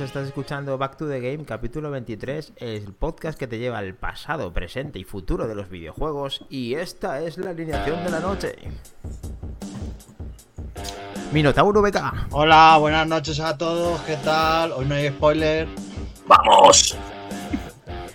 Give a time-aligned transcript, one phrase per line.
[0.00, 4.52] Estás escuchando Back to the Game, capítulo 23, el podcast que te lleva al pasado,
[4.52, 6.44] presente y futuro de los videojuegos.
[6.50, 8.56] Y esta es la alineación de la noche.
[11.32, 12.28] Minotauro BK.
[12.32, 13.98] Hola, buenas noches a todos.
[14.02, 14.72] ¿Qué tal?
[14.72, 15.66] Hoy no hay spoiler.
[16.26, 16.94] ¡Vamos!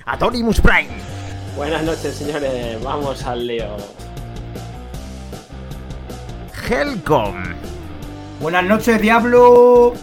[0.05, 0.89] Atorimus Prime.
[1.55, 2.83] Buenas noches, señores.
[2.83, 3.75] Vamos al lío.
[6.69, 7.43] Helcom.
[8.39, 9.93] Buenas noches, Diablo.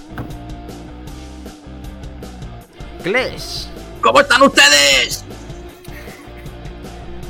[3.02, 3.68] Kles.
[4.00, 5.24] ¿Cómo están ustedes?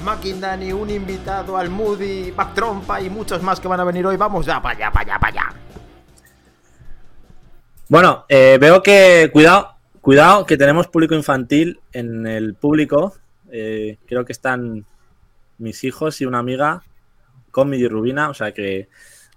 [0.04, 4.16] Makindani, un invitado al Moody, Backtrompa y muchos más que van a venir hoy.
[4.16, 5.54] Vamos ya, para allá, para allá, para allá.
[7.88, 13.14] Bueno, eh, veo que, cuidado, cuidado, que tenemos público infantil en el público.
[13.50, 14.84] Eh, creo que están
[15.58, 16.82] mis hijos y una amiga,
[17.50, 18.88] con y Rubina, o sea que...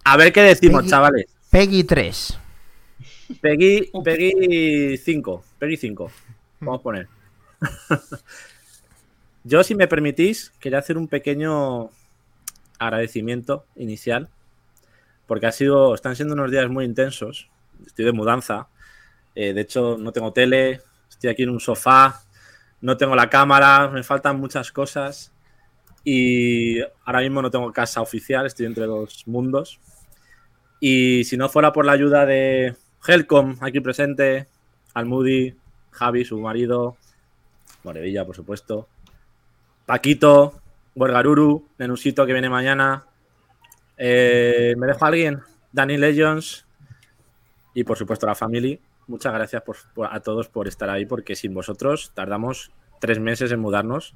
[0.04, 1.26] A ver qué decimos, Peggy- chavales.
[1.50, 2.38] Peggy 3.
[3.40, 6.12] Peggy, Peggy 5, Peggy 5.
[6.60, 7.08] Vamos a poner.
[9.44, 11.90] Yo, si me permitís, quería hacer un pequeño
[12.78, 14.30] agradecimiento inicial,
[15.28, 17.50] porque ha sido, están siendo unos días muy intensos.
[17.86, 18.68] Estoy de mudanza.
[19.34, 22.22] Eh, de hecho, no tengo tele, estoy aquí en un sofá,
[22.82, 25.32] no tengo la cámara, me faltan muchas cosas.
[26.04, 29.80] Y ahora mismo no tengo casa oficial, estoy entre dos mundos.
[30.80, 34.48] Y si no fuera por la ayuda de Helcom, aquí presente,
[34.94, 35.56] Almudi,
[35.92, 36.98] Javi, su marido,
[37.84, 38.88] Morevilla, por supuesto,
[39.86, 40.62] Paquito,
[40.96, 43.06] Borgaruru, Nenusito, que viene mañana.
[43.98, 45.42] Eh, ¿Me dejo alguien?
[45.72, 46.66] Danny Legends
[47.74, 48.80] y, por supuesto, la family.
[49.08, 49.78] Muchas gracias por-
[50.10, 54.14] a todos por estar ahí, porque sin vosotros tardamos tres meses en mudarnos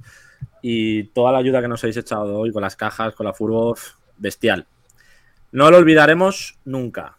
[0.62, 3.76] y toda la ayuda que nos habéis echado hoy con las cajas, con la furgo,
[4.18, 4.68] bestial.
[5.52, 7.18] No lo olvidaremos nunca.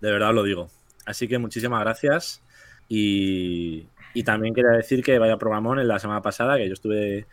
[0.00, 0.70] De verdad lo digo.
[1.08, 2.42] Así que muchísimas gracias.
[2.88, 7.26] Y, y también quería decir que vaya programón en la semana pasada, que yo estuve,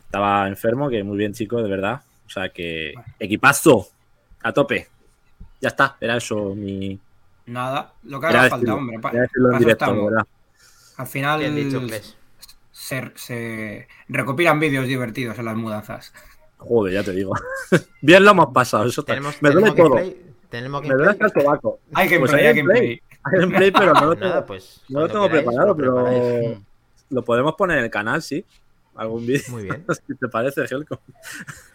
[0.00, 2.02] estaba enfermo, que muy bien, chicos, de verdad.
[2.26, 3.88] O sea que equipazo,
[4.42, 4.88] a tope.
[5.60, 6.98] Ya está, era eso mi.
[7.46, 8.98] Nada, lo que haga falta, hombre.
[8.98, 10.08] pa- en directo.
[10.98, 11.80] Al final Bien dicho,
[12.70, 16.12] se, se recopilan vídeos divertidos en las mudanzas.
[16.58, 17.32] Joder, ya te digo.
[18.02, 18.84] bien lo hemos pasado.
[18.84, 19.96] Eso está- Tenemos, me duele tenemos todo.
[19.96, 20.32] gameplay.
[20.48, 21.80] Tenemos Me duele hasta el sobaco.
[21.94, 23.02] Hay que Pues hay hay gameplay.
[23.30, 24.82] Gameplay, pero no lo tengo, Nada, pues.
[24.88, 26.58] no lo cuando tengo queráis, preparado, lo pero preparáis.
[27.10, 28.44] lo podemos poner en el canal, sí.
[28.94, 29.44] Algún vídeo.
[29.48, 29.84] Muy bien.
[30.06, 31.00] si te parece, Helco.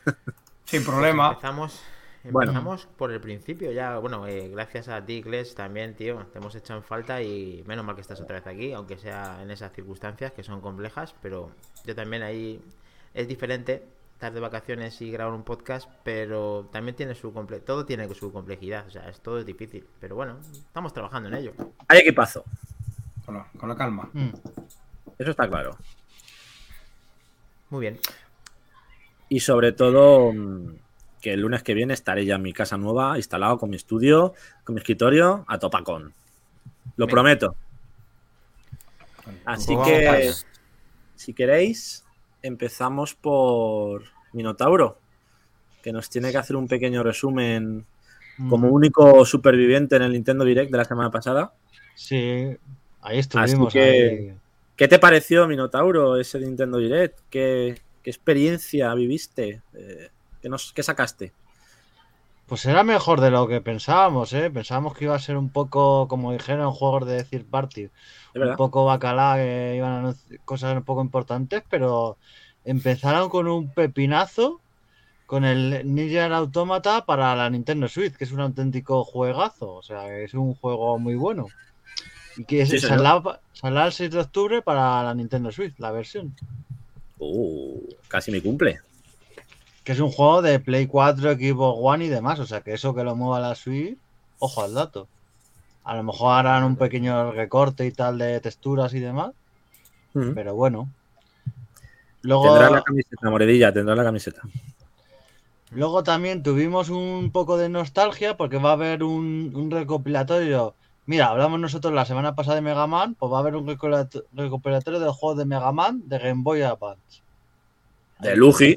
[0.65, 1.29] Sin problema.
[1.29, 1.81] Empezamos,
[2.23, 2.51] Bueno.
[2.51, 3.97] empezamos por el principio ya.
[3.99, 6.25] Bueno, eh, gracias a ti, Kles, también, tío.
[6.33, 9.41] Te hemos hecho en falta y menos mal que estás otra vez aquí, aunque sea
[9.41, 11.15] en esas circunstancias que son complejas.
[11.21, 11.51] Pero
[11.85, 12.61] yo también ahí
[13.13, 13.83] es diferente
[14.17, 18.31] estar de vacaciones y grabar un podcast, pero también tiene su comple todo tiene su
[18.31, 18.87] complejidad.
[18.87, 19.85] O sea, es todo es difícil.
[19.99, 21.53] Pero bueno, estamos trabajando en ello.
[21.87, 22.43] Hay equipazo.
[23.23, 24.09] Con la, con la calma.
[25.19, 25.77] Eso está claro.
[27.69, 27.99] Muy bien.
[29.29, 30.77] Y sobre todo, mm,
[31.21, 34.33] que el lunes que viene estaré ya en mi casa nueva, instalado con mi estudio,
[34.63, 36.11] con mi escritorio, a topacón.
[36.95, 37.55] Lo prometo.
[39.45, 40.33] Así Pues que,
[41.15, 42.03] si queréis,
[42.41, 44.03] empezamos por
[44.33, 44.99] Minotauro,
[45.81, 47.85] que nos tiene que hacer un pequeño resumen
[48.49, 51.53] como único superviviente en el Nintendo Direct de la semana pasada.
[51.95, 52.55] Sí,
[53.01, 53.73] ahí estuvimos.
[53.73, 54.33] que- ahí.
[54.75, 57.17] ¿Qué te pareció, Minotauro, ese Nintendo Direct?
[57.31, 59.63] ¿Qué, qué experiencia viviste?
[59.73, 60.09] Eh,
[60.39, 61.33] ¿qué, nos, ¿Qué sacaste?
[62.47, 64.49] Pues era mejor de lo que pensábamos, ¿eh?
[64.49, 67.89] Pensábamos que iba a ser un poco, como dijeron, juegos de third party.
[68.33, 70.15] ¿De un poco bacalá, que iban a
[70.45, 72.17] cosas un poco importantes, pero
[72.63, 74.61] empezaron con un pepinazo
[75.25, 80.17] con el Ninja Automata para la Nintendo Switch, que es un auténtico juegazo, o sea,
[80.17, 81.47] es un juego muy bueno.
[82.37, 83.21] Y que Sí, saldrá,
[83.87, 86.33] el 6 de octubre para la Nintendo Switch, la versión.
[87.19, 88.79] Uh, casi mi cumple.
[89.87, 92.93] Que es un juego de Play 4, Xbox One y demás, o sea, que eso
[92.93, 93.97] que lo mueva la Switch,
[94.39, 95.07] ojo al dato.
[95.85, 99.31] A lo mejor harán un pequeño recorte y tal de texturas y demás,
[100.13, 100.31] Mm.
[100.35, 100.89] pero bueno.
[102.21, 104.41] Luego, Tendrás la camiseta, Moredilla, tendrás la camiseta.
[105.71, 110.73] luego también tuvimos un poco de nostalgia porque va a haber un, un recopilatorio.
[111.05, 114.27] Mira, hablamos nosotros la semana pasada de Mega Man, pues va a haber un recopilatorio
[114.33, 117.21] recopilatorio del juego de Mega Man de Game Boy Advance.
[118.19, 118.75] De Luigi.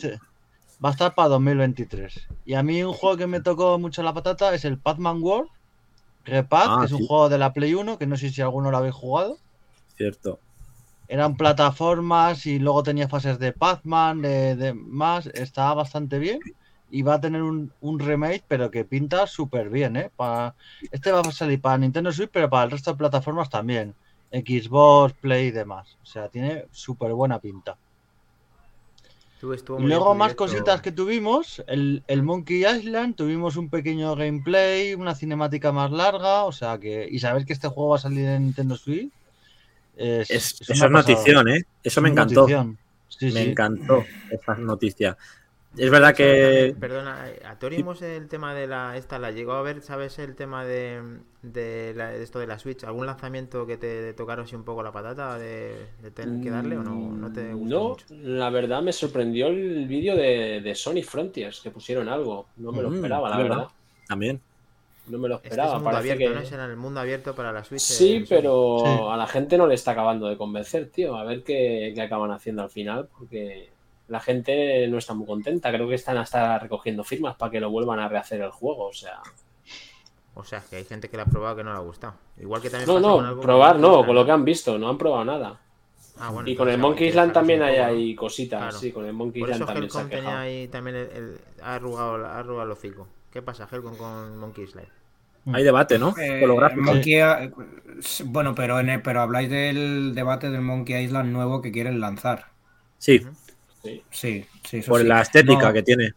[0.84, 2.26] Va a estar para 2023.
[2.44, 5.48] Y a mí un juego que me tocó mucho la patata es el Pac-Man World.
[6.24, 8.70] Repad, Ah, que es un juego de la Play 1, que no sé si alguno
[8.70, 9.38] lo habéis jugado.
[9.96, 10.40] Cierto.
[11.08, 15.26] Eran plataformas y luego tenía fases de Pac-Man, de, de más.
[15.26, 16.40] Estaba bastante bien.
[16.88, 20.10] Y va a tener un, un remake, pero que pinta súper bien, ¿eh?
[20.16, 20.56] Para...
[20.90, 23.96] Este va a salir para Nintendo Switch, pero para el resto de plataformas también.
[24.32, 25.98] Xbox, Play y demás.
[26.02, 27.78] O sea, tiene súper buena pinta.
[27.78, 28.08] Estuvo-
[28.60, 29.28] estuvo Y muy bien
[29.88, 30.44] luego más directo.
[30.44, 36.44] cositas que tuvimos, el, el Monkey Island, tuvimos un pequeño gameplay, una cinemática más larga,
[36.44, 39.10] o sea que, y saber que este juego va a salir en Nintendo Switch.
[39.96, 41.64] Es, Es- es eso es notición, ¿eh?
[41.82, 42.46] Eso me encantó.
[43.08, 43.38] Sí, Me sí.
[43.50, 45.16] encantó esa noticia.
[45.76, 46.74] Es verdad que.
[46.74, 48.96] También, Perdona, eh, a Torimos el tema de la.
[48.96, 50.18] Esta la llegó a ver, ¿sabes?
[50.18, 52.84] El tema de, de, la- de esto de la Switch.
[52.84, 56.76] ¿Algún lanzamiento que te tocaron así un poco la patata de, de tener que darle
[56.76, 58.06] o no, no te gustó No, mucho?
[58.08, 62.50] la verdad me sorprendió el vídeo de, de Sony Frontiers, que pusieron algo.
[62.56, 63.58] No me lo Mm, esperaba, la ¿verdad?
[63.58, 63.68] verdad.
[64.06, 64.40] También.
[65.06, 65.74] No me lo Este es esperaba.
[65.74, 66.34] un mundo abierto, que...
[66.34, 66.44] ¿no?
[66.44, 67.90] Será el mundo abierto para la Switch.
[67.90, 69.10] Sí, eh, pero Sí.
[69.10, 71.16] a la gente no le está acabando de convencer, tío.
[71.16, 73.78] A ver qué, qué acaban haciendo al final, porque
[74.10, 75.72] la gente no está muy contenta.
[75.72, 78.88] Creo que están hasta recogiendo firmas para que lo vuelvan a rehacer el juego.
[78.88, 79.20] O sea,
[80.34, 82.14] O sea, que hay gente que la ha probado que no le ha gustado.
[82.38, 84.78] Igual que también no, pasa con no, algo probar no, con lo que han visto,
[84.78, 85.60] no han probado nada.
[86.18, 88.60] Ah, bueno, Y con el Monkey hay Island también hay ahí cositas.
[88.60, 88.78] Claro.
[88.78, 90.36] Sí, con el Monkey Island también se ha quejado.
[90.38, 93.08] ahí también el, el- ha, arrugado, ha arrugado el hocico.
[93.32, 94.88] ¿Qué pasa, Helcom, con Monkey Island?
[95.52, 96.14] Hay debate, ¿no?
[96.18, 96.46] Eh.
[96.46, 97.50] Monkey- eh,
[98.26, 102.48] bueno, pero, en el- pero habláis del debate del Monkey Island nuevo que quieren lanzar.
[102.98, 103.26] Sí,
[103.82, 104.02] Sí.
[104.10, 105.06] Sí, sí, eso por sí.
[105.06, 106.14] la estética No, que tiene.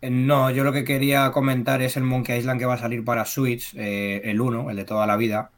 [0.00, 3.04] eh, No, yo lo que quería comentar es el Monkey Island que va a salir
[3.04, 5.50] para Switch, eh, el 1, el de toda la vida,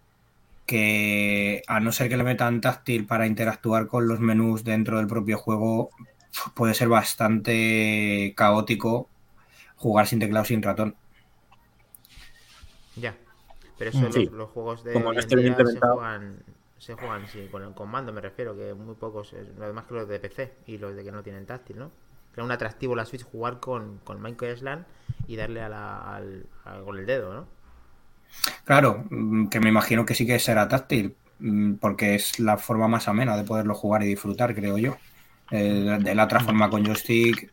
[0.66, 5.06] que a no ser que le metan táctil para interactuar con los menús dentro del
[5.08, 5.90] propio juego,
[6.54, 9.08] puede ser bastante caótico
[9.76, 10.96] jugar sin teclado sin ratón.
[12.96, 13.14] Ya.
[13.78, 14.34] Pero eso Mm.
[14.34, 16.38] los, juegos de Como no se juegan,
[16.78, 20.08] se juegan sí, con el comando, me refiero, que muy pocos, lo demás que los
[20.08, 21.90] de PC y los de que no tienen táctil, ¿no?
[22.34, 24.86] Era un atractivo la Switch jugar con, con Minecraft Island
[25.28, 27.46] y darle a la, al, a- con el dedo, ¿no?
[28.64, 32.88] Claro, mm, que me imagino que sí que será táctil, mm, porque es la forma
[32.88, 34.96] más amena de poderlo jugar y disfrutar, creo yo.
[35.50, 37.50] Eh, de la otra forma con joystick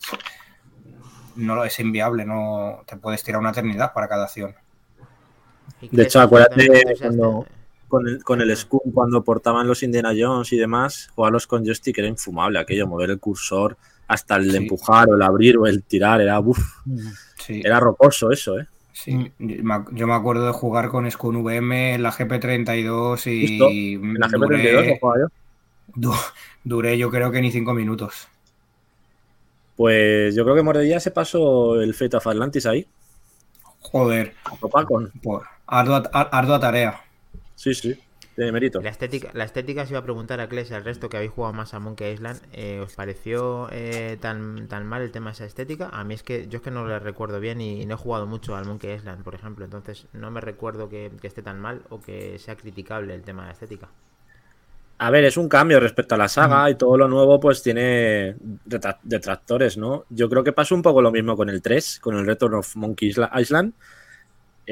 [1.35, 4.55] no lo es inviable, no te puedes tirar una eternidad para cada acción.
[5.91, 6.69] De hecho, acuérdate
[6.99, 7.47] cuando-
[7.91, 11.97] Con el, con el Scum, cuando portaban los Indiana Jones y demás, jugarlos con joystick
[11.97, 13.77] era infumable aquello, mover el cursor
[14.07, 14.57] hasta el Sí.
[14.57, 16.57] empujar o el abrir o el tirar, era uf,
[17.37, 18.67] Sí, era rocoso eso, ¿eh.
[18.93, 19.31] sí.
[19.39, 24.27] Yo me acuerdo de jugar con Scun VM en la GP32 Justo, y En la
[24.27, 25.27] GP32 lo duré, jugaba yo.
[25.95, 26.13] du-
[26.63, 28.27] duré yo creo que ni cinco minutos.
[29.75, 32.87] Pues yo creo que Mordilla se pasó el Fate of Atlantis ahí,
[33.79, 35.11] Joder, a topa con.
[35.23, 37.01] por ardua, ar- ardua tarea.
[37.61, 37.95] Sí, sí,
[38.35, 38.81] tiene mérito.
[38.83, 41.31] La estética, la estética se iba a preguntar a Kles y al resto que habéis
[41.31, 45.33] jugado más a Monkey Island, eh, ¿os pareció eh, tan, tan mal el tema de
[45.35, 45.87] esa estética?
[45.89, 48.27] A mí es que yo es que no le recuerdo bien y, no he jugado
[48.27, 51.83] mucho al Monkey Island, por ejemplo, entonces no me recuerdo que, que esté tan mal
[51.89, 53.89] o que sea criticable el tema de la estética.
[54.97, 58.35] A ver, es un cambio respecto a la saga y todo lo nuevo pues tiene
[58.65, 60.05] detra- detractores, ¿no?
[60.09, 62.75] Yo creo que pasó un poco lo mismo con el 3, con el Return of
[62.75, 63.73] Monkey Isla- Island.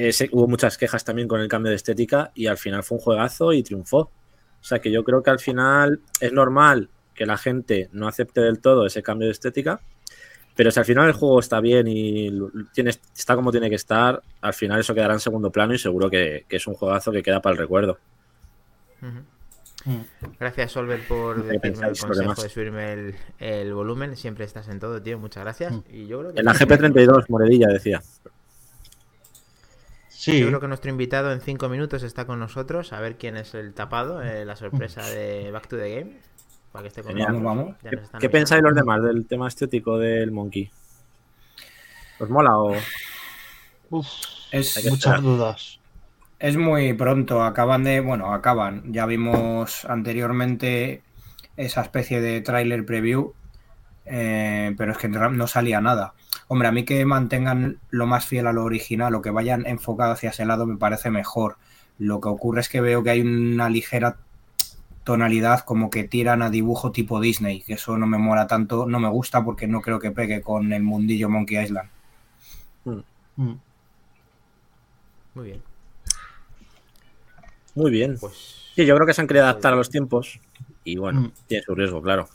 [0.01, 2.97] Eh, se- hubo muchas quejas también con el cambio de estética y al final fue
[2.97, 3.97] un juegazo y triunfó.
[4.62, 8.40] O sea que yo creo que al final es normal que la gente no acepte
[8.40, 9.81] del todo ese cambio de estética,
[10.56, 12.31] pero si al final el juego está bien y
[12.74, 16.09] tiene, está como tiene que estar, al final eso quedará en segundo plano y seguro
[16.09, 17.97] que, que es un juegazo que queda para el recuerdo.
[19.02, 19.97] Mm.
[20.40, 24.16] Gracias, Solver, por ¿Qué decirme el consejo de subirme el, el volumen.
[24.16, 25.19] Siempre estás en todo, tío.
[25.19, 25.74] Muchas gracias.
[25.74, 25.81] Mm.
[25.92, 28.02] Y yo creo que En la GP32, Moredilla decía.
[30.19, 32.92] Sí, Yo creo que nuestro invitado en cinco minutos está con nosotros.
[32.92, 36.18] A ver quién es el tapado, eh, la sorpresa de Back to the Game.
[36.73, 37.42] Para que esté con Genial.
[37.42, 40.69] Vamos, Ya ¿Qué, qué pensáis los demás del tema estético del Monkey?
[42.19, 42.76] ¿Os mola o...?
[43.92, 44.07] Uf,
[44.52, 45.80] Es, muchas dudas.
[46.38, 48.92] Es muy pronto, acaban de, bueno, acaban.
[48.92, 51.02] Ya vimos anteriormente
[51.56, 53.35] esa especie de tráiler preview,
[54.04, 56.14] eh, pero es que no salía nada.
[56.48, 60.12] Hombre, a mí que mantengan lo más fiel a lo original o que vayan enfocado
[60.14, 61.57] hacia ese lado me parece mejor.
[61.98, 64.18] Lo que ocurre es que veo que hay una ligera
[65.04, 69.00] tonalidad como que tiran a dibujo tipo Disney, que eso no me mola tanto, no
[69.00, 71.90] me gusta porque no creo que pegue con el mundillo Monkey Island.
[72.86, 73.54] Mm.
[75.36, 75.62] Muy bien.
[77.76, 78.18] Muy bien.
[78.19, 80.40] Pues Sí, yo creo que se han querido adaptar a los tiempos
[80.83, 81.31] y bueno, Mm.
[81.48, 82.30] tiene su riesgo, claro.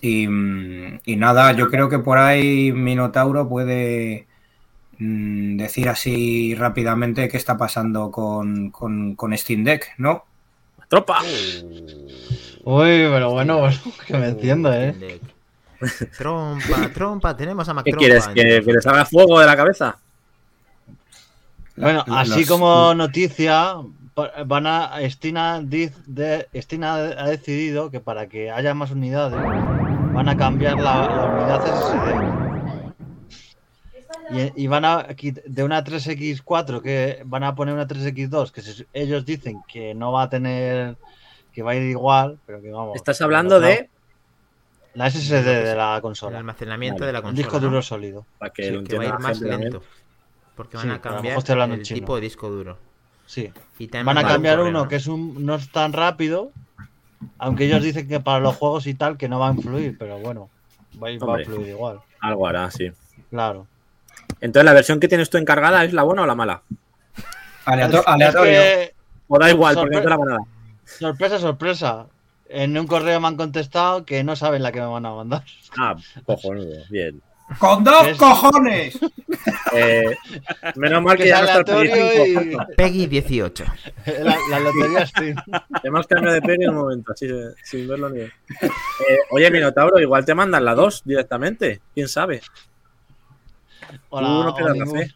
[0.00, 0.24] Y,
[1.04, 4.26] y nada, yo creo que por ahí Minotauro puede
[4.98, 10.24] mm, decir así rápidamente qué está pasando con, con, con Steam Deck, ¿no?
[10.88, 11.20] ¡Tropa!
[12.64, 15.20] Uy, pero bueno, bueno, que me enciendo, ¿eh?
[16.18, 18.28] Trompa, trompa, tenemos a Mac ¿Qué quieres?
[18.28, 19.98] ¿Que, que les haga fuego de la cabeza?
[21.76, 23.76] Bueno, así como noticia,
[24.46, 25.00] van a
[25.62, 29.40] diz- de, Steam ha, decidido que para que haya más unidades
[30.12, 32.42] van a cambiar la, la unidad SSD.
[34.30, 35.06] Y, y van a
[35.44, 40.12] de una 3X4 que van a poner una 3X2 que se- ellos dicen que no
[40.12, 40.96] va a tener
[41.52, 42.96] que va a ir igual, pero que vamos.
[42.96, 43.90] Estás hablando de.
[44.94, 47.06] la SSD de la El consola, almacenamiento Vale.
[47.08, 47.36] de la un consola.
[47.42, 47.60] disco ¿no?
[47.68, 48.26] duro sólido.
[48.38, 49.82] Para que Sí, lo que va a ir más lento.
[50.56, 51.36] Porque van a cambiar
[51.72, 52.00] el chino.
[52.00, 52.78] tipo de disco duro.
[53.32, 53.50] Sí.
[53.78, 54.88] Y también Van a cambiar uno ¿no?
[54.88, 56.50] que es un no es tan rápido,
[57.38, 60.18] aunque ellos dicen que para los juegos y tal que no va a influir, pero
[60.18, 60.50] bueno,
[61.02, 61.44] va a, va a Hombre.
[61.44, 62.00] influir igual.
[62.20, 62.92] Algo hará, sí.
[63.30, 63.66] Claro.
[64.42, 66.60] Entonces, ¿la versión que tienes tú encargada es la buena o la mala?
[67.66, 68.42] Es aleatorio.
[68.44, 68.94] que,
[69.28, 70.40] O da igual, porque no te la van a dar.
[70.84, 72.06] sorpresa, sorpresa.
[72.50, 75.42] En un correo me han contestado que no saben la que me van a mandar.
[75.78, 75.96] Ah,
[76.26, 77.22] cojonudo, bien.
[77.58, 78.98] ¡Con dos Es- cojones!
[79.74, 80.14] Eh,
[80.76, 82.62] menos mal que, ya no está el Play aleatorio 5.
[82.70, 83.64] y Peggy 18.
[84.22, 85.36] la, la lotería Steam.
[85.82, 88.32] Hemos cambiado de peli en un momento, así de- sin verlo ni ver.
[88.60, 91.80] Eh, oye, Minotauro, igual te mandan la 2 directamente.
[91.94, 92.42] ¿Quién sabe?
[94.10, 95.14] O Tú la- no o te das ningún- fe.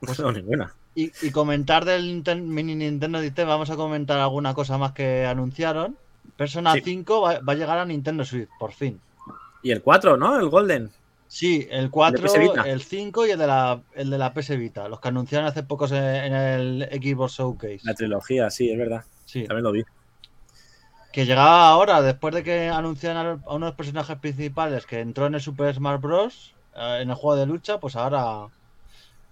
[0.00, 0.72] Pues no, ninguna.
[0.94, 5.96] Y, y comentar del mini Nintendo DT, vamos a comentar alguna cosa más que anunciaron.
[6.36, 6.80] Persona Sí.
[6.84, 8.98] 5 va, va a llegar a Nintendo Switch, por fin.
[9.62, 10.38] Y el 4, ¿no?
[10.40, 10.90] El Golden.
[11.34, 12.62] Sí, el 4, PS Vita?
[12.68, 15.62] el 5 y el de la, el de la PS Vita, los que anunciaron hace
[15.62, 17.80] pocos en, en el Xbox Showcase.
[17.84, 19.02] La trilogía, sí, es verdad.
[19.24, 19.82] Sí, También lo vi.
[21.10, 25.26] que llegaba ahora, después de que anunciaran a uno de los personajes principales que entró
[25.26, 26.54] en el Super Smash Bros.
[26.76, 28.48] eh, en el juego de lucha, pues ahora.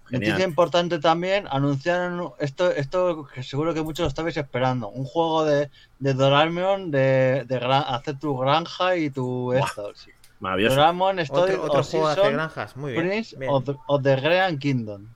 [0.09, 0.31] Genial.
[0.31, 5.45] Noticia importante también, anunciaron esto, esto que seguro que muchos lo estabais esperando, un juego
[5.45, 9.93] de, de Doraemon de, de gran- hacer tu granja y tu esto.
[9.95, 10.09] sí.
[10.41, 10.75] Maravilloso.
[10.75, 12.75] Doraemon Story Otro, otro of juego de granjas.
[12.75, 13.07] Muy bien.
[13.07, 13.51] Prince bien.
[13.51, 15.07] of, the- of the Grand Kingdom.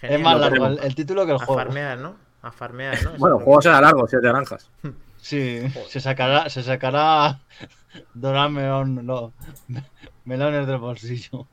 [0.00, 0.20] Genial.
[0.20, 1.60] es más largo el, el título que el A juego.
[1.60, 2.14] farmear, ¿no?
[2.42, 3.10] A farmear, ¿no?
[3.18, 4.70] Bueno, es el juego será largo, siete naranjas.
[5.16, 7.40] Sí, se sacará, se sacará
[8.14, 9.32] Doraemon, no,
[10.24, 11.46] melones del bolsillo.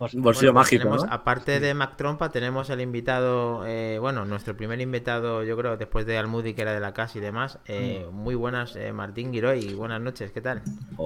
[0.00, 1.12] Un bolsillo Bueno, mágico, tenemos, ¿no?
[1.12, 6.06] Aparte de Mac Trompa, tenemos el invitado, eh, bueno, nuestro primer invitado, yo creo, después
[6.06, 7.58] de Almudi, que era de la casa y demás.
[7.66, 8.14] eh, Mm.
[8.14, 9.74] Muy buenas, eh, Martín Giroy.
[9.74, 10.62] Buenas noches, ¿qué tal?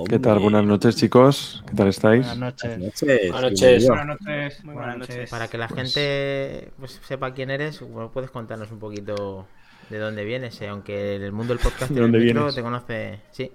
[0.09, 0.39] ¿Qué tal?
[0.39, 1.65] Buenas noches, chicos.
[1.69, 2.21] ¿Qué tal estáis?
[2.25, 2.71] Buenas noches.
[2.71, 3.31] Buenas noches.
[3.31, 3.61] Buenas noches.
[3.61, 3.89] bienvenido.
[3.95, 4.65] Buenas noches.
[4.65, 5.31] Muy buenas noches.
[5.31, 9.49] Para que la Pues- gente pues, sepa quién eres, bueno, puedes contarnos un poquito
[9.91, 12.55] de dónde vienes, eh, aunque en el mundo del podcast ¿De micro vienes?
[12.55, 13.51] te conoce, sí.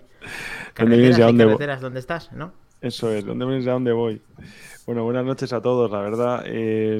[0.77, 2.31] ¿Dónde vienes y a dónde ¿dónde estás?
[2.34, 2.51] ¿No?
[2.81, 4.22] Eso es, ¿dónde vienes y a dónde voy?
[4.89, 6.41] Bueno, buenas noches a todos, la verdad.
[6.48, 7.00] eh,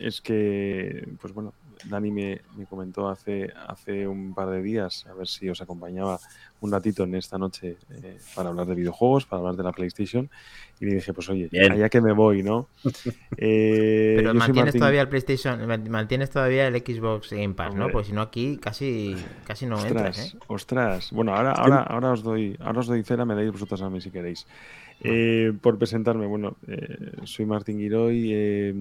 [0.00, 1.52] es que, pues bueno,
[1.84, 6.18] Dani me, me comentó hace, hace un par de días a ver si os acompañaba
[6.62, 10.28] un ratito en esta noche eh, para hablar de videojuegos, para hablar de la PlayStation.
[10.80, 11.70] Y le dije, pues oye, Bien.
[11.70, 12.66] allá que me voy, ¿no?
[13.38, 17.88] Eh, Pero mantienes Martín- todavía el PlayStation, man- mantienes todavía el Xbox Game Pass, ¿no?
[17.90, 20.38] Porque si no aquí casi, casi no entras, Ostras, ¿eh?
[20.48, 21.10] ostras.
[21.12, 24.00] Bueno, ahora, ahora, ahora os doy, ahora os doy cera, me dais vosotros a mí
[24.00, 24.46] si queréis.
[25.00, 28.74] Eh, por presentarme, bueno, eh, soy Martín Giroy, eh,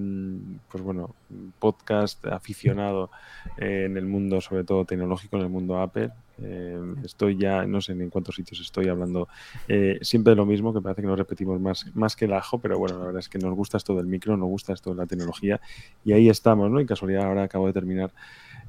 [0.72, 1.14] pues bueno,
[1.60, 3.12] podcast aficionado
[3.58, 6.12] eh, en el mundo, sobre todo tecnológico, en el mundo Apple.
[6.42, 9.30] Eh, estoy ya, no sé en cuántos sitios estoy hablando
[9.68, 12.60] eh, siempre de lo mismo, que parece que nos repetimos más, más que el ajo,
[12.60, 14.98] pero bueno, la verdad es que nos gusta esto del micro, nos gusta esto de
[14.98, 15.60] la tecnología
[16.04, 16.82] y ahí estamos, ¿no?
[16.82, 18.12] Y casualidad ahora acabo de terminar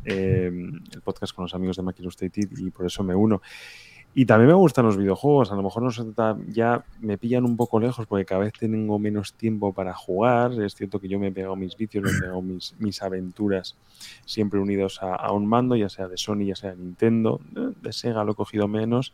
[0.04, 3.42] el podcast con los amigos de Mac Illustrated y por eso me uno.
[4.18, 7.78] Y también me gustan los videojuegos, a lo mejor no ya me pillan un poco
[7.78, 10.52] lejos porque cada vez tengo menos tiempo para jugar.
[10.62, 13.76] Es cierto que yo me he pegado mis vicios, me he pegado mis, mis aventuras
[14.24, 17.42] siempre unidos a, a un mando, ya sea de Sony, ya sea de Nintendo.
[17.82, 19.12] De Sega lo he cogido menos,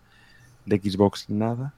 [0.66, 1.75] de Xbox nada.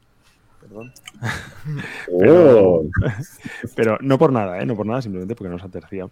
[0.65, 0.93] Perdón.
[3.77, 4.67] Pero no por nada, ¿eh?
[4.67, 6.11] no por nada, simplemente porque nos ha terciado.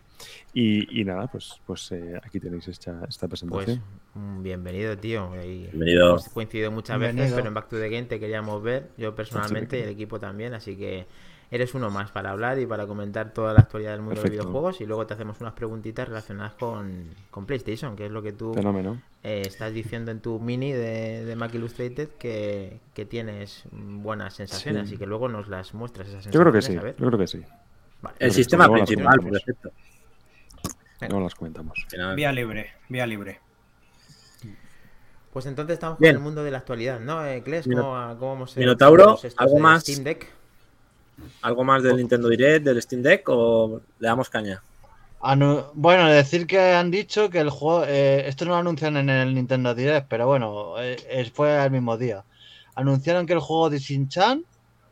[0.52, 3.82] Y, y nada, pues, pues eh, aquí tenéis esta, esta Pues presentación.
[4.14, 5.30] mm, bienvenido, tío.
[5.42, 6.11] Y Bienvenido.
[6.11, 9.78] Hemos coincidido muchas veces, pero en Back to the Game te queríamos ver, yo personalmente
[9.78, 11.06] y el equipo también, así que
[11.52, 14.30] eres uno más para hablar y para comentar toda la actualidad del mundo de los
[14.30, 18.32] videojuegos y luego te hacemos unas preguntitas relacionadas con, con PlayStation, que es lo que
[18.32, 19.00] tú Fenómeno.
[19.23, 24.88] eh, estás diciendo en tu mini de, de Mac Illustrated que, que tienes buenas sensaciones
[24.88, 24.94] Sí.
[24.94, 27.26] y que luego nos las muestras esas Yo creo que sí, sensaciones, yo creo que
[27.26, 27.42] sí.
[28.00, 28.16] Vale.
[28.18, 29.71] El sistema principal, perfecto.
[31.11, 31.87] No las comentamos.
[32.16, 33.40] Vía libre, vía libre.
[35.32, 36.14] Pues entonces estamos Bien.
[36.14, 37.66] con el mundo de la actualidad, ¿no, eh, Kles?
[37.66, 39.82] Mino- ¿Cómo, cómo hemos, eh, Minotauro, ¿algo más?
[39.82, 40.28] Steam Deck?
[41.43, 44.62] ¿Algo más del Nintendo Direct, del Steam Deck o le damos caña?
[45.21, 49.09] Anu- bueno, decir que han dicho que el juego, eh, esto no lo anuncian en
[49.09, 52.25] el Nintendo Direct, pero bueno, eh, fue al mismo día.
[52.75, 54.45] Anunciaron que el juego de Shin-Chan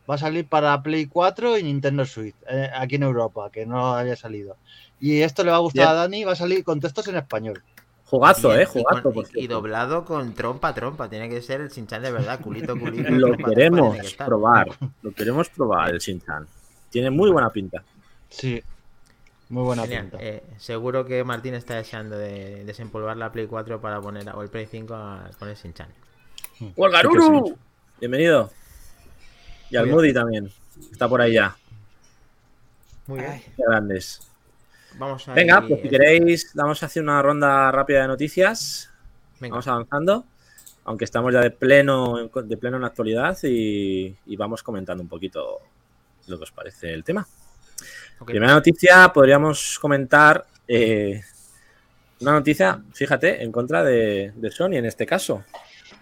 [0.09, 3.95] va a salir para Play 4 y Nintendo Switch, eh, aquí en Europa, que no
[3.95, 4.57] había salido.
[5.01, 5.89] Y esto le va a gustar Bien.
[5.89, 7.63] a Dani, va a salir con textos en español.
[8.11, 9.02] Jugazo, Bien, eh, y jugazo.
[9.05, 9.55] con- por y, cierto.
[9.55, 11.09] doblado con trompa trompa.
[11.09, 13.09] Tiene que ser el Shinchan de verdad, culito culito.
[13.11, 14.69] Lo trompa, queremos que probar.
[15.02, 16.47] Lo queremos probar, el Shin-Chan.
[16.90, 17.85] Tiene muy buena pinta.
[18.29, 18.61] Sí.
[19.49, 20.02] Muy buena Genial.
[20.09, 20.19] pinta.
[20.25, 24.49] Eh, seguro que Martín está deseando de desempolvar la Play 4 para poner o el
[24.49, 25.88] Play 5 a- con el Shinchan.
[26.76, 27.57] ¡Walgaruru!
[28.00, 28.50] Bienvenido.
[29.71, 29.87] Y al.
[29.87, 30.50] Moody también.
[30.90, 31.57] Está por ahí ya.
[33.07, 33.40] Muy bien.
[33.57, 34.30] Qué grandes.
[34.99, 38.90] Vamos a Venga, ir- pues si queréis, vamos a hacer una ronda rápida de noticias.
[39.40, 39.54] Venga.
[39.54, 40.25] Vamos avanzando.
[40.85, 45.09] Aunque estamos ya de pleno, de pleno en la actualidad y, y vamos comentando un
[45.09, 45.59] poquito
[46.26, 47.26] lo que os parece el tema.
[48.25, 51.23] Primera noticia, podríamos comentar eh,
[52.20, 55.44] una noticia, fíjate, en contra de, de Sony en este caso.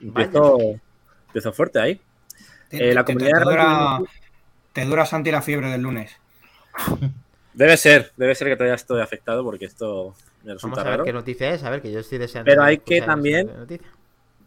[0.01, 0.59] Empiezo,
[1.27, 2.01] empiezo fuerte ahí.
[2.69, 3.99] Te, Eh, la te- comunidad te de dura,
[4.73, 6.13] te dura Santi la fiebre del lunes.
[7.59, 10.93] Debe ser, debe ser que todavía estoy afectado porque esto me Vamos resulta a ver
[10.93, 11.05] raro.
[11.05, 12.49] qué noticia es, a ver que yo estoy deseando.
[12.49, 13.51] Pero hay que también-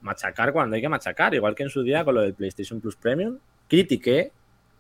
[0.01, 2.95] machacar cuando hay que machacar, igual que en su día con lo del PlayStation Plus
[2.95, 3.37] Premium,
[3.67, 4.31] critiqué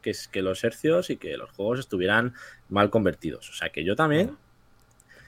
[0.01, 2.33] que es que los hercios y que los juegos estuvieran
[2.69, 3.49] mal convertidos.
[3.49, 4.37] O sea que yo también.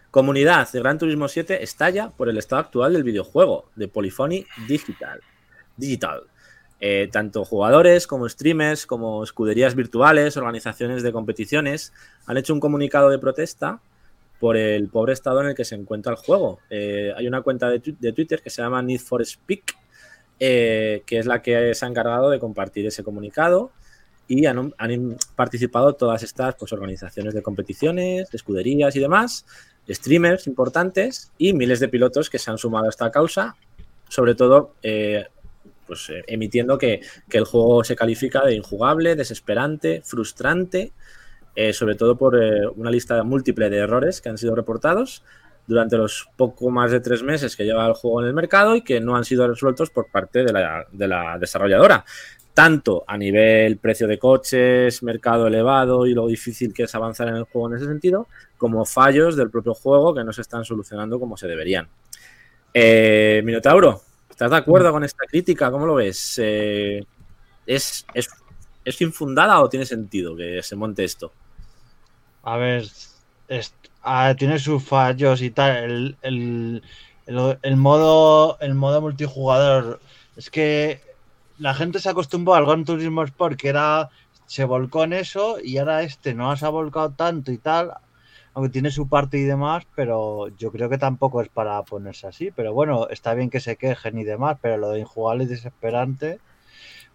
[0.10, 5.19] Comunidad de Gran Turismo 7 estalla por el estado actual del videojuego de Polyphony Digital.
[5.75, 6.24] Digital.
[6.80, 11.94] Eh, tanto jugadores como streamers, como escuderías virtuales, organizaciones de competiciones,
[12.25, 13.80] han hecho un comunicado de protesta
[14.38, 16.60] por el pobre estado en el que se encuentra el juego.
[16.70, 19.77] Eh, hay una cuenta de, Twitter que se llama Need for Speak,
[20.42, 23.72] eh, que es la que se ha encargado de compartir ese comunicado
[24.27, 24.74] y han,
[25.38, 29.46] participado todas estas pues, organizaciones de competiciones, de escuderías y demás,
[29.88, 33.55] streamers importantes y miles de pilotos que se han sumado a esta causa,
[34.09, 34.74] sobre todo
[35.85, 40.91] pues, eh, emitiendo que, que el juego se califica de injugable, desesperante, frustrante,
[41.55, 45.24] eh, sobre todo por eh, una lista múltiple de errores que han sido reportados
[45.67, 48.81] durante los poco más de tres meses que lleva el juego en el mercado y
[48.81, 52.03] que no han sido resueltos por parte de la, de la desarrolladora.
[52.53, 57.35] Tanto a nivel precio de coches, mercado elevado y lo difícil que es avanzar en
[57.35, 61.19] el juego en ese sentido, como fallos del propio juego que no se están solucionando
[61.19, 61.87] como se deberían.
[62.75, 64.01] Minotauro,
[64.33, 65.72] ¿estás de acuerdo con esta crítica?
[65.72, 66.39] ¿Cómo lo ves?
[66.41, 67.03] Eh,
[67.65, 68.29] ¿es, es,
[68.85, 71.33] ¿Es infundada o tiene sentido que se monte esto?
[74.01, 75.77] A ver, tiene sus fallos y tal.
[75.77, 76.83] El, el-
[77.25, 80.01] el- el modo, el modo multijugador.
[80.35, 81.01] Es que
[81.57, 84.09] la gente se acostumbró al Gran Turismo Sport, que era.
[84.46, 87.93] Se volcó en eso y ahora este no se ha volcado tanto y tal.
[88.55, 92.51] Aunque tiene su parte y demás, pero yo creo que tampoco es para ponerse así.
[92.55, 96.39] Pero bueno, está bien que se quejen y demás, pero lo de injugable y desesperante.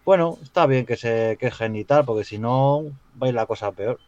[0.05, 2.83] Bueno, está bien que se quejen y tal, porque si no,
[3.21, 3.99] va a ir la cosa peor.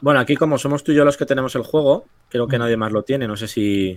[0.00, 2.76] Bueno, aquí como somos tú y yo los que tenemos el juego, creo que nadie
[2.76, 3.28] más lo tiene.
[3.28, 3.96] No sé si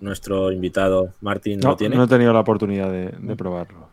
[0.00, 1.96] nuestro invitado Martín No, lo tiene.
[1.96, 3.88] no he tenido la oportunidad de, de probarlo.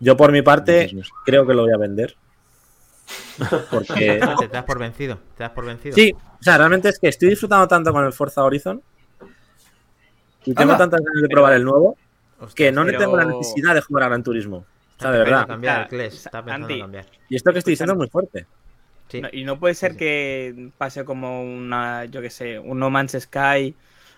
[0.00, 0.90] Yo por mi parte
[1.24, 2.16] creo que lo voy a vender.
[3.70, 5.18] Porque Te das por vencido.
[5.36, 5.94] Te das por vencido.
[5.94, 6.14] sí,
[6.46, 8.82] sea, realmente es que estoy disfrutando tanto con el Forza Horizon
[10.44, 10.78] y tengo Anda.
[10.84, 11.96] tantas ganas de probar el nuevo
[12.54, 14.58] que no pero- tengo la necesidad de jugar a Gran Turismo.
[14.58, 15.46] O está sea, de verdad.
[15.46, 16.80] cambiar el Está- Clash, Está pensando en Andy.
[16.80, 17.06] cambiar.
[17.28, 18.46] Y esto que estoy diciendo es muy fuerte.
[19.08, 19.20] Sí.
[19.20, 19.98] No, y no puede ser Sí, sí.
[19.98, 23.74] que pase como una, yo qué sé, un No Man's Sky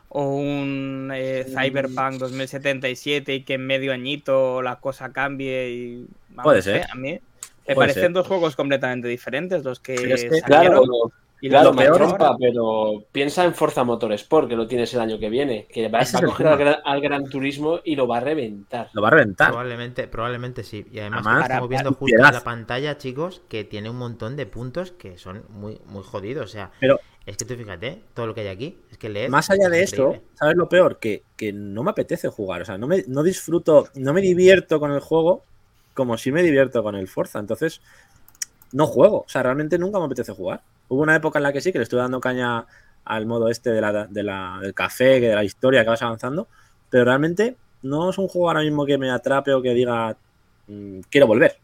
[0.08, 6.06] o un eh, Cyberpunk 2077 y que en medio añito la cosa cambie y...
[6.30, 6.86] vamos, Puede ser.
[6.90, 7.20] A mí me
[7.66, 8.12] Puede parecen ser.
[8.12, 12.26] dos juegos completamente diferentes los que, es que, salieron Claro, y claro, me que trompa,
[12.28, 12.36] ahora.
[12.40, 16.14] pero piensa en Forza Motorsport, que lo tienes el año que viene, que va, es
[16.14, 18.88] a coger al gran, al Gran Turismo y lo va a reventar.
[18.92, 19.48] Lo va a reventar.
[19.48, 20.84] Probablemente, probablemente sí.
[20.92, 22.28] Y además, Además, estamos para- viendo justo piedad.
[22.28, 26.44] en la pantalla, chicos, que tiene un montón de puntos que son muy, muy jodidos.
[26.46, 29.30] O sea, Pero- es que tú fíjate, todo lo que hay aquí, es que leer.
[29.30, 30.22] Más allá es de eso, increíble.
[30.34, 30.98] ¿sabes lo peor?
[30.98, 32.62] Que, que no me apetece jugar.
[32.62, 35.44] O sea, no, me, no disfruto, no me divierto con el juego
[35.94, 37.38] como si me divierto con el Forza.
[37.38, 37.80] Entonces,
[38.72, 39.18] no juego.
[39.20, 40.62] O sea, realmente nunca me apetece jugar.
[40.88, 42.64] Hubo una época en la que sí, que le estuve dando caña
[43.04, 46.02] al modo este de la, de la- del café, que de la historia que vas
[46.02, 46.48] avanzando.
[46.90, 50.16] Pero realmente no es un juego ahora mismo que me atrape o que diga
[50.66, 51.56] mm, quiero volver.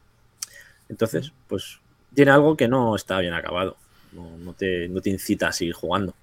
[0.88, 1.78] Entonces, pues
[2.14, 3.76] tiene algo que no está bien acabado.
[4.12, 6.14] No, no te, no te incita a seguir jugando.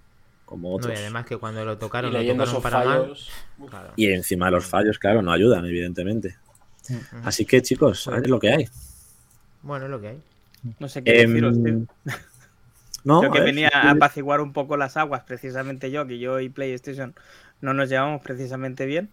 [0.46, 0.94] Como No, otros.
[0.94, 3.02] y además que cuando lo Y tocaron, lo leyendo tocaron esos para mal.
[3.02, 3.30] fallos.
[3.70, 3.94] Claro.
[3.96, 6.36] Y encima los fallos, claro, no ayudan, evidentemente.
[7.24, 8.70] Así que, chicos, es lo que hay.
[9.62, 10.20] Bueno, es lo que hay.
[10.80, 11.80] No sé qué Em, deciros, tío.
[13.04, 16.50] No, Creo que venía a apaciguar un poco las aguas, precisamente yo, que yo y
[16.50, 17.14] PlayStation
[17.62, 19.10] no nos llevamos precisamente bien.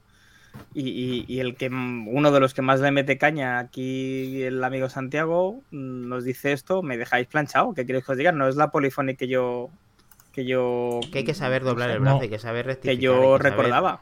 [0.74, 4.64] Y, y- y el que uno de los que más le mete caña aquí, el
[4.64, 7.74] amigo Santiago, mm, nos dice esto, me dejáis planchado.
[7.74, 8.32] ¿Qué queréis que os diga?
[8.32, 9.70] No es la polifónica que yo.
[10.32, 11.00] que yo.
[11.12, 12.02] Que hay que saber doblar el No.
[12.02, 12.96] brazo, hay que saber rectificar.
[12.96, 14.00] que yo que saber- recordaba.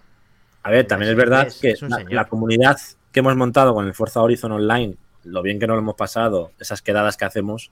[0.63, 2.77] A ver, también es verdad es- que es la, la comunidad
[3.13, 6.51] que hemos montado con el Forza Horizon Online, lo bien que nos lo hemos pasado,
[6.61, 7.71] esas quedadas que hacemos,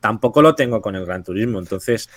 [0.00, 1.58] tampoco lo tengo con el Gran Turismo.
[1.58, 2.08] Entonces,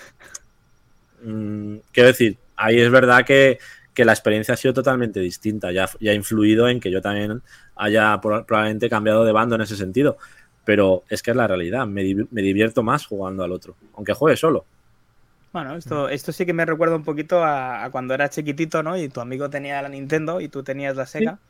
[1.22, 3.58] mm, quiero decir, ahí es verdad que,
[3.94, 5.72] que la experiencia ha sido totalmente distinta.
[5.72, 7.42] Ya, ha influido en que yo también
[7.76, 10.18] haya pro- probablemente cambiado de bando en ese sentido.
[10.64, 11.86] Pero es que es la realidad.
[11.86, 14.66] Me, div- me divierto más jugando al otro, aunque juegue solo.
[15.52, 18.96] Bueno, esto, esto sí que me recuerda un poquito a, a cuando eras chiquitito, ¿no?
[18.96, 21.40] Y tu amigo tenía la Nintendo y tú tenías la Sega.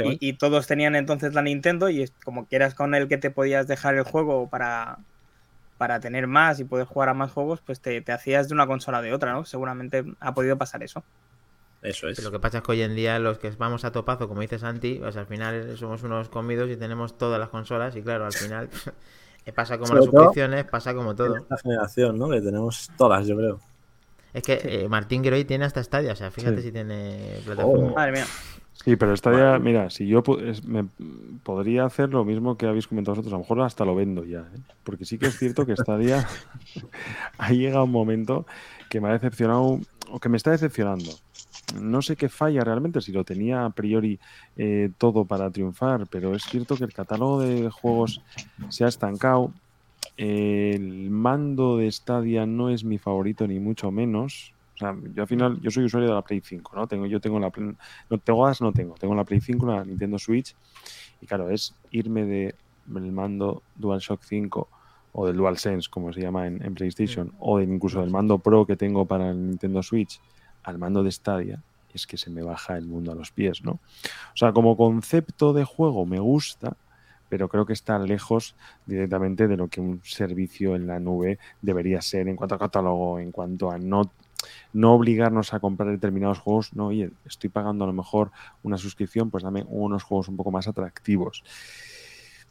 [0.00, 3.18] Y, y todos tenían entonces la Nintendo y es como que eras con el que
[3.18, 5.06] te podías dejar el juego para,
[5.78, 8.66] para tener más y poder jugar a más juegos, pues te, te hacías de una
[8.66, 9.44] consola de otra, ¿no?
[9.44, 11.04] Seguramente ha podido pasar eso.
[11.82, 12.22] Eso es.
[12.24, 14.58] Lo que pasa es que hoy en día los que vamos a topazo, como dice
[14.58, 18.32] Santi, pues al final somos unos comidos y tenemos todas las consolas y claro, al
[18.32, 18.68] final
[19.54, 21.36] pasa como Sobre las todo- suscripciones, pasa como todo.
[21.36, 22.28] Esta generación, ¿no?
[22.30, 23.60] Que tenemos todas, yo creo.
[24.32, 26.62] Es que eh, Martín Geroy tiene hasta Stadia, o sea, fíjate Sí.
[26.64, 27.88] si tiene plataforma.
[27.90, 27.94] Oh.
[27.94, 28.24] Madre mía.
[28.86, 30.88] Sí, pero esta ya, mira, si yo es- me
[31.42, 34.42] podría hacer lo mismo que habéis comentado vosotros, a lo mejor hasta lo vendo ya,
[34.54, 34.60] ¿eh?
[34.84, 36.24] porque sí que es cierto que esta día
[37.38, 38.46] ha llegado un momento
[38.88, 41.20] que me ha decepcionado o que me está decepcionando.
[41.80, 44.20] No sé qué falla realmente, si lo tenía a priori
[44.56, 48.22] eh, todo para triunfar, pero es cierto que el catálogo de juegos
[48.68, 49.54] se ha estancado.
[50.16, 54.55] El mando de Stadia no es mi favorito ni mucho menos.
[54.76, 56.86] O sea, yo al final, yo soy usuario de la Play 5, ¿no?
[56.86, 57.74] Tengo, yo tengo la Play-
[58.10, 60.54] no todas no tengo, tengo la Play 5, la Nintendo Switch
[61.20, 62.54] y claro, es irme de
[62.94, 64.68] el mando DualShock 5
[65.12, 68.66] o del DualSense, como se llama en, en PlayStation, o de incluso del mando Pro
[68.66, 70.20] que tengo para el Nintendo Switch
[70.62, 71.62] al mando de Stadia,
[71.94, 73.72] es que se me baja el mundo a los pies, ¿no?
[73.72, 76.76] O sea, como concepto de juego me gusta,
[77.30, 82.02] pero creo que está lejos directamente de lo que un servicio en la nube debería
[82.02, 84.12] ser en cuanto a catálogo, en cuanto a no
[84.72, 88.30] no obligarnos a comprar determinados juegos, no, oye, estoy pagando a lo mejor
[88.62, 91.42] una suscripción, pues dame unos juegos un poco más atractivos.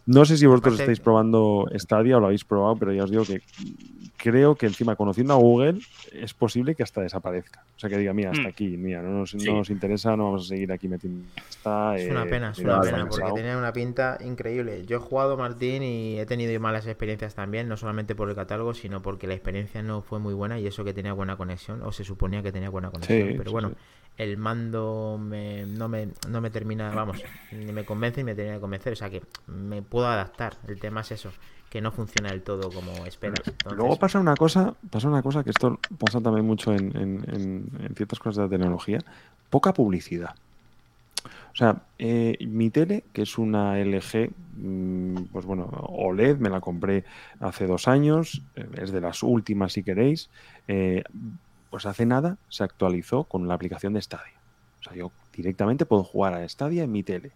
[0.06, 3.26] No sé si vosotros estáis probando Stadia o lo habéis probado, pero ya os digo
[3.26, 3.42] que
[4.18, 5.80] creo que encima, conociendo a Google,
[6.12, 7.64] es posible que hasta desaparezca.
[7.76, 8.48] O sea, que diga, mira, hasta Mm.
[8.48, 9.52] aquí, mira, no nos, no Sí.
[9.52, 11.26] nos interesa, no vamos a seguir aquí metiendo.
[11.50, 14.86] Está, Es una eh, pena, es una pena, porque tenía una pinta increíble.
[14.86, 18.76] Yo he jugado Martín y he tenido malas experiencias también, no solamente por el catálogo,
[18.76, 21.92] sino porque la experiencia no fue muy buena y eso que tenía buena conexión, o
[21.92, 23.30] se suponía que tenía buena conexión.
[23.30, 23.76] Sí, pero sí, bueno, sí.
[24.18, 28.56] El mando me- no, me, no me termina, vamos, ni me convence ni me termina
[28.56, 28.94] de convencer.
[28.94, 30.58] O sea que me puedo adaptar.
[30.68, 31.32] El tema es eso,
[31.70, 33.54] que no funciona del todo como esperas.
[33.76, 38.20] Luego pasa una cosa, pasa una cosa que esto pasa también mucho en- en ciertas
[38.20, 39.00] cosas de la tecnología,
[39.50, 40.36] poca publicidad.
[41.26, 46.60] O sea, eh, mi tele, que es una LG, mm, pues bueno, OLED, me la
[46.60, 47.06] compré
[47.40, 50.30] hace dos años, eh, es de las últimas si queréis,
[50.68, 51.04] eh,
[51.76, 54.32] pues hace nada se actualizó con la aplicación de Stadia.
[54.80, 57.34] O sea, yo directamente puedo jugar a Stadia en mi tele.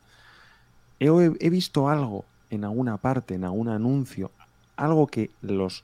[0.97, 1.07] He,
[1.41, 4.31] he visto algo en alguna parte, en algún anuncio,
[4.77, 5.83] algo que los,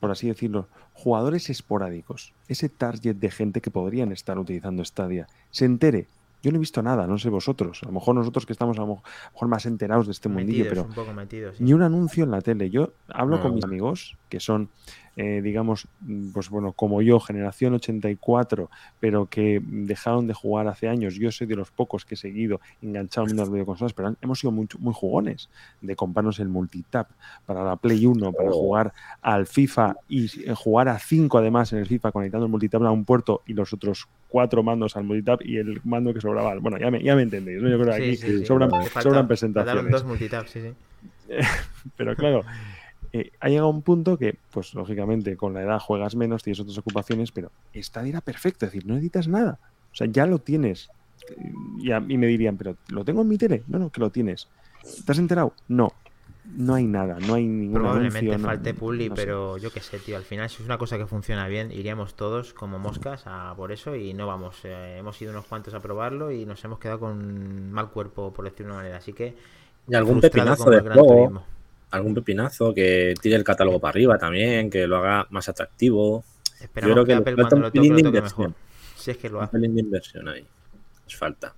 [0.00, 5.66] por así decirlo, jugadores esporádicos, ese target de gente que podrían estar utilizando Stadia, se
[5.66, 6.06] entere.
[6.42, 7.80] Yo no he visto nada, no sé vosotros.
[7.82, 10.68] A lo mejor nosotros que estamos a lo mejor más enterados de este mundillo, metidos,
[10.70, 11.58] pero un poco metidos.
[11.58, 11.64] sí.
[11.64, 12.70] ni un anuncio en la tele.
[12.70, 13.42] Yo hablo No.
[13.42, 14.70] con mis amigos que son,
[15.16, 20.88] eh, digamos, mm, pues bueno, como yo, generación 84, pero que dejaron de jugar hace
[20.88, 21.14] años.
[21.14, 24.50] Yo soy de los pocos que he seguido enganchado en las videoconsolas, pero hemos sido
[24.50, 25.48] muy, muy jugones
[25.80, 27.08] de comprarnos el multitap
[27.46, 28.52] para la Play 1, para Oh.
[28.54, 32.82] jugar al FIFA y eh, jugar a 5 además en el FIFA conectando el multitap
[32.82, 36.54] a un puerto y los otros cuatro mandos al multitap y el mando que sobraba.
[36.58, 37.68] Bueno, ya me, ya me entendéis, ¿no?
[37.68, 38.46] Yo creo que Sí, aquí sí, sí.
[38.46, 38.70] sobran,
[39.02, 39.92] sobran presentaciones.
[39.92, 40.72] dos multitaps, sí, sí.
[41.96, 42.42] Pero claro,
[43.16, 46.76] eh, ha llegado un punto que, pues lógicamente, con la edad juegas menos, tienes otras
[46.78, 49.58] ocupaciones, pero Stadia era perfecto, es decir, no necesitas nada.
[49.92, 50.90] O sea, ya lo tienes.
[51.78, 53.62] Y a mí me dirían, pero ¿lo tengo en mi tele?
[53.68, 54.48] No, no, que lo tienes.
[55.06, 55.54] ¿Te has enterado?
[55.68, 55.92] No.
[56.56, 59.22] No hay nada, no hay ningún Probablemente anuncio, no- falte publi, no sé.
[59.22, 60.16] pero yo qué sé, tío.
[60.16, 63.72] Al final, si es una cosa que funciona bien, iríamos todos como moscas a por
[63.72, 64.56] eso y no vamos.
[64.64, 68.44] eh, hemos ido unos cuantos a probarlo y nos hemos quedado con mal cuerpo, por
[68.44, 68.96] decirlo de una manera.
[68.98, 69.34] Así que.
[69.88, 71.46] Y algún frustrado pepinazo de el Gran juego, Turismo.
[71.94, 76.24] Algún pepinazo que tire el catálogo para arriba también, que lo haga más atractivo.
[76.60, 78.50] Esperamos creo que, que le Apple falta cuando un lo toque, de inversión.
[78.50, 78.54] mejor.
[78.96, 79.52] Si es que lo Un hace.
[79.52, 80.44] pelín de inversión ahí.
[81.06, 81.54] Es falta.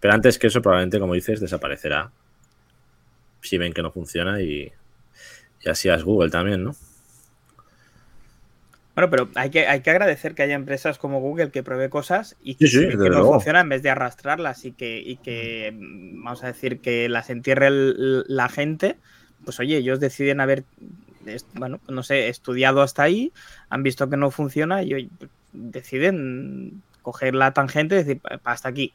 [0.00, 2.10] Pero antes que eso, probablemente, como dices, desaparecerá.
[3.40, 4.70] Si ven que no funciona y,
[5.62, 6.74] y así es Google también, ¿no?
[8.94, 12.36] Bueno, pero hay que, hay que agradecer que haya empresas como Google que pruebe cosas
[12.42, 15.16] y Sí, que, sí, que desde no funcionan en vez de arrastrarlas y que, y
[15.18, 18.96] que, vamos a decir, que las entierre el- la gente.
[19.44, 20.64] Pues oye, ellos deciden haber,
[21.54, 23.32] bueno, no sé, estudiado hasta ahí,
[23.70, 28.40] han visto que no funciona y oye, pues, deciden coger la tangente y decir, "Pa-
[28.44, 28.92] hasta aquí.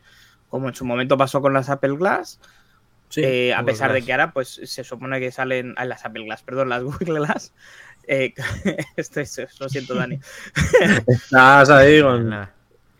[0.49, 2.39] como en su momento pasó con las Apple Glass.
[3.09, 6.25] Sí, eh, a pesar de que ahora pues se supone que salen ah, las Apple
[6.25, 7.53] Glass, perdón, las Google Glass.
[8.07, 8.33] Eh,
[8.95, 10.19] esto es, lo siento, Dani.
[11.07, 12.31] estás ahí con...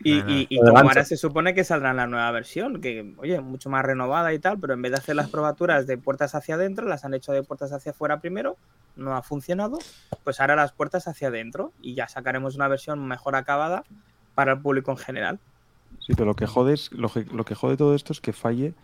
[0.04, 3.84] Y, y- como ahora se supone que saldrá la nueva versión, que, oye, mucho más
[3.84, 7.04] renovada y tal, pero en vez de hacer las probaturas de puertas hacia adentro, las
[7.04, 8.56] han hecho de puertas hacia afuera primero,
[8.96, 9.78] no ha funcionado,
[10.22, 13.84] pues ahora las puertas hacia adentro y ya sacaremos una versión mejor acabada
[14.34, 15.38] para el público en general.
[16.00, 18.32] Sí, pero lo que jode es- lo, que- lo que jode todo esto es que
[18.32, 18.74] falle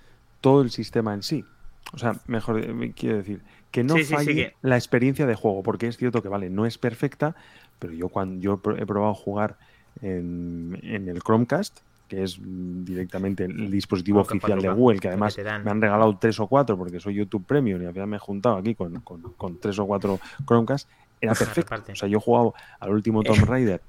[0.41, 1.45] todo el sistema en sí.
[1.93, 5.27] O sea, mejor eh, quiero decir, que no Sí, sí, sí, falle que- la experiencia
[5.27, 7.35] de juego, porque es cierto que vale, no es perfecta,
[7.79, 9.59] pero yo cuando yo he probado jugar
[10.03, 15.35] en, en el Chromecast, que es directamente el dispositivo oficial de 4K, Google, que además
[15.65, 18.21] me han regalado tres o cuatro porque soy YouTube Premium y al final me he
[18.21, 20.89] juntado aquí con, con- con tres o cuatro Chromecast,
[21.21, 21.69] era perfecto.
[21.93, 23.81] O sea, yo he jugado al último Tomb Raider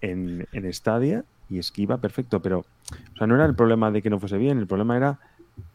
[0.00, 3.90] en, en Stadia y es que iba perfecto, pero o sea, no era el problema
[3.90, 5.18] de que no fuese bien, el problema era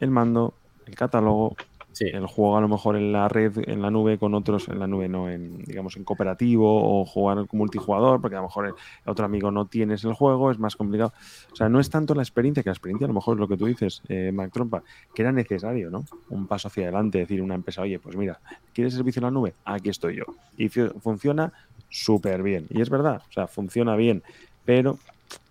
[0.00, 0.54] el mando,
[0.86, 1.56] el catálogo,
[1.92, 2.06] Sí.
[2.12, 4.86] el juego a lo mejor en la red, en la nube con otros, en la
[4.86, 8.74] nube no, en digamos en cooperativo o jugar multijugador, porque a lo mejor el
[9.10, 11.12] otro amigo no tienes el juego, es más complicado.
[11.52, 13.48] O sea, no es tanto la experiencia, que la experiencia a lo mejor es lo
[13.48, 16.04] que tú dices, eh, Mac Trompa, que era necesario, ¿no?
[16.28, 18.40] Un paso hacia adelante, decir una empresa, oye, pues mira,
[18.72, 19.56] ¿quieres servicio en la nube?
[19.64, 20.24] Aquí estoy yo.
[20.56, 21.52] Y fu- funciona
[21.88, 22.66] súper bien.
[22.70, 24.22] Y es verdad, o sea, funciona bien,
[24.64, 25.00] pero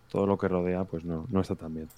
[0.07, 1.89] todo lo que rodea, pues no, no está tan bien.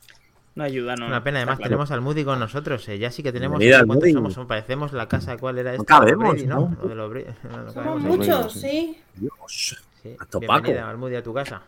[0.59, 1.07] No ayuda, no.
[1.07, 1.69] Una pena, además claro.
[1.69, 4.31] tenemos al Moody con nosotros, eh, ya sí que tenemos Bienvenida al ¿cuántos Moody.
[4.33, 4.47] somos?
[4.47, 5.85] Parecemos la casa, ¿cuál era esta?
[5.85, 6.59] cabemos, Brady, ¿no?
[6.69, 6.77] ¿no?
[6.81, 8.01] Lo de los Brady- no, no Somos cabemos.
[8.03, 8.17] mucho.
[8.17, 8.59] muchos, sí.
[8.59, 9.01] sí.
[9.15, 9.83] Dios.
[10.03, 10.15] Sí.
[10.19, 10.63] A topaco.
[10.63, 11.61] Bienvenida al Moody a tu casa.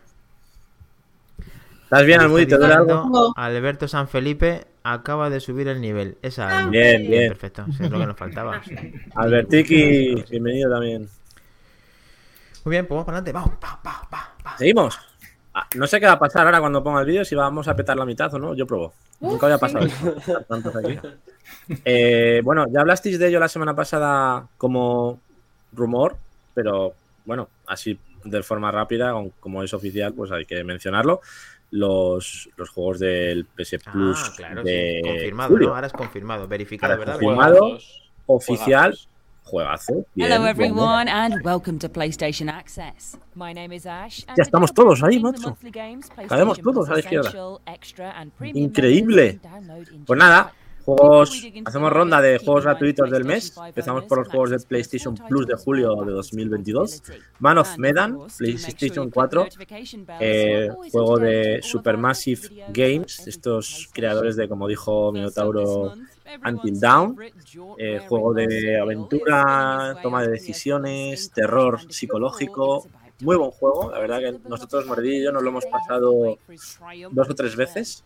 [1.84, 2.46] ¿Estás bien, Almudi?
[2.46, 3.32] ¿Te duele algo?
[3.36, 6.18] Alberto San Felipe acaba de subir el nivel.
[6.20, 6.66] Esa Ah.
[6.66, 7.28] Bien, bien.
[7.28, 8.62] Perfecto, eso es lo que nos faltaba.
[8.64, 8.74] sí.
[9.14, 11.08] Albertiki, bienvenido también.
[12.64, 13.32] Muy bien, pues vamos para adelante.
[13.32, 14.58] Vamos, pa, pa, pa, pa.
[14.58, 14.98] Seguimos.
[15.54, 17.76] Ah, no sé qué va a pasar ahora cuando ponga el vídeo, si vamos a
[17.76, 18.54] petar la mitad o no.
[18.54, 18.94] Yo probo.
[19.20, 19.86] Nunca había pasado.
[20.48, 20.98] Tantos aquí.
[21.84, 25.20] Eh, bueno, ya hablasteis de ello la semana pasada como
[25.72, 26.16] rumor,
[26.54, 31.20] pero bueno, así de forma rápida, como es oficial, pues hay que mencionarlo.
[31.70, 35.08] Los, los juegos del PS Plus Ah, claro, de sí.
[35.08, 35.68] Confirmado, julio.
[35.68, 35.74] ¿no?
[35.74, 37.14] Ahora es confirmado, verificado, Ahora ¿verdad?
[37.14, 37.58] confirmado.
[37.60, 39.08] Juegazos, Oficial, juegazos.
[39.52, 40.06] Juegazo.
[40.14, 43.18] bien, Hello, everyone, and welcome to PlayStation Access.
[43.34, 44.24] My name is Ash.
[44.36, 45.56] Ya estamos todos ahí, macho.
[46.26, 47.30] Cabemos todos a la izquierda.
[48.54, 49.40] Increíble.
[50.06, 50.52] Pues nada.
[50.84, 53.54] Juegos, hacemos ronda de juegos gratuitos del mes.
[53.66, 57.02] Empezamos por los juegos de PlayStation Plus de julio de 2022.
[57.38, 59.46] Man of Medan, PlayStation 4,
[60.20, 65.94] eh, juego de Supermassive Games, estos creadores de, como dijo Minotauro,
[66.44, 67.16] Until Dawn,
[67.78, 72.86] eh, juego de aventura, toma de decisiones, terror psicológico.
[73.22, 76.38] Muy buen juego, la verdad que nosotros, Mordillo y yo, nos lo hemos pasado
[77.12, 78.04] dos o tres veces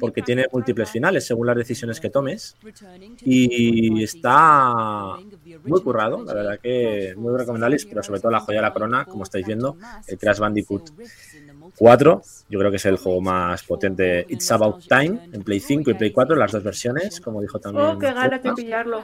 [0.00, 2.56] porque tiene múltiples finales según las decisiones que tomes
[3.24, 5.16] y está
[5.64, 9.04] muy currado, la verdad que muy recomendable, pero sobre todo la joya de la corona,
[9.04, 9.76] como estáis viendo,
[10.08, 10.90] el Crash Bandicoot
[11.76, 14.26] 4, yo creo que es el juego más potente.
[14.28, 17.86] It's About Time en Play 5 y Play 4, las dos versiones, como dijo también.
[17.86, 18.54] Oh, qué de Rafa.
[18.54, 19.02] pillarlo.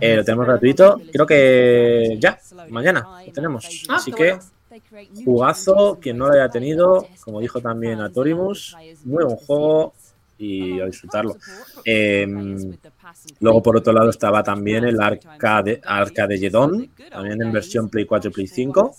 [0.00, 3.84] Eh, lo tenemos gratuito, creo que ya, mañana lo tenemos.
[3.88, 4.38] Ah, Así que
[4.70, 5.24] bueno.
[5.24, 9.94] jugazo, quien no lo haya tenido, como dijo también Atorimus, muy buen juego
[10.36, 11.36] y a disfrutarlo.
[11.84, 12.26] Eh,
[13.40, 18.30] luego por otro lado estaba también el Arcade, Arcade Gedon, también en versión Play 4
[18.30, 18.96] y Play 5.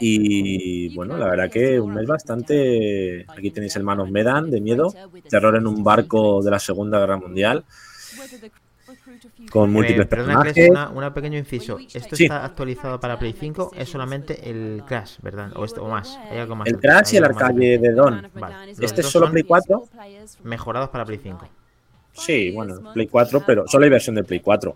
[0.00, 3.24] Y bueno, la verdad que un mes bastante.
[3.28, 4.92] Aquí tenéis el Man of Medan de miedo,
[5.28, 7.64] terror en un barco de la Segunda Guerra Mundial,
[9.50, 10.70] con múltiples Eh, perdona, Cres, personajes.
[10.70, 11.78] una, una pequeño inciso.
[11.78, 12.24] ¿Esto Sí.
[12.24, 13.72] está actualizado para Play 5?
[13.76, 15.50] Es solamente el Crash, ¿verdad?
[15.56, 16.16] O, esto, o más.
[16.30, 16.68] ¿Hay algo más?
[16.68, 17.24] El Crash y ¿Hay el?
[17.24, 18.28] Arcade de Don.
[18.34, 18.72] Vale.
[18.80, 19.84] Este es solo Play 4.
[20.44, 21.48] Mejorados para Play 5.
[22.12, 24.74] Sí, bueno, Play 4, pero solo hay versión de Play 4.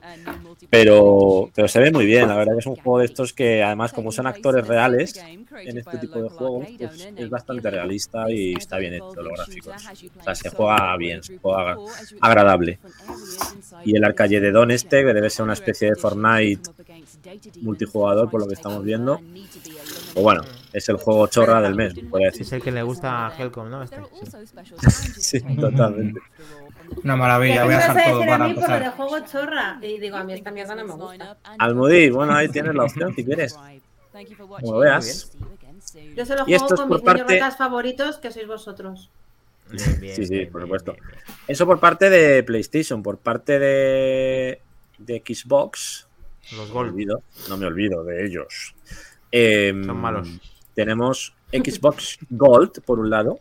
[0.70, 3.62] Pero, pero se ve muy bien, la verdad que es un juego de estos que
[3.62, 8.54] además como son actores reales en este tipo de juegos, pues es bastante realista y
[8.54, 9.74] está bien hecho los gráficos.
[10.18, 11.76] O sea, se juega bien, se juega
[12.20, 12.78] agradable.
[13.84, 16.70] Y el Arcade de Don este, que debe ser una especie de Fortnite
[17.60, 19.20] multijugador por lo que estamos viendo.
[20.14, 20.42] O bueno,
[20.72, 22.42] es el juego chorra del mes, podría decir.
[22.42, 23.82] Es el que le gusta a Helcom, ¿no?
[23.82, 23.96] Este,
[25.18, 25.56] Sí, sí.
[25.56, 26.20] totalmente.
[27.04, 28.54] Una maravilla, voy a ¿Qué me dejar todo decir a para mí
[28.96, 29.78] juego chorra?
[29.82, 31.36] Y digo, a mí esta mierda no me gusta.
[31.58, 33.56] Almudí, bueno, ahí tienes la opción si quieres.
[34.60, 35.32] Como veas.
[36.16, 39.10] Yo solo juego con por mis niños parte- ratas favoritos, que sois vosotros.
[39.70, 40.92] Bien, bien, Sí, sí, bien, por bien, supuesto.
[40.92, 41.20] bien, bien.
[41.48, 44.60] Eso por parte de PlayStation, por parte de,
[44.98, 46.06] de Xbox.
[46.52, 48.74] Los No me Gold olvido, no me olvido de ellos.
[49.30, 50.28] Em, son malos.
[50.74, 53.38] Tenemos Xbox Gold, por un lado.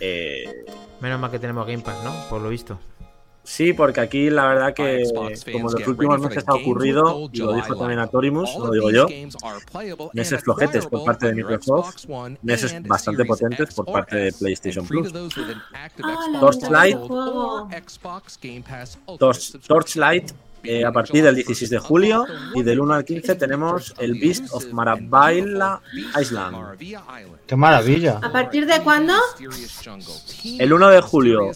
[0.00, 0.64] Eh,
[1.00, 2.12] Menos mal que tenemos Game Pass, ¿no?
[2.28, 2.78] Por lo visto.
[3.44, 5.04] Sí, porque aquí la verdad que
[5.52, 9.06] como en los últimos meses ha ocurrido, y lo dijo también Atorimus, lo digo yo,
[10.14, 12.06] meses flojetes por parte de Microsoft,
[12.40, 15.12] meses bastante potentes por parte de PlayStation Plus.
[16.40, 16.98] Torchlight,
[19.66, 20.32] Torchlight
[20.64, 24.46] eh, a partir del 16 de julio y del 1 al 15 tenemos el Beast
[24.52, 25.80] of Marabaila
[26.20, 26.78] Island.
[27.46, 28.20] ¡Qué maravilla!
[28.22, 29.14] ¿A partir de cuándo?
[30.58, 31.50] El 1 de julio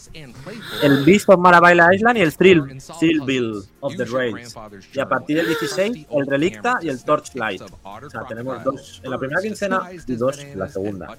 [0.82, 4.54] el Beast of Marabaila Island y el Thrill, Thrillville of the Rails.
[4.92, 7.62] Y a partir del 16 el Relicta y el Torchlight.
[7.82, 11.16] O sea, tenemos dos en la primera quincena y dos en la segunda.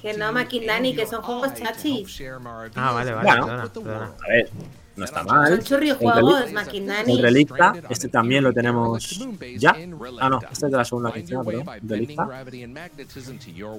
[0.00, 2.22] Que no, Maquindani, que son juegos chachis.
[2.74, 3.28] Ah, vale, vale.
[3.28, 4.12] Bueno, perdona, perdona.
[4.24, 4.50] A ver,
[5.00, 5.62] no está mal.
[5.64, 7.12] Churrijuegos, Relic- Maquindani.
[7.12, 9.18] El Relicta, este también lo tenemos
[9.58, 9.76] ya.
[10.20, 11.66] Ah, no, este es de la segunda quincena, perdón.
[11.82, 12.44] Relicta.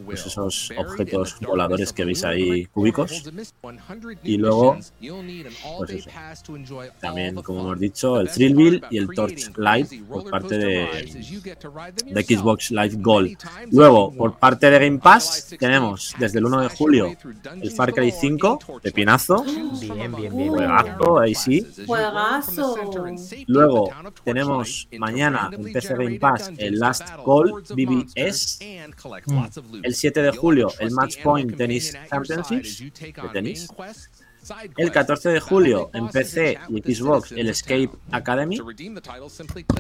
[0.06, 3.24] Pues esos objetos voladores que veis ahí cúbicos.
[4.24, 4.78] Y luego,
[5.78, 6.10] pues eso.
[7.00, 10.88] También, como hemos dicho, el Thrillville y el Torchlight por parte de,
[12.06, 13.38] de Xbox Live Gold.
[13.72, 17.16] Luego, por parte de Game Pass, tenemos desde el 1 de julio
[17.62, 20.34] el Far Cry 5, pepinazo, Bien, bien, bien.
[20.54, 20.56] bien.
[21.20, 21.66] Ahí sí.
[21.86, 22.76] Juegazo.
[23.48, 23.90] Luego
[24.24, 28.60] tenemos mañana en PC Game Pass el Last Call BBS.
[29.84, 33.68] El 7 de julio el Match Point Tennis Championships de tenis.
[34.76, 38.58] El 14 de julio en PC y Xbox el Escape Academy.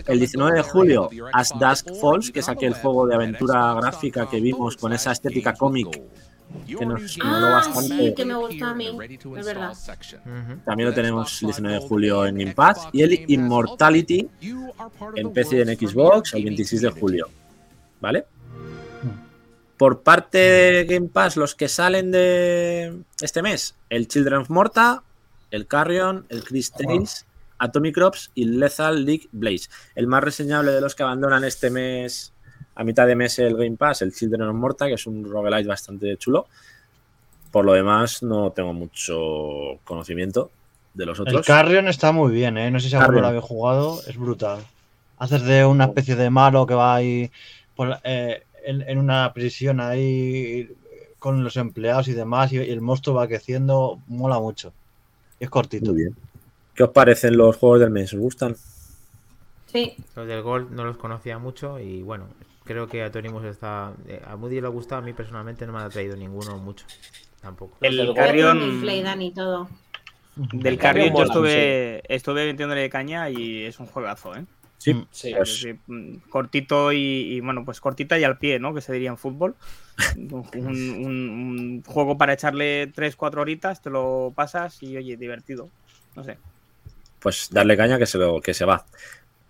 [0.05, 4.39] El 19 de julio As Dusk Falls, que es aquel juego de aventura gráfica que
[4.39, 5.87] vimos con esa estética cómic
[6.67, 7.97] que nos moló Ah, bastante.
[7.97, 8.87] sí, que me gusta a mí.
[9.37, 9.73] Es verdad.
[10.65, 12.87] También lo tenemos el 19 de julio en Game Pass.
[12.91, 14.29] Y el Immortality
[15.15, 17.29] en PC y en Xbox el 26 de julio.
[17.99, 18.25] ¿Vale?
[19.77, 25.03] Por parte de Game Pass, los que salen de este mes, el Children of Morta,
[25.49, 27.25] el Carrion, el Chris Tales,
[27.57, 29.69] Atomic Crops y Lethal League Blaze.
[29.95, 32.30] El más reseñable de los que abandonan este mes,
[32.75, 35.67] a mitad de mes, el Game Pass, el Children of Morta, que es un roguelite
[35.67, 36.47] bastante chulo.
[37.51, 40.51] Por lo demás, no tengo mucho conocimiento
[40.93, 41.45] de los El otros.
[41.45, 42.71] Carrion está muy bien, ¿eh?
[42.71, 44.59] No sé si alguno lo había jugado, es brutal.
[45.17, 47.29] Haces de una especie de malo que va ahí
[47.75, 50.69] por eh, en, en una prisión ahí
[51.19, 54.73] con los empleados y demás, y, y el monstruo va creciendo, mola mucho.
[55.39, 55.91] Y es cortito.
[55.91, 56.15] Muy bien.
[56.73, 58.13] ¿Qué os parecen los juegos del mes?
[58.13, 58.55] ¿Os gustan?
[59.67, 59.95] Sí.
[60.15, 62.25] Los del Gold no los conocía mucho y bueno,
[62.71, 63.93] creo que a Tony Mus está.
[64.07, 66.85] eh, A Moody le ha gustado, a mí personalmente no me ha traído ninguno mucho.
[67.41, 67.77] Tampoco.
[67.81, 69.69] El Carrion, Dani, todo.
[70.35, 74.45] del Carrion Carrion yo mola, estuve, estuve metiéndole caña y es un juegazo, ¿eh?
[74.77, 75.05] Sí.
[75.11, 75.31] Sí.
[75.31, 78.73] Es decir, mm, cortito y, y, bueno, pues cortita y al pie, ¿no?
[78.73, 79.55] Que se diría en fútbol.
[80.17, 85.69] Un, un- un juego para echarle 3-4 horitas, te lo pasas y oye, divertido.
[86.15, 86.37] No sé.
[87.19, 88.83] Pues darle caña que se, lo, que se va.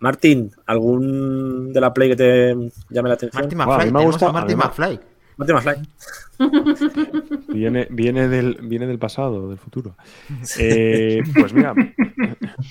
[0.01, 2.55] Martín, ¿algún de la Play que te
[2.89, 3.43] llame la atención?
[3.43, 4.99] A McFly, mí me gusta- me- McFly.
[5.37, 5.87] Martín McFly.
[7.49, 9.95] Viene, viene, del, viene del pasado, del futuro.
[10.59, 11.73] Eh, pues mira.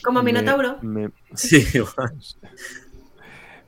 [0.05, 0.77] Como me- Minotauro.
[0.83, 2.13] Me, Sí, igual.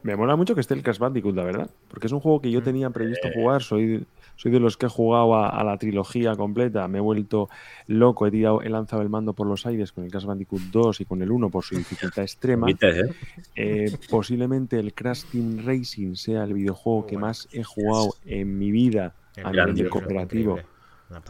[0.02, 1.70] me mola mucho que esté el Crash Bandicoot, la verdad.
[1.88, 3.62] Porque es un juego que yo tenía previsto jugar.
[3.62, 4.04] Soy,
[4.36, 6.88] soy de los que he jugado a, a la trilogía completa.
[6.88, 7.48] Me he vuelto
[7.86, 8.26] loco.
[8.26, 11.04] He, tirado, he lanzado el mando por los aires con el Crash Bandicoot 2 y
[11.04, 12.68] con el 1 por su dificultad extrema.
[12.70, 13.14] ¿eh?
[13.54, 18.70] Eh, posiblemente el Crash Team Racing sea el videojuego que más he jugado en mi
[18.70, 20.58] vida a nivel de cooperativo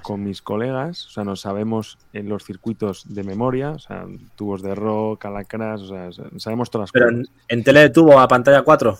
[0.03, 1.07] con mis colegas.
[1.07, 5.83] O sea, nos sabemos en los circuitos de memoria, o sea, tubos de rock, alacrás,
[5.83, 7.31] o sea, sabemos todas las Pero cosas.
[7.49, 8.99] en, en tele de tubo a pantalla 4.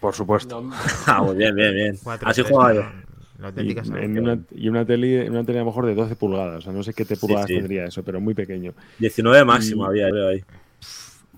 [0.00, 0.60] Por supuesto.
[0.60, 0.72] No,
[1.06, 1.98] Ah, muy bien, bien, bien.
[2.02, 2.80] Cuatro, Así jugaba yo.
[3.38, 5.94] La Y, auténtica en una, y una tele, en una tele a lo mejor de
[5.94, 7.54] 12 pulgadas, o sea, no sé qué te pulgadas sí.
[7.56, 8.72] tendría eso, pero muy pequeño.
[9.00, 10.44] 19 máximo Y- había, creo ahí.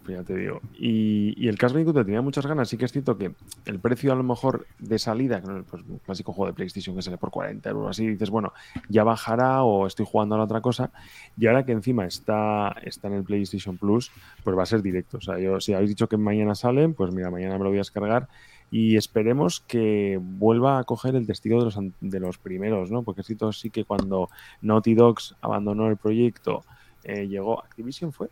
[0.07, 0.61] Pues ya te digo.
[0.79, 2.69] Y, y el Crash Bandicoot tenía muchas ganas.
[2.69, 3.33] Sí que es cierto que
[3.65, 7.19] el precio a lo mejor de salida, pues, un clásico juego de PlayStation que sale
[7.19, 8.53] por 40 euros, así dices, bueno,
[8.89, 10.93] ya bajará o estoy jugando a la otra cosa.
[11.37, 14.13] Y ahora que encima está, está en el PlayStation Plus,
[14.45, 15.19] pues va a ser directo.
[15.19, 17.79] O sea, yo, si habéis dicho que mañana salen, pues mira, mañana me lo voy
[17.79, 18.29] a descargar.
[18.71, 23.03] Y esperemos que vuelva a coger el testigo de los, de los primeros, ¿no?
[23.03, 24.29] Porque es cierto sí que cuando
[24.63, 26.65] Naughty Dogs abandonó el proyecto,
[27.03, 27.65] eh, llegó.
[27.65, 28.29] ¿Activision fue?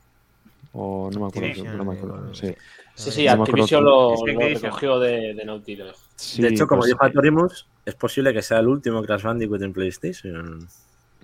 [0.76, 1.48] O no me acuerdo.
[1.48, 2.16] Activision, no me eh, acuerdo.
[2.18, 2.54] bueno, Sí.
[2.96, 5.94] Sí, sí, No Activision lo, lo recogió de, de Naughty Dog.
[6.16, 9.62] Sí, de hecho, como pues, dijo Atorimus, es posible que sea el último Crash Bandicoot
[9.62, 10.68] en PlayStation.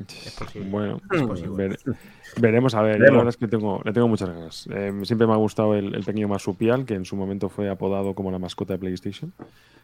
[0.09, 0.69] Es posible.
[0.69, 1.69] Bueno, Es posible.
[1.69, 1.79] ver-
[2.39, 2.95] veremos a ver.
[2.95, 3.13] Yo Veremos.
[3.13, 4.67] La verdad es que tengo, le tengo muchas ganas.
[4.73, 8.15] Eh, siempre me ha gustado el, el pequeño marsupial, que en su momento fue apodado
[8.15, 9.33] como la mascota de PlayStation.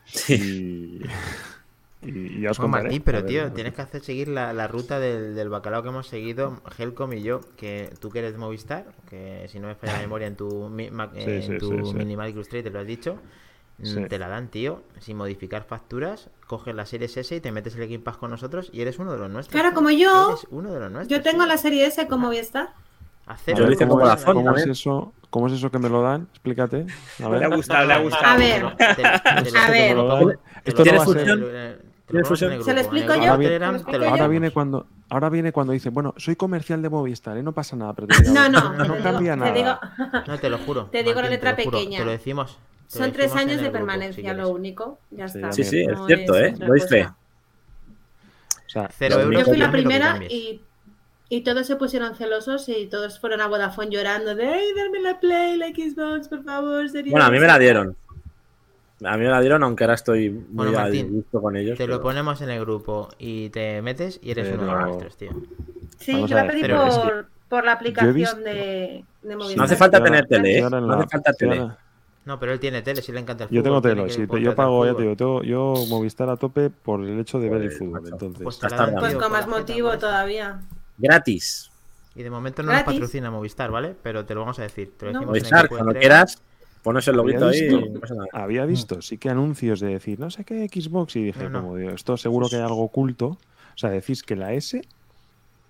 [0.07, 0.35] Sí.
[0.35, 1.01] Y,
[2.07, 2.89] y, y ya os No, contaré.
[2.89, 3.53] Martín, A pero ver, tío, ver.
[3.53, 7.23] tienes que hacer seguir la, la ruta del, del bacalao que hemos seguido, Helcom y
[7.23, 10.37] yo, que tú que eres de Movistar, que si no me falla la memoria en
[10.37, 11.97] tu, mi- ma- Sí, en sí, tu sí, sí.
[11.97, 13.19] Minimal Illustrator te lo has dicho,
[13.79, 14.07] mm, Sí.
[14.09, 17.83] te la dan, tío, sin modificar facturas, coges la serie S y te metes el
[17.89, 19.61] Game Pass con nosotros y eres uno de los nuestros.
[19.61, 20.29] Claro, como yo.
[20.31, 21.19] Eres uno de los nuestros.
[21.19, 22.71] Yo tengo la serie S como Movistar.
[23.27, 25.13] A Hacer Yo ver, hice ¿cómo, con es, Vodafone cómo es eso?
[25.31, 26.29] ¿Cómo es eso que me lo dan?
[26.31, 26.87] Explícate.
[27.23, 27.57] A Le ha ver.
[27.57, 28.25] gustado, le ha gustado.
[28.25, 28.65] A ver.
[28.65, 30.39] A ver.
[30.65, 33.39] Esto lo ¿Tiene pongo en te ¿Tiene lo ¿Se lo explico grupo yo?
[33.39, 33.45] de
[33.79, 34.09] ¿Se lo te lo?
[34.09, 37.43] Ahora viene cuando ahora viene cuando dice, bueno, soy comercial de Movistar, ¿eh?
[37.43, 39.53] no pasa nada, pero te digo, No, no, no, te digo- cambia te nada.
[39.53, 40.85] digo- No, te lo juro.
[40.87, 41.99] Te digo la letra te lo juro, pequeña.
[41.99, 42.57] Te lo decimos.
[42.93, 44.99] te lo Son tres decimos años de el grupo, si permanencia, lo único.
[45.11, 45.53] Ya Sí, está.
[45.53, 46.55] Sí, sí, es cierto, ¿eh?
[46.89, 47.03] fe.
[47.03, 47.17] cosa.
[48.67, 49.41] O sea, Cero lo euros.
[49.41, 50.61] Yo fui la lo primera y,
[51.29, 55.19] y todos se pusieron celosos y todos fueron a Vodafone llorando de ¡Ay, darme la
[55.19, 56.89] Play, la Xbox, por favor!
[56.89, 57.61] sería Bueno, a mí me la eso".
[57.61, 57.97] dieron.
[59.05, 61.77] A mí me la dieron, aunque ahora estoy muy Bueno, a Martín, disgusto con ellos.
[61.77, 65.17] Te lo ponemos en el grupo y te metes y eres uno de los nuestros,
[65.19, 65.31] tío.
[65.99, 67.13] Sí, Vamos yo a pedí pero es que
[67.49, 69.57] por, la aplicación visto- de, de Movistar.
[69.59, 70.63] No hace falta tener ahora- tele, ¿eh?
[70.71, 71.59] No hace falta tele.
[71.59, 71.79] ahora-
[72.25, 73.63] No, pero él tiene tele, sí le encanta el Yo fútbol.
[73.65, 77.05] tengo tiene tele, sí, yo pago, ya te digo, tengo, yo Movistar a tope por
[77.05, 78.43] el hecho de ver el Joder, fútbol, entonces.
[78.43, 78.95] Pues dan.
[78.99, 80.61] Pues con por más motivo todavía.
[80.99, 81.71] Gratis.
[82.15, 83.95] Y de momento no nos patrocina Movistar, ¿vale?
[84.03, 84.91] Pero te lo vamos a decir.
[84.97, 85.19] Te lo No.
[85.21, 86.43] decimos en el Movistar, cuando quieras,
[86.87, 87.79] pones el loguito ahí visto?
[87.81, 88.29] y no pasa nada.
[88.33, 91.61] Había visto, sí que anuncios de decir, no sé qué Xbox, y dije, No, no.
[91.63, 93.27] como digo, esto seguro que hay algo oculto.
[93.27, 93.39] O
[93.79, 94.81] sea, decís que la S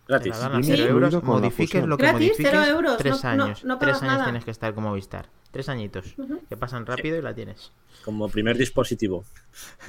[0.06, 0.30] Gratis.
[0.32, 2.50] la dan a incluido euros, la modifiques lo que Gratis, modifiques.
[2.52, 3.64] cero euros, Tres no- no- años.
[3.64, 4.24] no tres años nada.
[4.24, 5.26] tienes que estar con Movistar.
[5.50, 6.14] Tres añitos.
[6.18, 6.40] Ujú.
[6.48, 7.72] Que pasan rápido y la tienes.
[8.04, 9.24] Como primer dispositivo.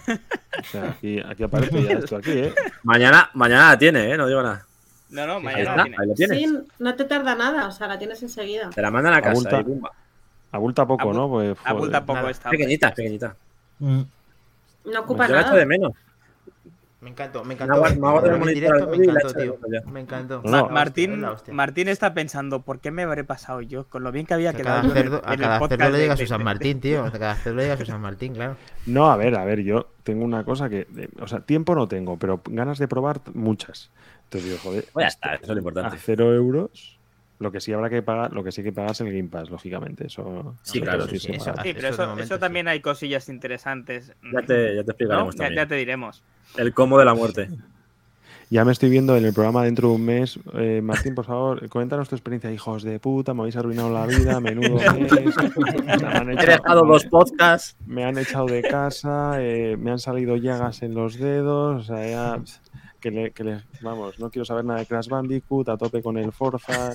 [0.08, 2.54] O sea, aquí, aquí aparece ya esto aquí, ¿eh?
[2.84, 4.18] Mañana, mañana la tiene, ¿eh?
[4.18, 4.66] No digo nada.
[5.10, 5.98] No, no, mañana la tiene.
[6.00, 6.38] ahí lo tienes.
[6.40, 8.70] Sí, no te tarda nada, o sea, la tienes enseguida.
[8.72, 9.32] Te la mandan a casa.
[9.60, 9.62] Abulta.
[9.62, 10.07] y.
[10.52, 11.30] Abulta poco, ¿no?
[11.30, 12.32] Pues, Abulta poco nada.
[12.32, 12.50] esta.
[12.50, 13.36] Pequeñita, pequeñita.
[13.80, 14.02] Mm.
[14.92, 15.60] No ocupa Yo la echo nada.
[15.60, 15.92] de menos.
[17.00, 17.74] Me encantó, me encantó.
[17.86, 19.58] hago- me hago del En directo me encantó, tío.
[19.92, 20.42] Me encantó.
[20.44, 20.70] No, no.
[20.70, 21.24] Martín.
[21.52, 23.86] Martín está pensando, ¿por qué me habré pasado yo?
[23.86, 24.82] Con lo bien que había A quedado.
[24.92, 27.06] cada yo en a cada podcast cerdo le llega de- su San de- Martín, tío.
[27.06, 28.56] A cada cerdo le llega su San Martín, claro.
[28.88, 30.88] No, a ver, a ver, yo tengo una cosa que.
[30.98, 33.92] eh, O sea, tiempo no tengo, pero ganas de probar muchas.
[34.24, 34.86] Entonces digo, joder.
[34.92, 35.98] Pues ya esto está, eso es lo A importante.
[36.04, 36.97] cero euros.
[37.40, 39.50] Lo que sí habrá que pagar, lo que sí que pagar es el Game Pass,
[39.52, 40.08] lógicamente.
[40.08, 41.54] Eso Sí, claro, sí sí, eso-.
[41.64, 42.40] Sí, pero Eso de eso, momento eso sí.
[42.40, 44.14] también hay cosillas interesantes.
[44.34, 44.92] Ya te, ya te ¿no?
[44.92, 45.56] explicaremos Ya, también.
[45.64, 46.24] ya te diremos.
[46.58, 47.50] El cómo de la muerte.
[48.50, 50.40] Ya me estoy viendo en el programa dentro de un mes.
[50.54, 52.50] Eh, Martín, por favor, coméntanos tu experiencia.
[52.50, 55.12] Hijos de puta, me habéis arruinado la vida, menudo mes.
[55.86, 57.76] Me, han He dejado dos podcasts.
[57.86, 61.82] me han echado de casa, eh, me han salido llagas en los dedos.
[61.82, 62.42] O sea, ya,
[63.08, 66.18] que le, que le- vamos, no quiero saber nada de Crash Bandicoot, a tope con
[66.18, 66.94] el Forza.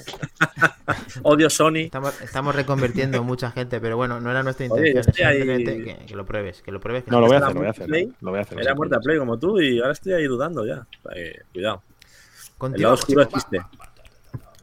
[1.22, 1.76] Odio Sony.
[1.86, 4.98] Estamos, estamos reconvirtiendo mucha gente, pero bueno, no era nuestra intención.
[4.98, 7.04] estoy ahí- simplemente que, que lo pruebes, que lo pruebes.
[7.04, 7.88] que No, lo voy a hacer, lo voy a muerte hacer.
[7.88, 8.12] Play.
[8.20, 8.60] Lo voy a hacer.
[8.60, 9.04] Era sí, muerte a sí.
[9.04, 10.86] play como tú y ahora estoy ahí dudando ya.
[11.04, 11.82] O sea que, cuidado.
[11.86, 13.60] El Continuamos, lado oscuro existe.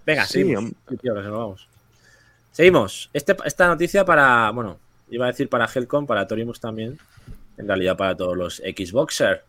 [0.05, 1.67] Venga, Sí, Sí, tío, nos vamos.
[2.51, 3.09] Seguimos.
[3.13, 4.77] Este, esta noticia para, bueno,
[5.09, 6.97] iba a decir para Helcom, para Torimus también.
[7.57, 9.43] En realidad para todos los Xboxer.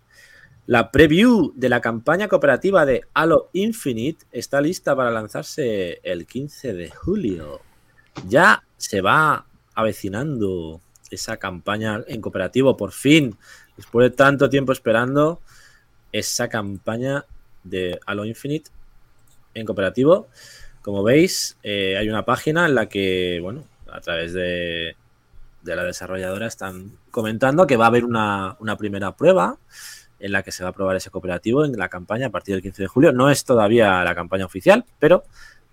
[0.71, 6.75] La preview de la campaña cooperativa de Halo Infinite está lista para lanzarse el 15
[6.75, 7.61] de julio.
[8.29, 13.37] Ya se va avecinando esa campaña en cooperativo, por fin,
[13.77, 15.41] después de tanto tiempo esperando
[16.13, 17.25] esa campaña
[17.65, 18.71] de Halo Infinite
[19.55, 20.29] en cooperativo.
[20.83, 24.95] Como veis, eh, hay una página en la que, bueno, a través de,
[25.63, 29.59] de la desarrolladora están comentando que va a haber una, una primera prueba
[30.21, 32.63] en la que se va a probar ese cooperativo en la campaña a partir del
[32.63, 33.13] 15 de julio.
[33.13, 35.25] No es todavía la campaña oficial, pero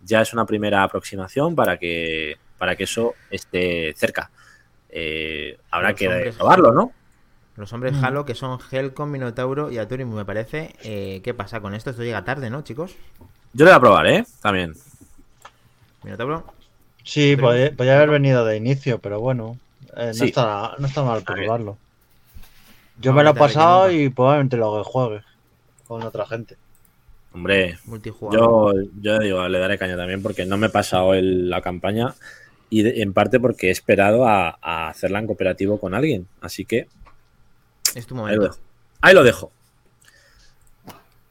[0.03, 4.31] ya es una primera aproximación para que, para que eso esté cerca.
[4.89, 6.91] Eh, habrá Los que hombres- probarlo, ¿no?
[7.57, 8.05] Los hombres Mm.
[8.05, 10.75] Halo que son Helcom, Minotauro y Aturium, me parece.
[10.83, 11.89] Eh, ¿Qué pasa con esto?
[11.89, 12.95] Esto llega tarde, ¿no, chicos?
[13.53, 14.25] Yo lo voy a probar, ¿eh?
[14.41, 14.73] También.
[16.03, 16.45] Minotauro.
[17.03, 19.57] Sí, podía haber venido de inicio, pero bueno,
[19.95, 20.25] eh, no, Sí.
[20.25, 21.77] está, no está mal probarlo.
[22.99, 25.23] Yo No, me lo he pasado y probablemente lo juegue
[25.87, 26.57] con otra gente.
[27.33, 28.75] Hombre, Multijugador.
[28.85, 32.15] Yo, yo digo, le daré caña también porque no me he pasado el- la campaña
[32.69, 36.27] y de- en parte porque he esperado a, a hacerla en cooperativo con alguien.
[36.41, 36.87] Así que
[37.93, 38.57] Es tu ahí lo dejo.
[39.01, 39.51] Ahí lo dejo.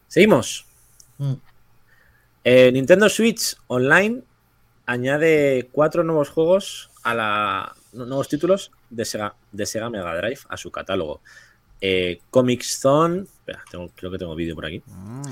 [0.09, 0.67] Seguimos.
[1.19, 1.33] Mm.
[2.45, 4.23] Eh, Nintendo Switch Online
[4.87, 7.75] añade cuatro nuevos juegos a la.
[7.93, 11.21] nu- nuevos títulos de Sega, de Sega Mega Drive a su catálogo.
[11.89, 13.21] Eh, Comics Zone.
[13.23, 14.83] Espera, tengo- creo que tengo vídeo por aquí.
[14.87, 15.23] Mm,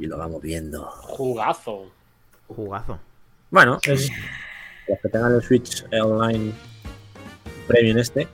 [0.00, 0.84] Y lo vamos viendo.
[0.90, 1.90] Jugazo.
[2.48, 2.98] jugazo.
[3.50, 4.10] Bueno, es
[4.88, 6.52] los que tengan el Switch Online
[7.68, 8.26] Premium este.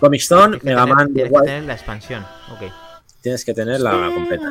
[0.00, 1.44] Comic Zone, Mega tener- Man, tienes que igual.
[1.44, 2.26] tener la expansión.
[2.52, 2.70] Ok.
[3.22, 4.50] tienes que tener la completa.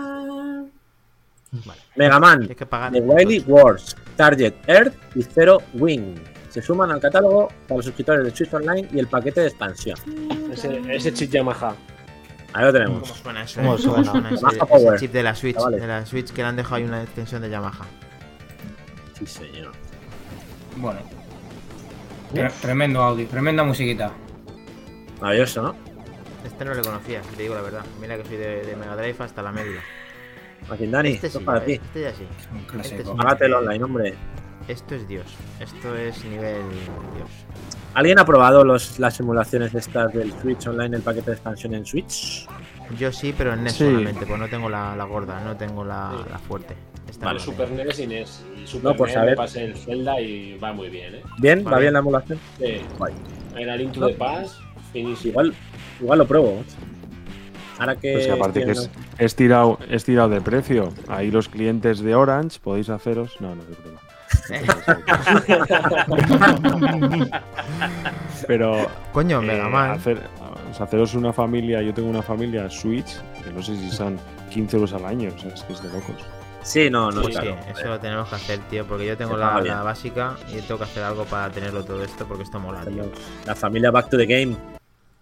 [1.65, 1.81] Vale.
[1.95, 2.91] Mega Man, Tienes que pagar.
[2.91, 6.15] The Wily Wars, Target Earth y Zero Wing.
[6.49, 9.97] Se suman al catálogo para los suscriptores de Switch Online y el paquete de expansión.
[10.51, 11.75] Ese, ese chip Yamaha.
[12.53, 13.01] Ahí lo tenemos.
[13.01, 13.61] ¿Cómo suena eso?
[13.61, 13.79] ¿Cómo eh?
[13.83, 14.11] ¿Cómo suena?
[14.11, 15.55] suena ese, ese chip de la Switch?
[15.57, 15.81] Chavales.
[15.81, 17.85] De la Switch que le han dejado ahí una extensión de Yamaha.
[19.17, 19.71] Sí, señor.
[20.77, 20.99] Bueno.
[22.33, 24.11] Tre- Tremendo audio, tremenda musiquita.
[25.21, 25.75] Maravilloso, ¿no?
[26.45, 27.85] Este no le conocía, si te digo la verdad.
[27.99, 29.53] Mira que soy de, de Mega Drive hasta la.
[30.69, 31.73] Aquí, Dani, Este esto sí, es para ti.
[31.73, 32.27] este ya sí.
[32.53, 33.15] Un clásico.
[33.29, 34.13] Este online, hombre.
[34.67, 35.25] Esto es Dios.
[35.59, 36.61] Esto es nivel
[37.15, 37.29] Dios.
[37.93, 41.85] ¿Alguien ha probado los, las simulaciones estas del Switch Online, el paquete de expansión en
[41.85, 42.47] Switch?
[42.97, 43.85] Yo sí, pero en NES Sí.
[43.85, 46.75] solamente, pues no tengo la, la gorda, no tengo la, la fuerte.
[47.19, 47.71] Vale, no Super.
[47.71, 48.45] NES y NES.
[48.63, 51.23] Y Super No, pues, NES pasé el Zelda y va muy bien, ¿eh?
[51.39, 51.65] ¿Bien?
[51.65, 51.81] ¿Va Vale.
[51.81, 52.39] bien la emulación?
[52.59, 52.81] Sí.
[52.97, 53.13] Guay.
[53.57, 54.07] Era Link to No.
[54.07, 54.59] the Past.
[54.93, 55.53] Igual,
[55.99, 56.63] igual lo pruebo.
[57.79, 58.13] Ahora que.
[58.13, 60.93] Pues que aparte que es, es tirado, es tirado de precio.
[61.07, 63.35] Ahí los clientes de Orange podéis haceros.
[63.39, 63.99] No, no es broma.
[68.47, 70.21] Pero Coño, eh, hacer,
[70.69, 74.17] o sea, haceros una familia, yo tengo una familia Switch, que no sé si son
[74.49, 76.15] 15 euros al año, o sea, es que es de locos.
[76.63, 77.57] Sí, no, no Sí, caro.
[77.69, 81.03] eso lo tenemos que hacer, tío, porque yo tengo la, básica y tengo que hacer
[81.03, 83.09] algo para tenerlo todo esto, porque esto mola, tío.
[83.45, 84.55] La familia Back to the Game.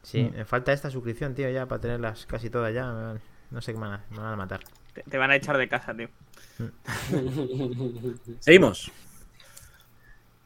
[0.02, 2.92] Sí, me falta esta suscripción, tío, ya para tenerlas casi todas ya.
[2.92, 3.20] me-
[3.52, 4.60] No sé qué me van a, me van a matar.
[4.94, 6.10] Te, te van a echar de casa, tío.
[8.40, 8.92] Seguimos.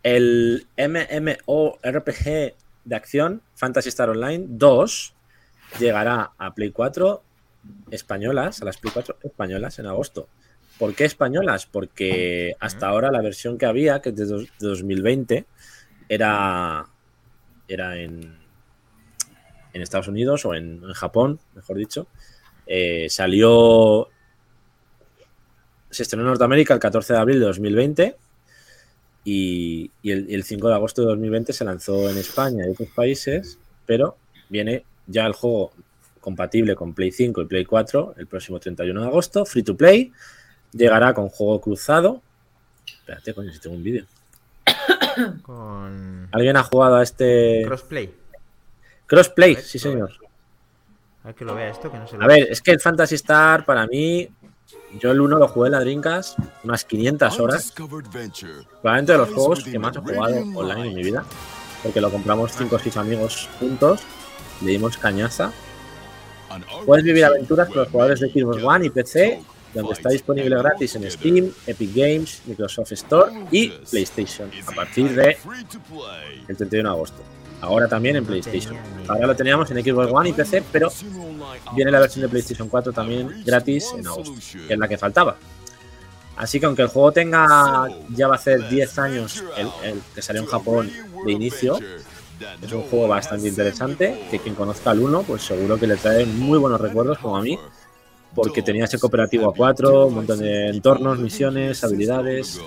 [0.03, 2.53] El MMORPG
[2.85, 5.13] de acción Fantasy Star Online 2
[5.79, 7.21] llegará a Play 4
[7.91, 10.27] españolas, a las Play 4 españolas en agosto.
[10.77, 11.65] ¿Por qué españolas?
[11.65, 15.45] Porque hasta ahora la versión que había, que es de, dos- de 2020,
[16.07, 16.87] era,
[17.67, 18.37] era en,
[19.73, 22.07] en Estados Unidos o en, en Japón, mejor dicho.
[22.65, 24.07] Eh, salió
[25.89, 28.15] se estrenó en Norteamérica el 14 de abril de 2020
[29.23, 32.89] y, y el, el 5 de agosto de 2020 se lanzó en España y otros
[32.89, 34.17] países, pero
[34.49, 35.71] viene ya el juego
[36.21, 40.11] compatible con Play 5 y Play 4 el próximo 31 de agosto, free to play,
[40.71, 42.21] llegará con juego cruzado.
[42.85, 44.05] Espérate, coño, si tengo un vídeo.
[45.41, 48.13] Con ¿Alguien ha jugado a este crossplay.
[49.05, 49.55] crossplay?
[49.55, 50.11] Sí, señor.
[51.23, 52.79] A ver que lo vea esto, que no se lo A ver, es que el
[52.79, 54.29] Fantasy Star para mí,
[54.97, 57.73] yo el 1 lo jugué en la Dreamcast unas 500 horas.
[58.81, 61.23] Probablemente de los juegos que más he jugado online en mi vida.
[61.83, 64.01] Porque lo compramos 5 o 6 amigos juntos.
[64.61, 65.51] Le dimos cañaza.
[66.85, 70.95] Puedes vivir aventuras con los jugadores de Xbox One y PC, donde está disponible gratis
[70.95, 75.37] en Steam, Epic Games, Microsoft Store y PlayStation a partir de
[76.47, 77.21] el 31 de agosto.
[77.61, 78.77] Ahora también en PlayStation.
[79.07, 80.89] Ahora lo teníamos en Xbox One y PC, pero
[81.75, 84.33] viene la versión de PlayStation 4 también gratis en agosto,
[84.67, 85.35] que es la que faltaba.
[86.37, 90.21] Así que aunque el juego tenga, ya va a hacer 10 años el, el que
[90.21, 90.89] salió en Japón
[91.25, 91.79] de inicio,
[92.61, 96.25] es un juego bastante interesante, que quien conozca el 1, pues seguro que le trae
[96.25, 97.59] muy buenos recuerdos como a mí,
[98.33, 102.61] porque tenía ese cooperativo a 4, un montón de entornos, misiones, habilidades.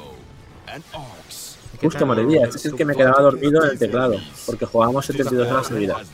[1.82, 4.14] ¿Qué Justo Morelia, el este es el que me quedaba dormido en el teclado,
[4.46, 6.08] porque jugábamos 72 horas seguidas.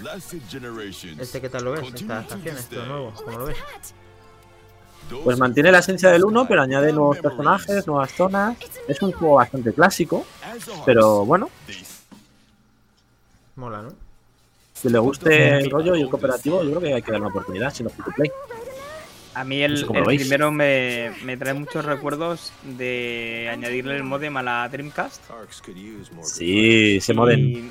[1.18, 1.92] ¿Este qué tal lo ves?
[1.94, 3.56] Esta adaptación, esto nuevo, ¿cómo lo ves?
[5.22, 8.56] Pues mantiene la esencia del 1, pero añade nuevos personajes, nuevas zonas.
[8.88, 10.24] Es un juego bastante clásico,
[10.86, 11.50] pero bueno,
[13.56, 13.92] Mola, ¿no?
[14.72, 17.28] si le guste el rollo y el cooperativo, yo creo que hay que dar una
[17.28, 18.30] oportunidad, si no free to play.
[19.40, 19.86] A mí No el, sé
[20.16, 25.22] primero me, me trae muchos recuerdos de añadirle el modem a la Dreamcast
[26.22, 27.38] Sí, se modem.
[27.38, 27.70] y,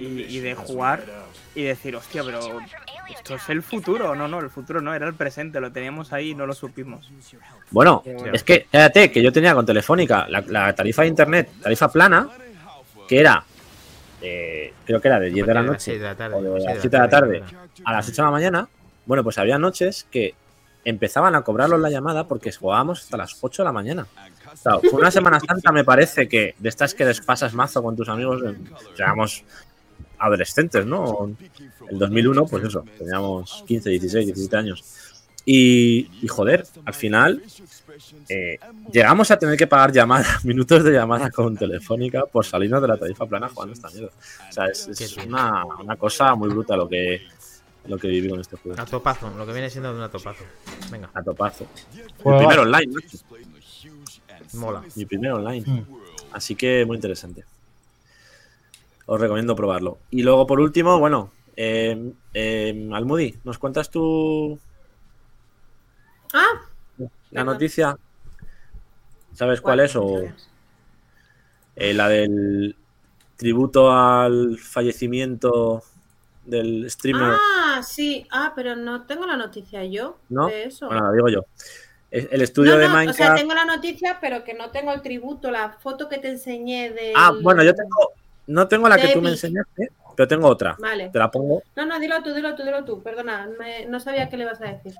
[0.00, 1.04] y- y de jugar
[1.54, 2.40] y decir, hostia, pero
[3.10, 4.14] esto es el futuro.
[4.14, 7.10] No, no, el futuro no, era el presente, lo teníamos ahí y no lo supimos.
[7.70, 11.90] Bueno, es que, fíjate, que yo tenía con Telefónica la, la tarifa de internet, tarifa
[11.90, 12.28] plana,
[13.08, 13.44] que era,
[14.20, 16.80] eh, creo que era de 10 de la noche de la tarde, o de las
[16.80, 17.42] 7 de la tarde
[17.84, 18.68] a las 8 de la mañana.
[19.06, 20.34] Bueno, pues había noches que
[20.88, 24.06] empezaban a cobrarlos la llamada porque jugábamos hasta las 8 de la mañana.
[24.52, 27.94] O sea, fue una Semana Santa, me parece que de estas que despasas mazo con
[27.94, 28.56] tus amigos, eh,
[28.96, 29.44] éramos
[30.18, 31.30] adolescentes, ¿no?
[31.90, 34.84] El 2001, pues eso, teníamos 15, 16, 17 años.
[35.44, 37.42] Y, y joder, al final
[38.28, 38.58] eh,
[38.92, 42.96] llegamos a tener que pagar llamadas, minutos de llamada con Telefónica por salirnos de la
[42.96, 44.10] tarifa plana jugando esta mierda.
[44.48, 47.22] O sea, es, es una, una cosa muy bruta lo que,
[47.88, 48.80] lo que viví con este juego.
[48.80, 50.44] A topazo, lo que viene siendo de un topazo.
[50.90, 51.66] Venga, A topazo.
[52.24, 53.18] Mi primer online, macho.
[54.54, 54.82] mola.
[54.94, 55.64] Mi primer online.
[55.66, 55.84] Mm.
[56.32, 57.44] Así que muy interesante.
[59.06, 59.98] Os recomiendo probarlo.
[60.10, 64.58] Y luego, por último, bueno, eh, eh, Almudi, ¿nos cuentas tú
[66.34, 66.60] Ah,
[66.98, 67.46] La Perdón.
[67.46, 67.96] noticia.
[69.32, 69.96] ¿Sabes cuál es?
[69.96, 70.20] O
[71.76, 72.76] eh, la del
[73.36, 75.82] tributo al fallecimiento
[76.48, 77.34] del streamer.
[77.38, 78.26] ah, sí.
[78.30, 80.46] Ah, pero no tengo la noticia yo ¿No?
[80.46, 80.86] de eso.
[80.86, 81.44] Bueno, la digo yo.
[82.10, 83.36] El estudio no, de no, o sea, Minecraft.
[83.38, 87.12] tengo la noticia, pero que no tengo el tributo, la foto que te enseñé de.
[87.14, 88.12] Ah, bueno, yo tengo.
[88.46, 90.74] No tengo la que tú me enseñaste, pero tengo otra.
[90.78, 91.10] Vale.
[91.10, 91.62] Te la pongo.
[91.76, 93.02] No, no, dilo tú, dilo tú, dilo tú.
[93.02, 94.94] Perdona, me- no sabía qué le ibas a decir.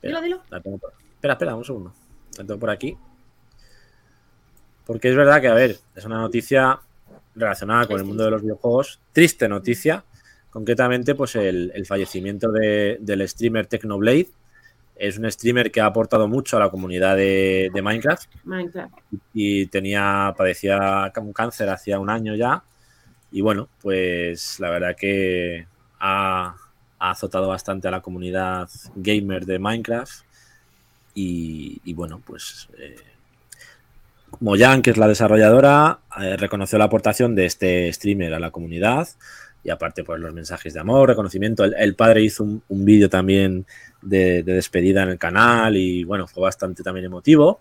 [0.00, 0.42] Dilo, dilo.
[0.50, 1.92] La tengo por- Espera, espera, un segundo.
[2.36, 2.96] La tengo por aquí.
[4.86, 6.78] Porque es verdad que, a ver, es una noticia
[7.38, 9.00] relacionada con el mundo de los videojuegos.
[9.12, 10.04] Triste noticia.
[10.50, 14.28] Concretamente, pues el, el fallecimiento de- del streamer Technoblade.
[14.96, 18.92] Es un streamer que ha aportado mucho a la comunidad de, de Minecraft Minecraft.
[19.32, 22.64] y tenía, padecía un cáncer hacía un año ya.
[23.30, 25.66] Y bueno, pues la verdad que
[26.00, 26.56] ha,
[26.98, 30.24] ha azotado bastante a la comunidad gamer de Minecraft.
[31.14, 32.96] Y, y bueno, pues eh,
[34.40, 39.08] Mojang, que es la desarrolladora, eh, reconoció la aportación de este streamer a la comunidad.
[39.64, 41.64] Y aparte, pues los mensajes de amor, reconocimiento.
[41.64, 43.66] El, padre hizo un, un vídeo también
[44.00, 47.58] de, de despedida en el canal y bueno, fue bastante también emotivo.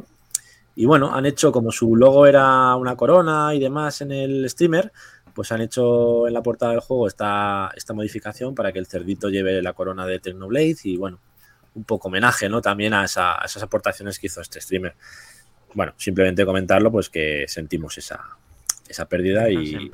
[0.75, 4.91] Y bueno, han hecho como su logo era una corona y demás en el streamer,
[5.33, 9.29] pues han hecho en la portada del juego esta, esta modificación para que el cerdito
[9.29, 11.19] lleve la corona de Technoblade y bueno,
[11.73, 12.61] un poco homenaje, ¿no?
[12.61, 14.95] También a, esa- a esas aportaciones que hizo este streamer.
[15.77, 18.19] Bueno, simplemente comentarlo, pues que sentimos esa,
[18.89, 19.91] esa pérdida y.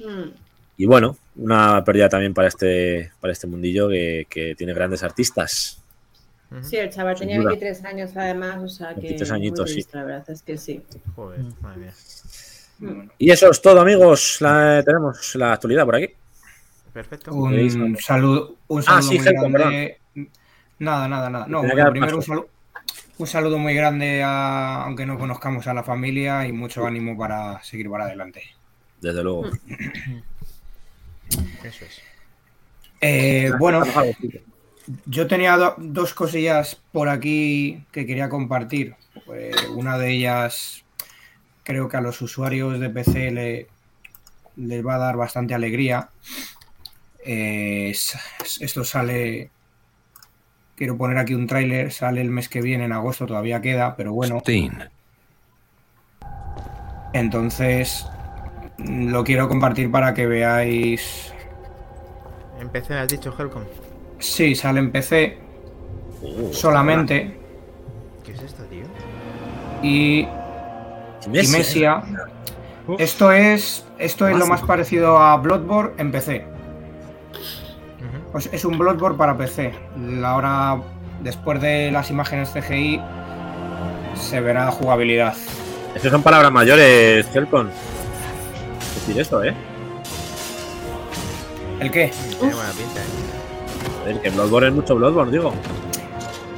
[0.00, 0.32] Mm.
[0.76, 5.80] y bueno, una pérdida también para este, para este mundillo que, que tiene grandes artistas.
[6.62, 7.50] Sí, el chaval tenía duda.
[7.50, 9.02] 23 años además, o sea que.
[9.02, 9.88] 23 añitos, muy sí.
[9.92, 10.82] La verdad es que sí.
[11.14, 11.78] Joder, madre
[12.80, 13.08] mía.
[13.16, 14.38] Y eso es todo, amigos.
[14.40, 16.08] La- tenemos la actualidad por aquí.
[16.92, 17.30] Perfecto.
[17.48, 20.00] ¿Queréis Un saludo, un Ah, saludo sí, muy Helcom, grande.
[20.80, 21.46] Nada, nada, nada.
[21.46, 22.48] No, bueno, primero un saludo,
[23.20, 27.62] un saludo muy grande a, aunque no conozcamos a la familia y mucho ánimo para
[27.62, 28.42] seguir para adelante.
[29.00, 29.50] Desde luego.
[31.62, 32.00] Eso es.
[33.00, 33.82] Eh, bueno,
[35.06, 38.94] yo tenía do- dos cosillas por aquí que quería compartir.
[39.34, 40.84] Eh, una de ellas
[41.62, 43.66] creo que a los usuarios de PC le-
[44.56, 46.08] les va a dar bastante alegría.
[47.24, 47.94] Eh,
[48.60, 49.50] esto sale.
[50.80, 54.14] Quiero poner aquí un tráiler, sale el mes que viene, en agosto todavía queda, pero
[54.14, 54.42] bueno.
[57.12, 58.06] Entonces,
[58.78, 61.34] lo quiero compartir para que veáis.
[62.58, 63.64] Empecé, has dicho Helcom.
[64.20, 65.50] Sí, sale en PC
[66.22, 67.36] Uh, solamente.
[68.24, 68.84] ¿Qué es esto, tío?
[69.82, 70.26] Y.
[71.20, 72.02] Kinesia.
[72.98, 76.49] Esto es, esto es lo más parecido a Bloodborne en PC.
[78.32, 79.72] Pues es un Bloodborne para PC.
[80.24, 80.80] Ahora,
[81.22, 83.00] después de las imágenes CGI,
[84.14, 85.34] se verá jugabilidad.
[85.94, 87.70] Esas son palabras mayores, Helcon.
[88.94, 89.54] Decir eso, ¿eh?
[91.80, 92.12] ¿El qué?
[92.38, 94.20] Tiene buena pinta, eh.
[94.22, 95.52] Que Bloodborne es mucho Bloodborne, digo.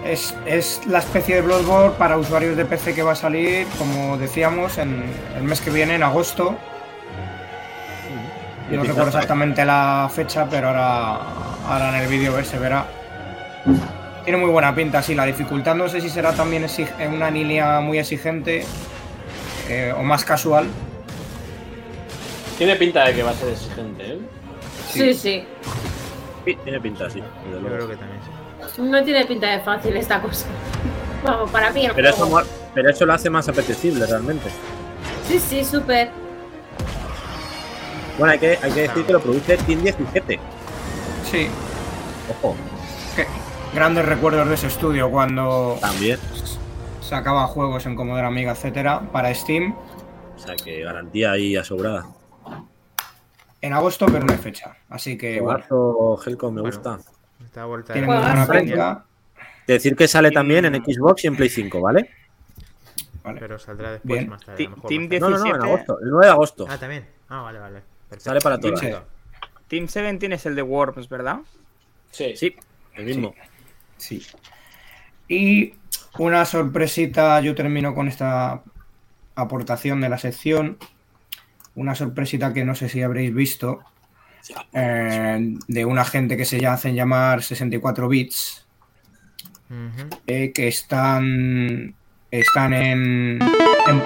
[0.04, 4.18] Es, es la especie de Bloodborne para usuarios de PC que va a salir, como
[4.18, 5.04] decíamos, en
[5.36, 6.56] el mes que viene, en agosto.
[8.68, 9.20] Qué No pintaza, recuerdo ¿eh?
[9.20, 11.20] exactamente la fecha, pero ahora,
[11.66, 12.86] ahora en el vídeo ver se verá.
[14.24, 15.14] Tiene muy buena pinta, sí.
[15.14, 16.66] La dificultad no sé si será también
[16.98, 18.64] en una línea muy exigente
[19.68, 20.66] eh, o más casual.
[22.58, 24.18] Tiene pinta de que va a ser exigente, ¿eh?
[24.90, 25.44] Sí, sí.
[26.44, 27.20] Sí, tiene pinta, sí.
[27.20, 28.82] Yo creo que también sí.
[28.82, 30.46] No tiene pinta de fácil esta cosa.
[31.24, 32.46] Vamos, para mí el Pero eso, juego.
[32.74, 34.50] pero eso lo hace más apetecible realmente.
[35.28, 36.10] Sí, sí, súper.
[38.18, 40.38] Bueno, hay que, hay que decir que lo produce Team 17.
[41.33, 41.49] Sí,
[42.30, 42.55] Ojo,
[43.74, 46.18] grandes recuerdos de ese estudio cuando también.
[47.01, 49.74] sacaban juegos en Commodore Amiga, etcétera, para Steam.
[49.74, 52.07] O sea, que garantía ahí asegurada.
[53.62, 54.76] En agosto, pero no hay fecha.
[54.91, 56.76] Así que bueno, Juegazo, Helcon, me Bueno.
[56.76, 56.99] gusta.
[57.45, 59.05] Esta vuelta tiene muy buena pinta.
[59.66, 62.11] Decir que sale también en Xbox y en Play 5, ¿vale?
[63.24, 63.41] Vale.
[63.41, 64.28] Pero saldrá después Bien.
[64.28, 64.53] más tarde.
[64.53, 65.20] a Ti- lo mejor Team más tarde.
[65.20, 65.66] No, no, no, en 17.
[65.66, 65.99] agosto.
[66.03, 66.66] El 9 de agosto.
[66.68, 67.07] Ah, también.
[67.28, 67.83] Ah, vale, vale.
[68.09, 68.24] Perfecto.
[68.24, 68.80] Sale para todas.
[69.72, 71.38] Team 17 es el de Worms, ¿verdad?
[72.10, 72.36] Sí.
[72.36, 72.54] Sí,
[72.94, 73.34] el mismo.
[73.96, 74.22] Sí.
[75.28, 75.72] Y
[76.18, 78.62] una sorpresita, yo termino con esta
[79.34, 80.76] aportación de la sección.
[81.74, 83.82] Una sorpresita que no sé si habréis visto.
[84.74, 88.66] eh, de una gente que se hacen llamar 64 bits.
[90.26, 91.94] Eh, que están.
[92.30, 93.38] Están en.
[93.88, 94.02] en,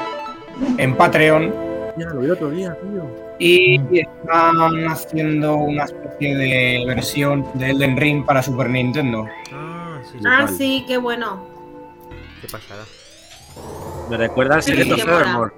[0.78, 1.65] en Patreon.
[1.99, 3.26] Ya lo vi otro día, tío.
[3.38, 9.26] Y están haciendo una especie de versión de Elden Ring para Super Nintendo.
[9.53, 10.24] Ah, sí, sí.
[10.26, 11.47] Ah, sí, qué bueno.
[12.40, 12.84] Qué pasada.
[14.11, 14.94] Me recuerda al Sí, secreto.
[15.11, 15.53] Evermore,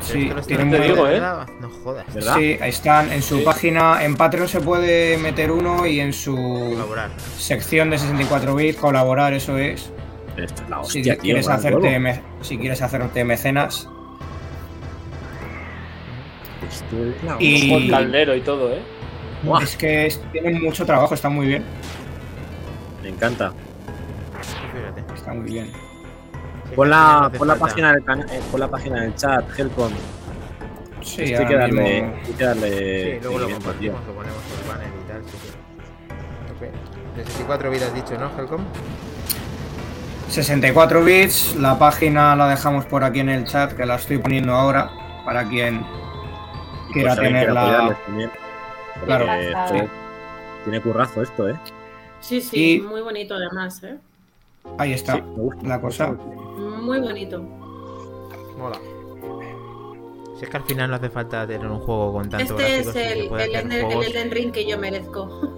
[0.00, 1.20] Sí, lo te digo, ¿eh?
[1.60, 2.06] No jodas.
[2.14, 2.34] ¿verdad?
[2.36, 7.10] Sí, están en su página, en Patreon se puede meter uno y en su Colaborar.
[7.36, 9.90] sección de 64 bits colaborar, eso es.
[10.36, 11.22] Esto es la Si hostia, tío.
[11.22, 13.88] quieres hacerte me- si quieres hacerte mecenas
[16.70, 18.80] Esto es la y Con caldero y todo, ¿eh?
[19.42, 21.64] Buah, es que es- tienen mucho trabajo, está muy bien,
[23.02, 23.52] Me encanta.
[25.14, 25.66] Está muy bien.
[25.66, 29.90] Sí, Pon la, pon la página del cana- eh, pon la página del chat, Helcom.
[31.02, 32.68] Sí, hay que darle, mismo- hay que darle
[33.14, 35.22] Sí, luego lo compartimos, lo ponemos en el banner y tal.
[35.24, 35.48] Sí, sí.
[36.54, 37.16] Ok.
[37.16, 38.60] De 64 vidas dicho, ¿no, Helcom?
[40.28, 44.54] 64 bits, la página la dejamos por aquí en el chat, que la estoy poniendo
[44.54, 44.90] ahora,
[45.24, 45.84] para quien
[46.92, 48.30] quiera Pues apoyarles también.
[49.04, 49.26] Claro,
[50.64, 51.54] Tiene currazo esto, ¿eh?
[52.20, 53.96] Sí, sí, Y- muy bonito además, ¿eh?
[54.78, 55.66] Ahí está Sí, me gusta.
[55.68, 56.08] la cosa.
[56.12, 57.42] Muy bonito.
[58.58, 58.78] Mola.
[60.38, 62.96] Si es que al final no hace falta tener un juego con tanto Este es
[62.96, 65.56] el, el, Elden Ring que yo merezco.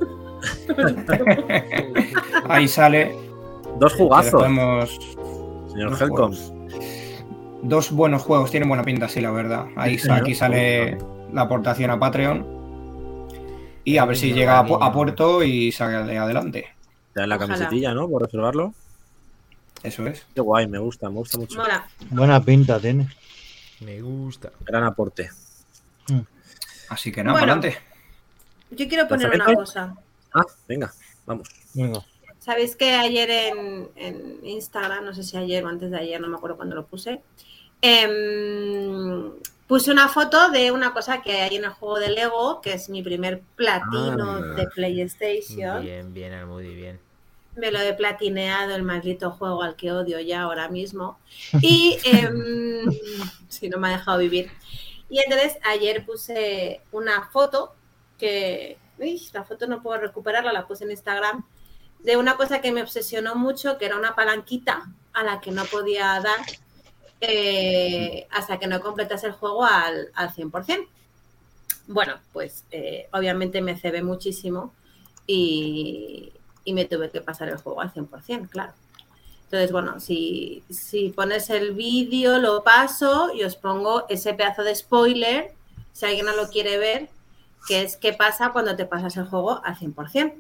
[2.49, 3.17] Ahí sale.
[3.79, 5.17] Dos jugazos, podemos-
[5.73, 6.33] señor Helcom.
[7.63, 9.67] Dos buenos juegos, tienen buena pinta, sí, la verdad.
[9.77, 10.99] Ahí aquí sale
[11.33, 12.63] la aportación a Patreon.
[13.85, 14.85] Y a ver si llega a, pu- guiño.
[14.85, 16.67] a puerto y sale adelante.
[17.15, 17.39] En la Ojalá.
[17.55, 18.09] camisetilla, ¿no?
[18.09, 18.73] Por reservarlo.
[19.83, 20.25] Eso es.
[20.35, 21.59] Qué guay, me gusta, me gusta mucho.
[21.59, 21.87] Mola.
[22.11, 23.09] Buena pinta tiene.
[23.81, 24.53] Me gusta.
[24.61, 25.29] Gran aporte.
[26.89, 27.53] Así que nada, Bueno.
[27.55, 27.79] adelante.
[28.71, 29.97] Yo quiero poner una cosa.
[30.33, 30.93] Ah, venga,
[31.27, 31.49] vamos.
[31.75, 32.01] Venga.
[32.39, 36.29] Sabéis que ayer en, en Instagram, no sé si ayer o antes de ayer, no
[36.29, 37.21] me acuerdo cuándo lo puse,
[37.81, 39.31] em,
[39.73, 42.91] puse una foto de una cosa que hay en el juego de Lego, que es
[42.91, 44.55] mi primer platino Ah.
[44.55, 45.83] de PlayStation.
[45.83, 47.01] Bien, bien, Almudi, bien.
[47.57, 51.19] Me lo he platineado, el maldito juego al que odio ya ahora mismo.
[51.63, 52.85] Y em,
[53.49, 54.51] si no me ha dejado vivir.
[55.09, 57.75] Y entonces ayer puse una foto
[58.19, 61.47] que, uy, la foto no puedo recuperarla, la puse en Instagram,
[62.01, 65.65] de una cosa que me obsesionó mucho, que era una palanquita a la que no
[65.65, 66.41] podía dar
[67.25, 70.89] eh, hasta que no completase el juego al, al 100%.
[71.87, 74.73] Bueno, pues eh, obviamente me cebé muchísimo
[75.27, 76.33] y,
[76.65, 78.73] y me tuve que pasar el juego al 100%, claro.
[79.45, 84.75] Entonces, bueno, si, si pones el vídeo, lo paso y os pongo ese pedazo de
[84.75, 85.53] spoiler,
[85.93, 87.09] si alguien no lo quiere ver,
[87.69, 90.33] que es qué pasa cuando te pasas el juego al 100%.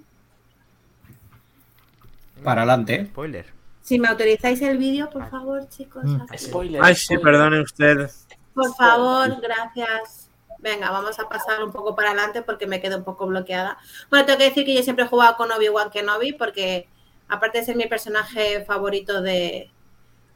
[2.42, 3.06] Para adelante.
[3.06, 3.61] Spoiler.
[3.82, 6.04] Si me autorizáis el vídeo, por favor, chicos.
[6.04, 6.20] Mm.
[6.20, 6.38] a ver.
[6.38, 6.80] Spoiler.
[6.84, 8.08] Ay, sí, perdone usted.
[8.54, 10.30] Por favor, gracias.
[10.58, 13.78] Venga, vamos a pasar un poco para adelante porque me quedo un poco bloqueada.
[14.08, 16.86] Bueno, tengo que decir que yo siempre he jugado con Obi-Wan Kenobi porque,
[17.28, 19.68] aparte de ser mi personaje favorito de,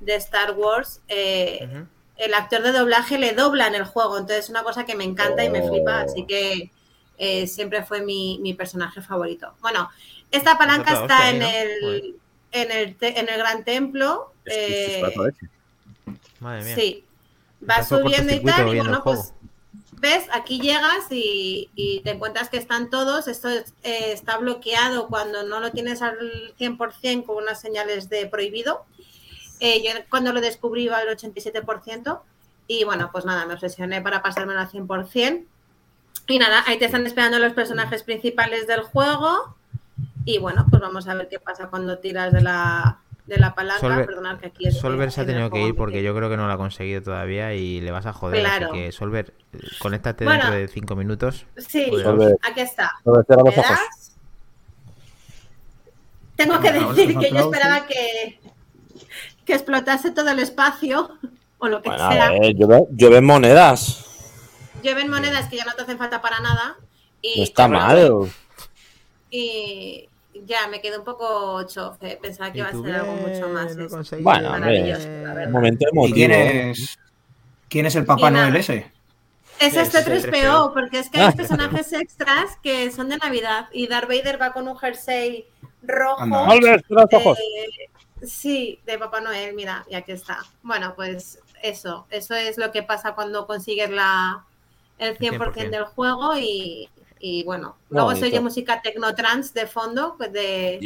[0.00, 1.86] de Star Wars, eh,
[2.16, 4.18] el actor de doblaje le dobla en el juego.
[4.18, 6.00] Entonces, es una cosa que me encanta y me flipa.
[6.00, 6.72] Así que
[7.18, 9.54] eh, siempre fue mi, mi personaje favorito.
[9.60, 9.88] Bueno,
[10.32, 12.16] esta palanca está en el,
[12.52, 14.32] en, el te- en el gran templo.
[14.44, 15.00] Eh.
[16.40, 16.74] Madre mía.
[16.74, 17.04] Sí.
[17.68, 19.32] Va subiendo y tal, y bueno, pues
[19.98, 23.28] ves, aquí llegas y, y te encuentras que están todos.
[23.28, 28.26] Esto es- eh, está bloqueado cuando no lo tienes al 100% con unas señales de
[28.26, 28.84] prohibido.
[29.60, 32.20] Eh, yo cuando lo descubrí iba al 87%.
[32.68, 35.44] Y bueno, pues nada, me obsesioné para pasármelo al 100%.
[36.28, 39.55] Y nada, ahí te están esperando los personajes principales del juego.
[40.26, 43.80] Y bueno, pues vamos a ver qué pasa cuando tiras de la, de la palanca.
[43.80, 46.36] Solver- Perdonad que aquí es- Solver se ha tenido que ir porque yo creo que
[46.36, 48.40] no lo ha conseguido todavía y le vas a joder.
[48.40, 48.66] Claro.
[48.72, 49.32] Así que Solver,
[49.78, 50.42] conéctate Bueno.
[50.42, 51.46] dentro de 5 minutos.
[51.56, 51.86] Sí.
[52.02, 52.36] Solver.
[52.42, 52.90] aquí está.
[53.04, 53.70] Solver, cierra ¿Me los ojos.
[53.70, 54.16] das?
[56.36, 58.40] Tengo que decir que yo esperaba que,
[59.44, 61.08] que explotase todo el espacio
[61.58, 62.30] o lo que Bueno, sea.
[62.32, 64.02] ver, llueve- llueven monedas.
[64.82, 66.76] Lleven monedas que ya no te hacen falta para nada.
[67.22, 68.28] Y, No está mal.
[69.30, 70.08] Y
[70.44, 72.18] ya me quedé un poco chofe.
[72.20, 73.76] Pensaba que iba a ser algo mucho "Bien, más.
[73.76, 76.14] Bueno, hombre, Maravilloso, la Un momento ¿Y emotivo.
[76.14, 76.98] quién es,
[77.68, 78.30] quién es el Papá.
[78.30, 78.90] Noel ese?
[79.58, 83.86] Es este sí, 3PO, porque es que hay personajes extras que son de Navidad y
[83.86, 85.46] Darth Vader va con un jersey
[85.82, 86.20] rojo.
[86.22, 86.42] Anda.
[87.12, 87.38] Ojos.
[87.38, 90.40] Eh, sí, de Papá Noel, mira, y aquí está.
[90.62, 94.44] Bueno, pues eso, eso es lo que pasa cuando consigues la,
[94.98, 95.54] el 100%, 100%.
[95.54, 100.78] del del juego y, y bueno, luego se oye música technotrans de fondo, pues de...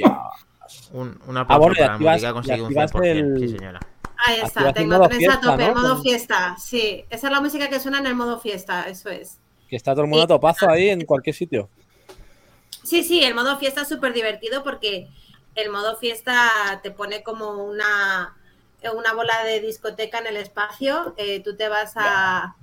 [0.92, 3.10] Un, un aplauso bueno, y para activas- Almudi, que ha conseguido y un activas 100%.
[3.34, 3.80] el- Sí, señora.
[4.26, 5.68] Ahí está, activas el modo technotrans a fiesta, tope, ¿no?
[5.68, 9.08] el modo fiesta, sí, esa es la música que suena en el modo fiesta, eso
[9.10, 9.38] es.
[9.68, 11.68] Que está todo el mundo a topazo ahí en cualquier sitio.
[12.84, 15.08] Sí, sí, el modo fiesta es súper divertido porque
[15.54, 18.36] el modo fiesta te pone como una,
[18.94, 21.14] una bola de discoteca en el espacio.
[21.16, 22.54] eh, tú te vas a,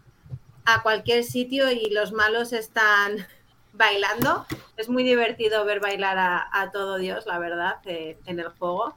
[0.65, 3.25] a cualquier sitio y los malos están
[3.77, 4.45] bailando.
[4.75, 8.93] Es muy divertido ver bailar a, a todo Dios, la verdad, eh, en el juego.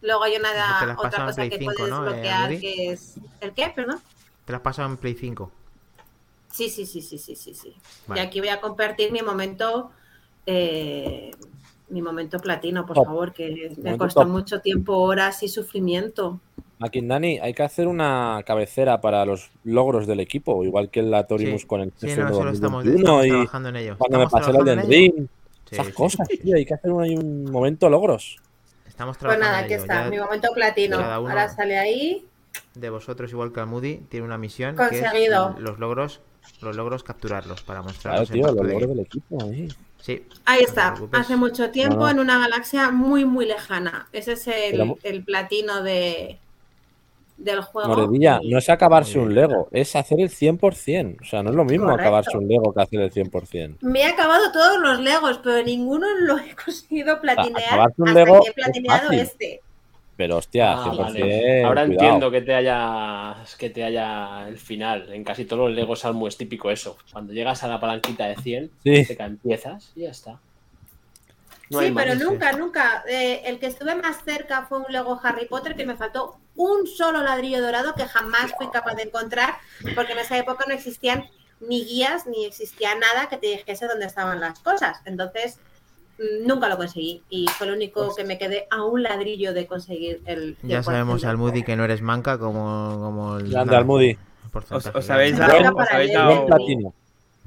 [0.00, 3.14] Luego hay una otra cosa Play que 5, puedes ¿no, eh, bloquear que es.
[3.40, 3.72] ¿El qué?
[3.74, 4.00] Perdón.
[4.44, 5.50] Te las pasado en Play 5.
[6.52, 7.74] Sí, sí, sí, sí, sí, sí, sí.
[8.06, 8.20] Vale.
[8.20, 9.90] Y aquí voy a compartir mi momento,
[10.46, 11.30] eh,
[11.88, 13.06] mi momento platino, por Top.
[13.06, 14.28] favor, que me Momento costó top.
[14.30, 16.40] mucho tiempo, horas y sufrimiento.
[16.78, 21.62] Makindani, hay que hacer una cabecera para los logros del equipo, igual que el Latorimus
[21.62, 21.66] Sí.
[21.66, 23.96] con el Sí, no, solo estamos, 2021 estamos y trabajando en ello.
[23.98, 24.82] cuando me pasé el ello.
[24.86, 25.12] Ring.
[25.68, 26.38] Sí, Esas sí, cosas, sí.
[26.38, 28.36] tío, hay que hacer un, hay un momento logros.
[28.86, 29.82] Estamos Pues trabajando nada, en aquí ello.
[29.82, 30.98] está, Ya mi momento platino.
[30.98, 32.24] Ahora sale ahí.
[32.74, 35.54] de vosotros, igual que al Moody, tiene una misión Conseguido.
[35.54, 36.20] que es los logros,
[36.62, 39.68] los logros capturarlos para Claro, mostrarlos en tío, los logros del equipo ahí.
[40.00, 40.24] Sí.
[40.46, 44.08] Ahí está, hace mucho tiempo No, en una galaxia muy, muy lejana.
[44.12, 46.38] Ese es el, Pero- el platino de,
[47.38, 47.88] del juego.
[47.88, 49.34] Moredilla, Y- no es acabarse un.
[49.34, 51.16] Lego, es hacer el 100%.
[51.22, 52.02] O sea, no es lo mismo Correcto.
[52.02, 53.76] acabarse un Lego que hacer el 100%.
[53.80, 58.20] Me he acabado todos los Legos, pero ninguno lo he conseguido platinear acabarse un hasta
[58.24, 59.18] Lego que he es platineado fácil.
[59.20, 59.60] este.
[60.16, 60.96] Pero hostia, Ah, 100%.
[60.98, 61.62] vale.
[61.64, 62.04] Ahora cuidado.
[62.04, 65.12] entiendo que te haya que te haya el final.
[65.12, 66.96] En casi todos los Lego Salmo es típico eso.
[67.12, 69.04] Cuando llegas a la palanquita de 100, Sí.
[69.16, 70.40] te empiezas y ya está.
[71.70, 73.04] No sí, pero nunca, nunca.
[73.08, 76.86] Eh, el que estuve más cerca fue un Lego Harry Potter que me faltó un
[76.86, 79.56] solo ladrillo dorado que jamás fui capaz de encontrar
[79.94, 81.24] porque en esa época no existían
[81.60, 85.00] ni guías ni existía nada que te dijese dónde estaban las cosas.
[85.04, 85.58] Entonces,
[86.18, 89.66] mm, nunca lo conseguí y fue lo único que me quedé a un ladrillo de
[89.66, 90.56] conseguir el.
[90.62, 93.50] Ya 100% sabemos, Almudi, que no eres manca como, como el.
[93.50, 94.18] Grande Almudi.
[94.70, 95.52] Os- os habéis os dado,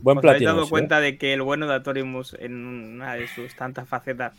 [0.02, 3.28] buen os habéis dado sí, cuenta de que el bueno de Atorimus en una de
[3.28, 4.34] sus tantas facetas.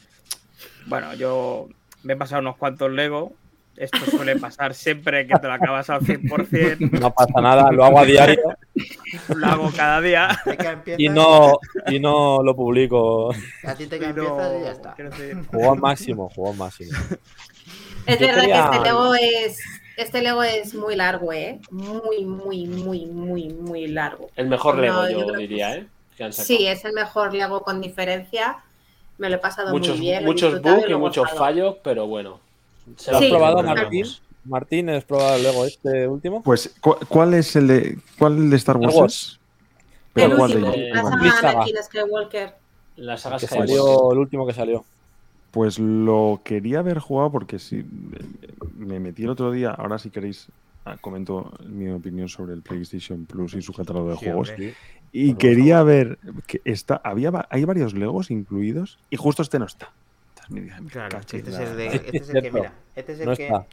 [0.86, 1.68] Bueno, yo
[2.02, 3.32] me he pasado unos cuantos Lego.
[3.74, 6.48] Esto suele pasar siempre que te lo acabas al 100%.
[6.52, 6.76] ¿eh?
[7.00, 8.38] No pasa nada, lo hago a diario
[9.34, 10.28] Lo hago cada día.
[10.98, 13.32] Y no, y no lo publico.
[13.64, 14.94] A ti te que empiezas y ya está.
[15.50, 16.90] Juego al máximo, juego al máximo.
[18.06, 19.58] Es Yo verdad quería- que este Lego es.
[19.96, 21.60] Este Lego es muy largo, ¿eh?
[21.70, 24.30] Muy, muy, muy, muy, muy largo.
[24.36, 25.76] El mejor No, Lego, yo yo, que diría.
[25.76, 25.86] ¿eh?
[26.16, 26.46] Que han sacado.
[26.58, 28.58] Sí, es el mejor Lego con diferencia.
[29.18, 30.24] Me lo he pasado muchos muy bien.
[30.24, 32.40] muchos bugs y muchos fallos, pero bueno.
[32.96, 33.30] Se ¿Lo has Sí.
[33.30, 34.06] probado, Martín?
[34.44, 36.42] Martín, ¿has probado el Lego este último?
[36.42, 39.38] Pues, ¿cu- ¿cuál es el de, cuál el de Star Wars?
[40.14, 40.94] El ¿cuál de último, ellos?
[40.94, 42.54] la saga Skywalker.
[42.96, 43.76] La saga Que Skywalker.
[43.76, 44.84] salió el último que salió.
[45.52, 47.84] Pues lo quería haber jugado porque eh,
[48.76, 49.70] me metí el otro día.
[49.70, 50.48] Ahora, si queréis,
[50.84, 54.50] ah, comento mi opinión sobre el PlayStation Plus y su catálogo de Sí, juegos.
[54.50, 54.74] hombre.
[55.12, 59.90] Y quería ver que está, había, hay varios Legos incluidos y justo este no está.
[60.34, 63.12] Esta es mi- mi Claro, este es el, de, este es el que, mira, este
[63.12, 63.44] es el No que...
[63.46, 63.66] está.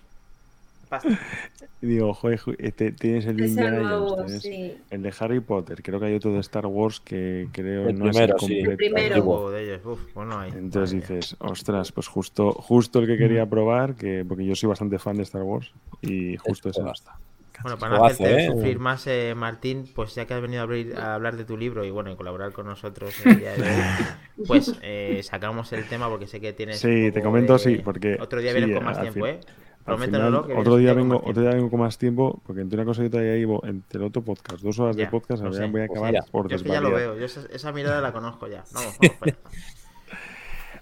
[1.82, 4.78] Digo, joder, jo- este, tienes el de Es Indiana el Jones, nuevo, tienes sí.
[4.90, 8.10] el de Harry Potter, creo que hay otro de Star Wars que creo El no
[8.10, 8.46] es primero, el sí.
[8.46, 8.72] completo.
[8.72, 9.50] El primero.
[9.52, 10.52] De ellos, uf, pues no hay.
[10.52, 15.00] Entonces dices, ostras, pues justo, justo el que quería probar, que porque yo soy bastante
[15.00, 15.72] fan de Star Wars
[16.02, 17.18] y justo ese no está.
[17.62, 18.48] Bueno, para no hacerte ¿eh?
[18.48, 21.58] sufrir más, eh, Martín, pues ya que has venido a, abrir- a hablar de tu
[21.58, 23.68] libro y bueno, y colaborar con nosotros el día de hoy,
[24.48, 26.82] pues eh, sacamos el tema porque sé que tienes.
[26.84, 29.26] un Sí, te comento, de- sí, porque Otro día sí, vienes con más al tiempo,
[29.26, 29.40] fin- ¿eh?
[29.86, 33.22] Otro día vengo, otro día vengo con más tiempo, porque entre una cosa y otra
[33.22, 35.68] ya llevo entre el otro podcast, dos horas de podcast, lo voy a- sé.
[35.72, 37.72] voy a Pues acabar mira, por Yo es que ya lo veo, yo esa, esa
[37.72, 38.64] mirada la conozco ya.
[38.74, 39.38] Vamos, vamos, fuera.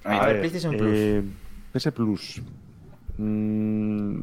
[0.04, 0.92] A, ver, PlayStation Plus.
[0.94, 1.24] eh,
[1.74, 2.42] PS Plus.
[3.18, 4.20] Mm,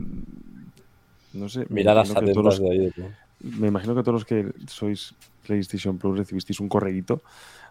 [1.34, 1.66] no sé.
[1.68, 2.90] Miradas todos atentas los- de ahí.
[2.90, 3.04] tío.
[3.40, 5.14] Me imagino que todos los que sois
[5.46, 7.20] PlayStation Plus recibisteis un correíto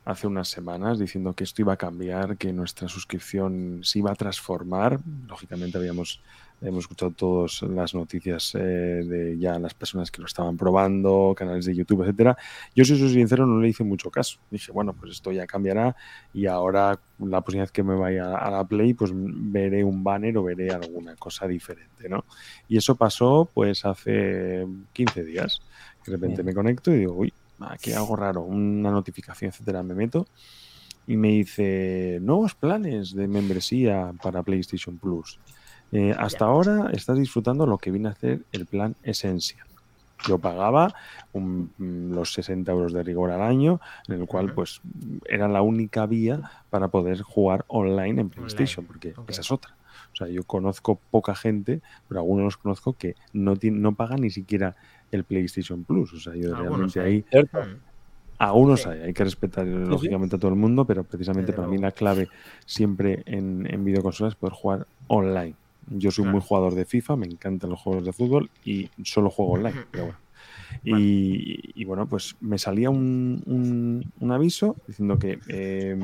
[0.06, 4.16] hace unas semanas diciendo que esto iba a cambiar, que nuestra suscripción se iba a
[4.16, 4.99] transformar.
[5.28, 6.22] Lógicamente habíamos,
[6.64, 11.66] habíamos escuchado todas las noticias eh, de ya las personas que lo estaban probando, canales
[11.66, 12.38] de YouTube, etcétera.
[12.74, 14.39] Yo, si soy sincero, no le hice mucho caso.
[14.49, 15.93] Dije, bueno, pues esto ya cambiará
[16.34, 20.43] y ahora la vez que me vaya a la Play, pues veré un banner o
[20.43, 22.24] veré alguna cosa diferente, ¿no?
[22.70, 25.61] Y eso pasó pues hace 15 días.
[26.05, 29.84] De repente me conecto y digo, uy, aquí algo raro, una notificación, etcétera.
[29.84, 30.28] Me meto
[31.07, 35.39] y me dice, nuevos planes de membresía para PlayStation Plus.
[35.94, 39.66] Eh, hasta ahora estás disfrutando lo que viene a hacer el plan Essential.
[40.28, 40.96] Yo pagaba
[41.34, 44.82] un- mm, los 60 euros de rigor al año, en el cual pues
[45.30, 46.39] era la única vía
[46.70, 49.76] para poder jugar online en PlayStation, porque esa es otra.
[50.14, 54.22] O sea, yo conozco poca gente, pero algunos los conozco que no, tien- no pagan
[54.22, 54.76] ni siquiera
[55.12, 56.14] el PlayStation Plus.
[56.14, 57.06] O sea, yo Algunos realmente hay.
[57.06, 57.60] ahí ¿Cierto?
[57.60, 57.78] Mm.
[58.39, 58.89] Algunos Sí.
[58.89, 62.30] hay, hay que respetar lógicamente a todo el mundo, pero precisamente para mí la clave
[62.66, 65.56] siempre en, en videoconsolas es poder jugar online.
[65.88, 69.53] Yo soy muy jugador de FIFA, me encantan los juegos de fútbol y solo juego
[69.53, 69.75] online.
[69.91, 70.19] Pero bueno.
[70.84, 75.95] Y, y bueno, pues me salía un, un- un aviso diciendo que eh,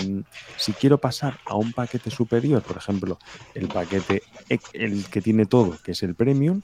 [0.57, 3.17] si quiero pasar a un paquete superior, por ejemplo,
[3.55, 4.21] el paquete
[4.73, 6.61] el que tiene todo, que es el Premium,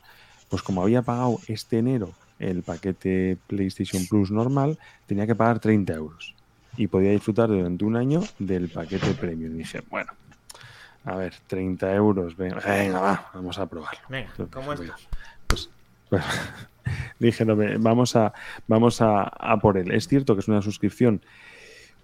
[0.49, 5.93] pues como había pagado este enero el paquete PlayStation Plus normal, tenía que pagar 30
[5.93, 6.35] euros.
[6.77, 9.55] Y podía disfrutar durante un año del paquete Premium.
[9.55, 10.11] Y dije, bueno,
[11.05, 13.99] a ver, 30 euros, venga, venga, va, vamos a probarlo.
[14.09, 14.91] Venga, Entonces, ¿cómo pues,
[15.47, 15.69] pues,
[16.09, 16.23] pues,
[17.19, 18.33] dije, no, vamos a,
[18.67, 19.91] vamos a, a por él.
[19.91, 21.21] Es cierto que es una suscripción,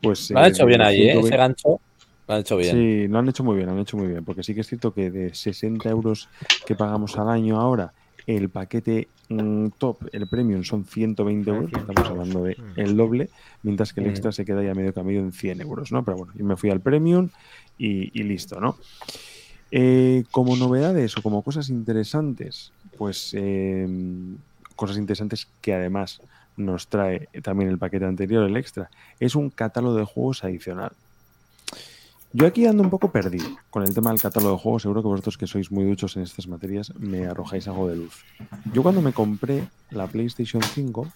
[0.02, 0.30] pues...
[0.30, 1.14] Lo han eh, hecho de bien ahí, ¿eh?
[1.14, 1.82] 120 Ese gancho.
[2.28, 2.76] Lo han hecho bien.
[2.76, 4.68] Sí, lo han hecho muy bien, lo han hecho muy bien, porque sí que es
[4.68, 6.30] cierto que de 60 euros
[6.66, 7.94] que pagamos al año ahora,
[8.38, 12.98] el paquete mm, top, el premium, son 120 Son euros, 100 estamos hablando de el
[12.98, 13.30] doble,
[13.64, 14.10] mientras que el Mm.
[14.10, 16.04] extra se queda ya medio camino en 100 euros, ¿no?
[16.04, 17.30] Pero bueno, yo me fui al premium
[17.78, 18.78] y, y listo, ¿no?
[19.72, 23.88] Eh, como novedades o como cosas interesantes, pues eh,
[24.76, 26.22] cosas interesantes que además
[26.58, 30.92] nos trae también el paquete anterior, el extra, es un catálogo de juegos adicional.
[32.34, 34.82] Yo aquí ando un poco perdido con el tema del catálogo de juegos.
[34.84, 38.24] Seguro que vosotros que sois muy duchos en estas materias me arrojáis algo de luz.
[38.74, 41.08] Yo cuando me compré la PlayStation 5,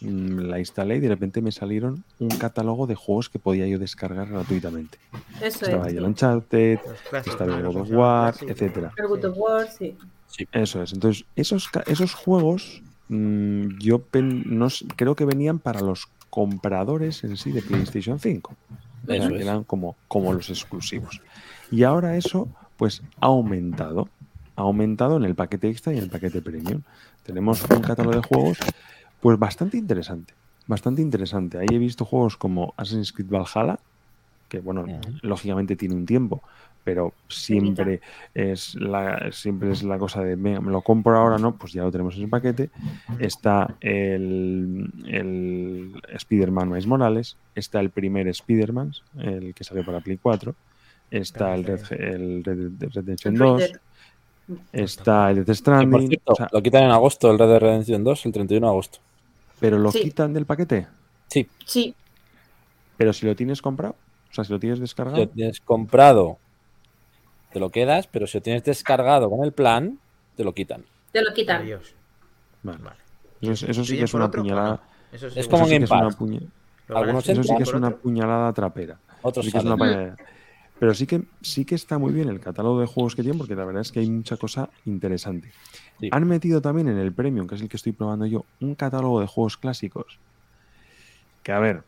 [0.00, 3.78] mm, la instalé y de repente me salieron un catálogo de juegos que podía yo
[3.78, 4.96] descargar gratuitamente.
[5.42, 5.88] Eso Estaba es.
[5.92, 6.06] ahí el sí.
[6.08, 6.78] Uncharted,
[7.26, 7.66] estaba el.
[7.66, 8.34] God of War.
[8.40, 9.94] El Good of War, sí.
[10.52, 10.92] Eso es.
[10.94, 17.36] Entonces, esos, esos juegos mm, yo pen- no creo que venían para los compradores en
[17.36, 18.54] sí de PlayStation 5.
[19.08, 21.20] Eso que eran como, como los exclusivos.
[21.70, 24.08] Y ahora eso, pues, ha aumentado.
[24.56, 26.82] Ha aumentado en el paquete extra y en el paquete premium.
[27.24, 28.58] Tenemos un catálogo de juegos,
[29.20, 30.34] pues, bastante interesante.
[30.66, 31.58] Bastante interesante.
[31.58, 33.78] Ahí he visto juegos como Assassin's Creed Valhalla,
[34.48, 34.86] que, bueno,
[35.22, 36.42] lógicamente tiene un tiempo,
[36.84, 38.00] pero siempre
[38.34, 41.56] es la, siempre es la cosa de, "Venga, me lo compro ahora, ¿no?
[41.56, 42.70] Pues ya lo tenemos en el paquete.
[43.18, 50.18] Está el, el Spider-Man Miles Morales, está el primer Spider-Man, el que salió para Play
[50.20, 50.54] 4,
[51.10, 53.80] está el Red, el Red Dead Redemption El 2, Red Dead.
[54.72, 57.60] está el Death por Stranding, cierto, o sea, lo quitan en agosto, el Red Dead
[57.60, 58.98] Redemption 2, el 31 de agosto.
[59.60, 60.02] pero lo Sí.
[60.02, 60.86] quitan del paquete.
[61.28, 61.94] Sí, Sí,
[62.96, 63.96] Pero si lo tienes comprado,
[64.30, 66.38] o sea, si lo tienes si descargado, lo tienes comprado,
[67.54, 69.98] te lo quedas, pero si lo tienes descargado con el plan,
[70.36, 70.84] te lo quitan.
[71.12, 71.62] te lo quitan.
[71.62, 71.94] Adiós.
[72.64, 72.78] vale.
[72.82, 72.96] Vale.
[73.40, 74.80] Eso, eso sí ¿Sustituyen que es una otro puñalada.
[75.12, 76.18] Eso Es como eso sí en que es Game una Pass.
[76.18, 76.40] puñe-
[76.88, 78.00] ¿Lo van a algunos Eso sí que es una otro?
[78.00, 78.98] puñalada trapera.
[79.22, 80.16] Otros Sí que es una puñalada.
[80.80, 83.54] Pero sí que, sí que está muy bien el catálogo de juegos que tienen, porque
[83.54, 85.52] la verdad es que hay mucha cosa interesante.
[86.00, 86.08] Sí.
[86.10, 89.20] Han metido también en el Premium, que es el que estoy probando yo, un catálogo
[89.20, 90.18] de juegos clásicos.
[91.44, 91.84] Que a ver,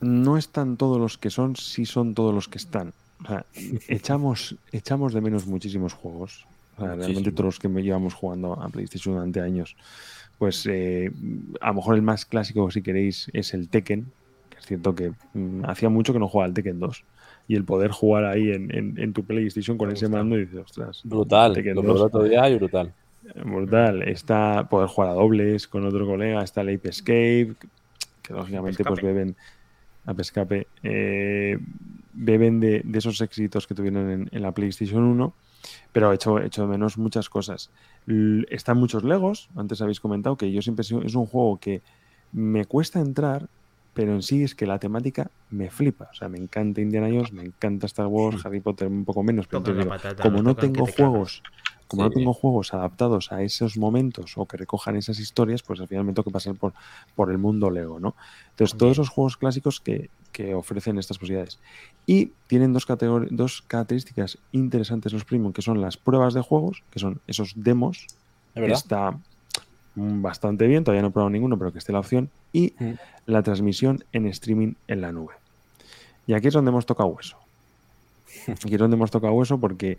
[0.00, 2.92] no están todos los que son, sí son todos los que están.
[3.24, 3.44] O sea,
[3.88, 6.46] echamos, echamos de menos muchísimos juegos.
[6.76, 9.76] O sea, realmente todos los que me llevamos jugando a PlayStation durante años.
[10.38, 11.10] Pues eh,
[11.60, 14.06] a lo mejor el más clásico, si queréis, es el Tekken.
[14.50, 17.04] Que es cierto que mm, hacía mucho que no jugaba al Tekken 2.
[17.48, 20.60] Y el poder jugar ahí en, en- en tu PlayStation con ese mando y dices,
[20.60, 21.54] ostras, Brutal.
[21.54, 21.84] Tekken Lo 2.
[21.84, 22.92] probé el otro día y brutal.
[23.44, 24.02] Brutal.
[24.04, 26.44] Está poder jugar a dobles con otro colega.
[26.44, 27.54] Está el Ape Escape,
[28.22, 29.34] que lógicamente pues beben
[30.06, 31.58] Ape Escape, eh,
[32.18, 35.36] beben de, de esos éxitos que tuvieron en, en la PlayStation 1.
[35.92, 37.70] Pero he hecho, he hecho de menos muchas cosas.
[38.06, 39.48] L- están muchos Legos.
[39.56, 41.82] Antes habéis comentado que yo siempre es un juego que
[42.30, 43.48] me cuesta entrar,
[43.92, 46.08] pero en sí es que la temática me flipa.
[46.12, 49.46] O sea, me encanta Indiana Jones, me encanta Star Wars, Harry Potter un poco menos,
[49.48, 51.42] pero digo, patata, como no tengo te juegos,
[51.88, 55.88] como no tengo juegos adaptados a esos momentos o que recojan esas historias, pues al
[55.88, 56.74] final me tengo que pasar por,
[57.14, 58.14] por el mundo Lego, ¿no?
[58.50, 61.58] Entonces, todos esos juegos clásicos que, que ofrecen estas posibilidades.
[62.06, 62.86] Y tienen dos,
[63.30, 68.06] dos características interesantes los Premium, que son las pruebas de juegos, que son esos demos,
[68.06, 68.14] ¿Es
[68.54, 68.76] que verdad?
[68.78, 69.18] está
[69.94, 72.92] bastante bien, todavía no he probado ninguno, pero que esté la opción, y Mm.
[73.26, 75.34] la transmisión en streaming en la nube.
[76.26, 77.36] Y aquí es donde hemos tocado hueso.
[78.48, 79.98] Aquí es donde hemos tocado hueso porque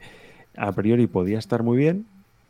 [0.56, 2.06] a priori podía estar muy bien,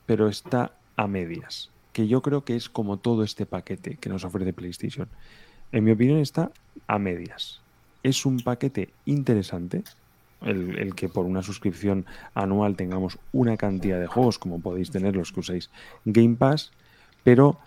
[0.05, 1.71] pero está a medias.
[1.93, 5.07] Que yo creo que es como todo este paquete que nos ofrece PlayStation.
[5.71, 6.51] En mi opinión está
[6.88, 7.61] a medias.
[8.04, 9.84] Es un paquete interesante,
[10.41, 15.16] el, el que por una suscripción anual tengamos una cantidad de juegos como podéis tener
[15.16, 15.70] los que uséis
[16.06, 16.72] Game Pass,
[17.24, 17.58] pero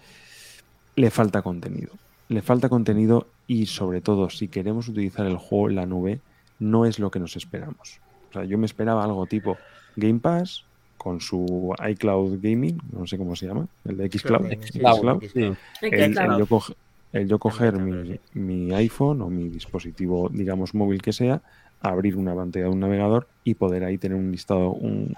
[0.96, 1.92] le falta contenido.
[2.28, 6.20] Le falta contenido y sobre todo si queremos utilizar el juego en la nube,
[6.58, 8.00] no es lo que nos esperamos.
[8.30, 9.58] O sea, yo me esperaba algo tipo
[9.96, 10.64] Game Pass
[10.96, 14.46] con su iCloud Gaming, no sé cómo se llama, el de Xcloud.
[14.64, 15.22] Xcloud, Xcloud.
[15.34, 15.52] sí.
[15.82, 16.74] El, el yo, coge-
[17.12, 21.42] el yo coger mi, mi iPhone o mi dispositivo, digamos, móvil que sea,
[21.80, 25.12] abrir una pantalla de un navegador y poder ahí tener un listado, un,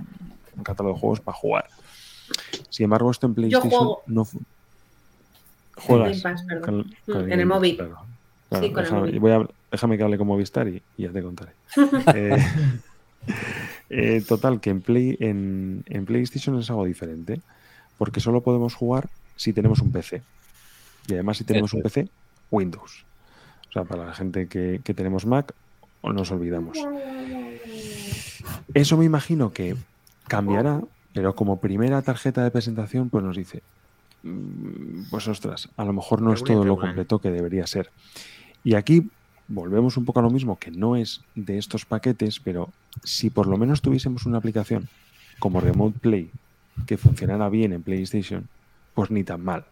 [0.56, 1.68] un catálogo de juegos para jugar.
[2.70, 4.02] Sin embargo, esto en PlayStation juego.
[4.06, 4.26] no
[5.76, 6.64] juegas Pass, perdón.
[6.64, 7.76] con- Mm, con en el móvil.
[7.76, 7.96] claro.
[8.60, 9.20] Sí, el déjame, móvil.
[9.20, 11.52] voy a- déjame que hable con Movistar y, y ya te contaré.
[12.14, 12.38] Eh,
[13.90, 17.40] eh, total, que en, Play, en, en PlayStation es algo diferente,
[17.98, 20.22] porque solo podemos jugar si tenemos un PC.
[21.06, 21.82] Y además, si tenemos un.
[21.82, 22.08] PC,
[22.50, 23.04] Windows.
[23.68, 25.52] O sea, para la gente que, que tenemos Mac,
[26.00, 26.78] o nos olvidamos.
[28.74, 29.74] Eso me imagino que
[30.28, 30.82] cambiará,
[31.12, 33.62] pero como primera tarjeta de presentación, pues nos dice,
[34.22, 36.88] mm, pues ostras, a lo mejor no es todo lo regulín.
[36.88, 37.90] completo que debería ser.
[38.62, 39.08] Y aquí
[39.48, 42.70] volvemos un poco a lo mismo, que no es de estos paquetes, pero
[43.02, 44.88] si por lo menos tuviésemos una aplicación
[45.38, 46.30] como Remote Play
[46.86, 48.48] que funcionara bien en PlayStation,
[48.94, 49.64] pues ni tan mal.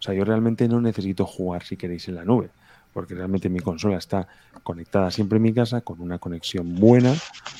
[0.00, 2.48] O sea, yo realmente no necesito jugar si queréis en la nube,
[2.92, 4.26] porque realmente mi consola está
[4.62, 7.14] conectada siempre en mi casa con una conexión buena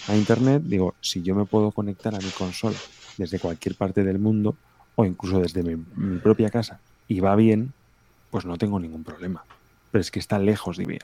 [0.08, 0.62] a Internet.
[0.64, 2.76] Digo, si yo me puedo conectar a mi consola
[3.18, 4.56] desde cualquier parte del mundo
[4.96, 7.72] o incluso desde mi, mi propia casa y va bien,
[8.30, 9.44] pues no tengo ningún problema.
[9.92, 11.00] Pero es que está lejos de bien.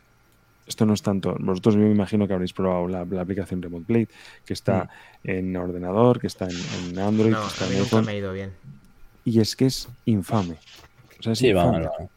[0.67, 1.37] Esto no es tanto.
[1.39, 4.09] Vosotros me imagino que habréis probado la, la aplicación Remote Play,
[4.45, 4.89] que está
[5.23, 6.57] en ordenador, que está en,
[6.91, 8.07] en Android, No, que está en mí nunca iPhone.
[8.07, 8.53] me ha ido bien.
[9.25, 10.57] Y es que es infame.
[11.27, 12.09] O sea, es Sí, va mal, va.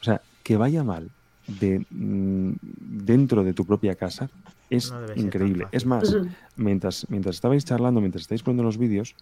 [0.00, 1.10] O sea, que vaya mal
[1.46, 4.28] de, mm, dentro de tu propia casa
[4.70, 5.66] es No increíble.
[5.72, 6.14] Es más,
[6.56, 9.14] mientras, mientras estabais charlando, mientras estáis poniendo los vídeos,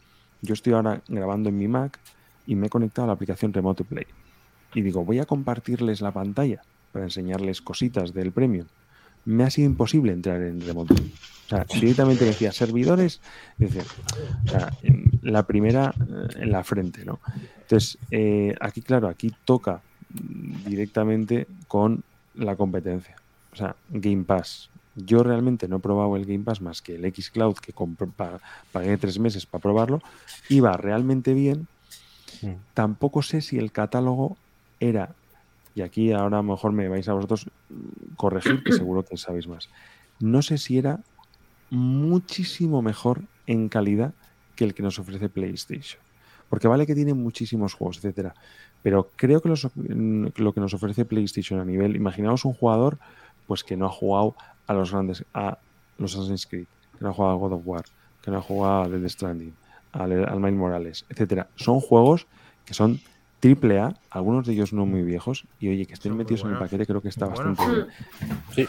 [0.43, 2.01] yo estoy ahora grabando en mi Mac
[2.47, 4.07] y me he conectado a la aplicación Remote Play.
[4.75, 8.67] Y digo, voy a compartirles la pantalla para enseñarles cositas del premium.
[9.27, 11.13] Me ha sido imposible entrar en Remote Play.
[11.47, 13.21] O sea, directamente decía servidores,
[13.59, 13.81] dice,
[14.47, 14.73] o sea,
[15.23, 17.21] la primera eh, en la frente, ¿no?
[17.61, 19.81] Entonces, eh, aquí, claro, aquí toca
[20.67, 22.03] directamente con
[22.35, 23.17] la competencia.
[23.53, 24.71] O sea, Game Pass.
[24.97, 27.73] Yo realmente no he probado el Game Pass más que el Xcloud, que
[28.17, 28.41] pa-
[28.73, 30.03] pagué tres meses para probarlo.
[30.49, 31.67] Iba realmente bien.
[32.43, 32.53] Mm.
[32.75, 34.37] Tampoco sé si el catálogo
[34.81, 35.11] era,
[35.77, 39.69] y aquí ahora mejor me vais a vosotros mm, corregir, que seguro que sabéis más.
[40.19, 41.01] No sé si era
[41.69, 44.15] muchísimo mejor en calidad
[44.57, 46.03] que el que nos ofrece PlayStation.
[46.49, 48.35] Porque vale que tiene muchísimos juegos, etcétera.
[48.83, 51.95] Pero creo que mm, lo que nos ofrece PlayStation a nivel.
[51.95, 52.99] Imaginaos un jugador
[53.47, 54.35] pues que no ha jugado
[54.67, 55.27] a los grandes.
[55.35, 55.59] a
[55.99, 56.67] los Assassin's Creed,
[56.99, 57.85] que no ha jugado a God of War,
[58.23, 59.55] que no ha jugado a Dead Stranding,
[59.93, 61.49] al, al Morales, etcétera.
[61.57, 62.27] Son juegos
[62.65, 62.99] que son
[63.41, 66.59] triple A, algunos de ellos no muy viejos, y oye, que estén metidos en el
[66.59, 67.87] paquete creo que está Muy bastante bien.
[68.55, 68.69] Sí.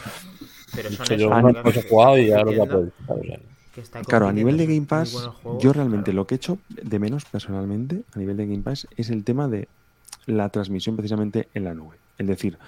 [0.74, 2.44] Pero son Sí, eso, yo Ah, no lo los que he jugado y ya los
[2.44, 3.38] voy a compitiendo, poder disfrutar, o sea.
[3.74, 5.12] que está Claro, a nivel de Game Pass,
[5.42, 6.16] juegos, yo realmente claro.
[6.16, 9.48] lo que he hecho de menos personalmente a nivel de Game Pass es el tema
[9.48, 9.68] de
[10.26, 11.96] la transmisión precisamente en la nube.
[12.18, 12.58] Es decir,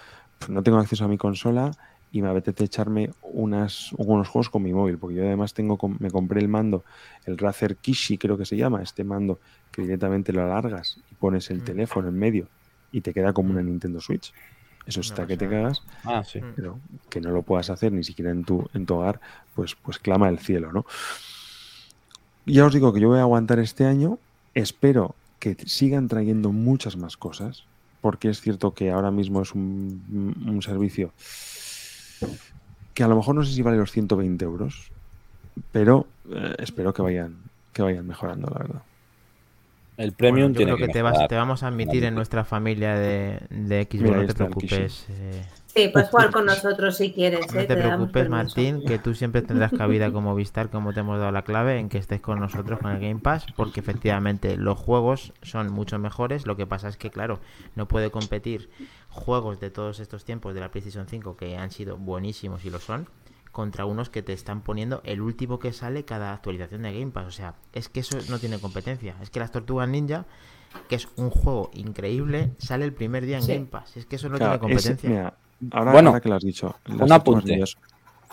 [0.48, 1.72] no tengo acceso a mi consola
[2.12, 6.10] y me apetece echarme unas, unos juegos con mi móvil, porque yo además tengo me
[6.10, 6.84] compré el mando,
[7.24, 9.40] el Razer Kishi creo que se llama, este mando
[9.70, 11.64] que directamente lo alargas y pones el Mm.
[11.64, 12.48] teléfono en medio
[12.90, 14.32] y te queda como una Nintendo Switch.
[14.86, 16.40] Eso está que te cagas Ah, sí.
[16.40, 16.52] Mm.
[16.56, 19.20] pero que no lo puedas hacer ni siquiera en tu, en tu hogar,
[19.54, 20.84] pues, pues clama el cielo, ¿no?
[22.46, 24.18] Ya os digo que yo voy a aguantar este año,
[24.54, 27.64] espero que sigan trayendo muchas más cosas,
[28.00, 31.12] porque es cierto que ahora mismo es un, un servicio
[32.94, 34.92] que a lo mejor no sé si vale los 120 euros,
[35.72, 37.36] pero eh, espero que vayan,
[37.72, 38.82] que vayan mejorando, la verdad.
[39.96, 42.14] El premium Bueno, yo tiene creo que, que te, vas- te vamos a admitir en
[42.14, 45.06] nuestra familia de, de Xbox, Mira, no te preocupes.
[45.08, 47.52] eh, Sí, puedes jugar con nosotros si quieres.
[47.52, 47.66] no ¿eh?
[47.66, 48.28] te preocupes.
[48.28, 51.88] Martín, que tú siempre tendrás cabida como Vistar, como te hemos dado la clave, en
[51.88, 56.46] que estés con nosotros con el Game Pass, porque efectivamente los juegos son mucho mejores.
[56.46, 57.40] Lo que pasa es que, claro,
[57.76, 58.68] no puede competir
[59.10, 62.78] juegos de todos estos tiempos de la PlayStation 5 que han sido buenísimos y lo
[62.78, 63.08] son,
[63.52, 67.26] contra unos que te están poniendo el último que sale cada actualización de Game Pass.
[67.26, 69.16] O sea, es que eso no tiene competencia.
[69.20, 70.24] Es que las Tortugas Ninja,
[70.88, 73.52] que es un juego increíble, sale el primer día en Sí.
[73.54, 73.96] Game Pass.
[73.96, 75.08] Es que eso no Claro, tiene competencia.
[75.10, 75.34] mira,
[75.72, 77.60] ahora, Bueno, ahora que lo has dicho, un apunte.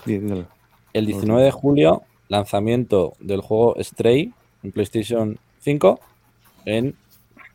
[0.05, 4.33] El 19 de julio, lanzamiento del juego Stray
[4.63, 5.99] en PlayStation 5
[6.65, 6.95] en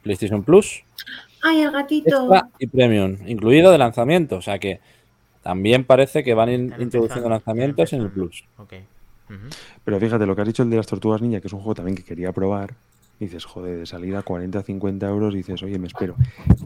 [0.03, 0.82] PlayStation Plus,
[1.43, 2.23] Ay, el gatito.
[2.35, 4.36] Extra y Premium, incluido de lanzamiento.
[4.36, 4.81] O sea que
[5.43, 8.10] también parece que van in- introduciendo lanzamientos en el.
[8.10, 8.44] Plus.
[8.59, 8.74] Ok.
[9.28, 9.48] Ujú.
[9.85, 11.74] Pero fíjate, lo que has dicho el de las tortugas ninja, que es un juego
[11.74, 12.74] también que quería probar,
[13.19, 16.16] dices, joder, de salida 40, 50 euros, dices, oye, me espero.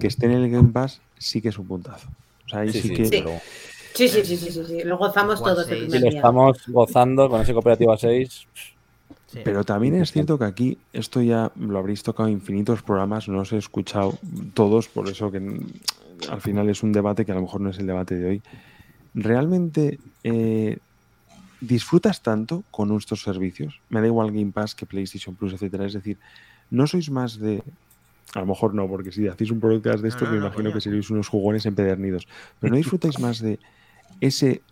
[0.01, 2.09] Que esté en el Game Pass sí que es un puntazo.
[2.47, 3.05] O sea, ahí sí, Sí, sí, que...
[3.07, 3.23] Sí.
[3.25, 3.39] pero
[3.95, 4.83] Sí, sí, sí, sí, sí, sí.
[4.85, 6.19] Lo gozamos todos el primer lo día.
[6.19, 8.47] estamos gozando con ese cooperativa 6,
[9.27, 9.41] Sí.
[9.45, 13.41] Pero también es cierto que aquí, esto ya lo habréis tocado en infinitos programas, no
[13.41, 14.17] os he escuchado
[14.55, 15.61] todos, por eso que
[16.31, 18.43] al final es un debate que a lo mejor no es el debate de hoy.
[19.15, 20.79] ¿Realmente eh,
[21.61, 23.81] disfrutas tanto con nuestros servicios?
[23.89, 25.87] Me da igual Game Pass que PlayStation Plus, etcétera.
[25.87, 26.19] Es decir,
[26.71, 27.63] ¿no sois más de
[28.35, 30.73] a lo mejor no, porque si hacéis un podcast de estos, no, me no, imagino
[30.73, 32.27] que seréis unos jugones empedernidos.
[32.61, 33.59] Pero ¿no disfrutáis más de
[34.21, 34.63] ese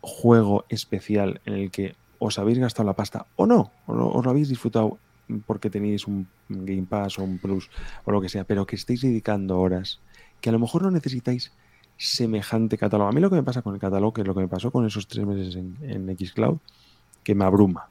[0.00, 3.70] juego especial en el que os habéis gastado la pasta o no?
[3.86, 4.98] ¿O lo, os lo habéis disfrutado
[5.46, 7.70] porque tenéis un Game Pass o un Plus
[8.04, 10.00] o lo que sea, pero que estéis dedicando horas
[10.40, 11.52] que a lo mejor no necesitáis
[11.96, 13.08] semejante catálogo.
[13.08, 14.70] A mí lo que me pasa con el catálogo, que es lo que me pasó
[14.70, 16.58] con esos tres meses en, en Xcloud,
[17.22, 17.88] que me abruma.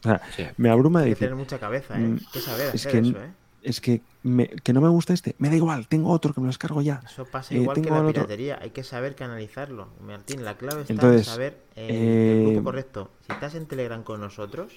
[0.00, 0.44] O sea, Sí.
[0.56, 2.00] me abruma de Hay que decir, tener mucha cabeza, ¿eh?
[2.02, 3.30] mm, Hay que saber es que eso, ¿eh?
[3.62, 6.46] Es que, me- que no me gusta este, me da igual, tengo otro que me
[6.46, 7.00] lo descargo ya.
[7.04, 8.58] Eso pasa Eh, igual que la otro- piratería.
[8.60, 9.88] Hay que saber canalizarlo.
[10.06, 13.10] Martín, la clave está Entonces, en saber eh, eh, el grupo correcto.
[13.26, 14.72] Si estás en Telegram con nosotros,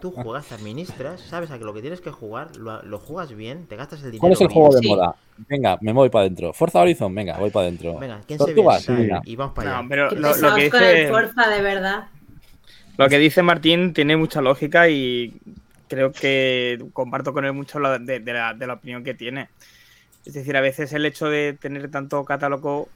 [0.00, 3.66] tú juegas, administras, sabes a que lo que tienes que jugar, lo, lo juegas bien,
[3.66, 4.54] te gastas el dinero ¿Cuál es el bien.
[4.60, 4.88] juego de Sí.
[4.88, 5.16] moda?
[5.48, 6.52] Venga, me voy para adentro.
[6.52, 7.98] Forza Horizon, venga, voy para adentro.
[7.98, 8.62] Venga, ¿quién se ve?
[8.88, 9.22] venga.
[9.24, 9.82] Y vamos para allá.
[9.82, 12.04] No, pero lo, lo que con el dice, Forza, de verdad.
[12.96, 15.34] lo que dice Martín tiene mucha lógica y
[15.88, 19.48] creo que comparto con él mucho la- de, de la, de la opinión que tiene.
[20.24, 22.88] Es decir, a veces el hecho de tener tanto catálogo,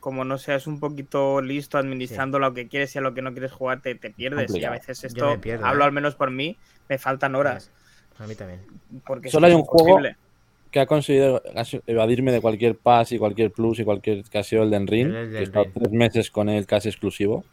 [0.00, 3.32] como no seas un poquito listo administrando lo que quieres y a lo que no
[3.32, 4.54] quieres jugar, te, te pierdes.
[4.54, 5.86] Y a veces esto, pierdo, hablo ¿eh?
[5.86, 6.58] al menos por mí,
[6.88, 7.70] me faltan horas.
[8.18, 8.60] A mí también.
[9.06, 10.00] Porque Solo hay un juego
[10.70, 11.42] que ha conseguido
[11.86, 15.06] evadirme de cualquier pass y cualquier plus y cualquier casi Elden Ring.
[15.06, 17.44] El Elden que he estado tres meses con él casi exclusivo.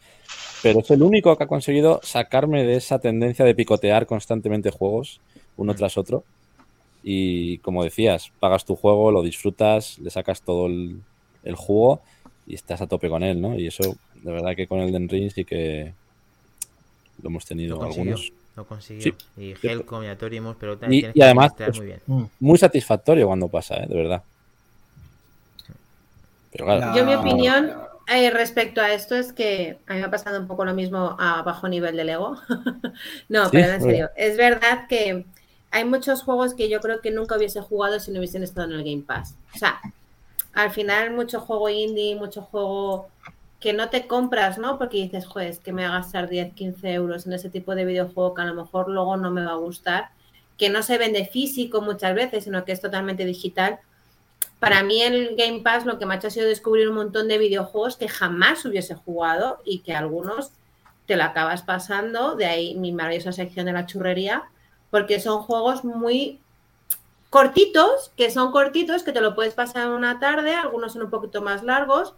[0.62, 5.20] Pero es el único que ha conseguido sacarme de esa tendencia de picotear constantemente juegos
[5.56, 6.24] uno tras otro.
[7.02, 11.00] Y como decías, pagas tu juego, lo disfrutas, le sacas todo el,
[11.42, 12.00] el jugo
[12.46, 13.56] y estás a tope con él, ¿no?
[13.58, 15.92] Y eso, de verdad que con Elden Ring sí que
[17.22, 18.32] lo hemos tenido Lo algunos.
[18.54, 19.02] Lo consiguió.
[19.02, 19.14] Sí.
[19.36, 19.66] Y.
[19.66, 22.00] Helcom y Atorimus, pero Y- también tienes y que además, pues, muy bien.
[22.06, 22.22] Mm.
[22.40, 23.86] Muy satisfactorio cuando pasa, ¿eh?
[23.88, 24.22] De verdad.
[26.52, 27.72] Pero claro, La- Yo mi opinión
[28.18, 31.16] eh, respecto a esto es que a mí me ha pasado un poco lo mismo
[31.18, 32.36] a bajo nivel del ego.
[33.28, 35.26] no, Sí, pero en serio, es verdad que
[35.70, 38.74] hay muchos juegos que yo creo que nunca hubiese jugado si no hubiesen estado en
[38.74, 39.36] el Game Pass.
[39.54, 39.80] O sea,
[40.52, 43.08] al final mucho juego indie, mucho juego
[43.58, 44.76] que no te compras, ¿no?
[44.76, 47.74] Porque dices, joder, es que me va a gastar 10, 15 euros en ese tipo
[47.74, 50.10] de videojuego que a lo mejor luego no me va a gustar,
[50.58, 53.78] que no se vende físico muchas veces, sino que es totalmente digital.
[54.62, 57.26] Para mí el Game Pass lo que me ha hecho ha sido descubrir un montón
[57.26, 60.52] de videojuegos que jamás hubiese jugado y que algunos
[61.04, 64.44] te lo acabas pasando, de ahí mi maravillosa sección de la churrería,
[64.88, 66.38] porque son juegos muy
[67.28, 71.10] cortitos, que son cortitos, que te lo puedes pasar en una tarde, algunos son un
[71.10, 72.14] poquito más largos,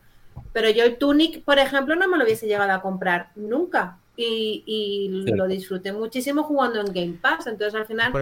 [0.53, 4.63] pero yo el Tunic, por ejemplo, no me lo hubiese llegado a comprar nunca y,
[4.67, 8.13] y lo disfruté muchísimo jugando en Game Pass, entonces al final...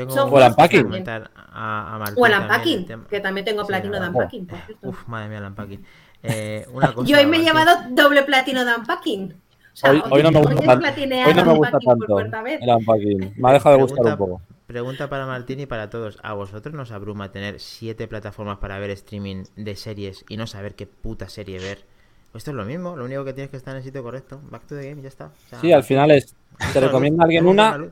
[0.00, 1.08] Tengo Son O el juegos que unpacking.
[1.52, 4.88] a, a Martín O el Unpacking, que también tengo Sí, platino de Unpacking, por cierto.
[4.88, 5.84] Uf, madre mía, el Unpacking.
[6.22, 9.32] Eh, una cosa, Yo hoy me he llevado doble platino de Unpacking.
[9.72, 12.42] O sea, hoy, hoy no me gusta Hoy no me gusta Unpacking por tanto cuarta
[12.42, 12.60] vez.
[12.62, 13.34] el unpacking.
[13.36, 14.42] Me ha dejado de gustar un Pregunta- poco.
[14.66, 16.18] Pregunta para Martín y para todos.
[16.22, 20.76] ¿A vosotros nos abruma tener siete plataformas para ver streaming de series y no saber
[20.76, 21.84] qué puta serie ver?
[22.30, 24.40] Pues Esto es lo mismo, lo único que tienes que estar en el sitio correcto.
[24.48, 25.26] Back to the game, ya está.
[25.26, 26.36] O sea, Sí, al final es.
[26.72, 27.84] Te recomienda alguien una.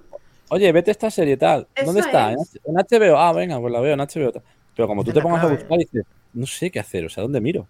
[0.50, 1.68] Oye, vete a esta serie tal.
[1.78, 2.32] ¿Dónde Eso está?
[2.32, 2.40] ¿En es.
[2.40, 3.18] H- En HBO.
[3.18, 4.32] Ah, venga, pues la veo en HBO.
[4.32, 4.42] tal.
[4.74, 5.56] Pero como tú te la pongas a clave.
[5.56, 7.68] buscar y dices, no sé qué hacer, o sea, ¿dónde miro?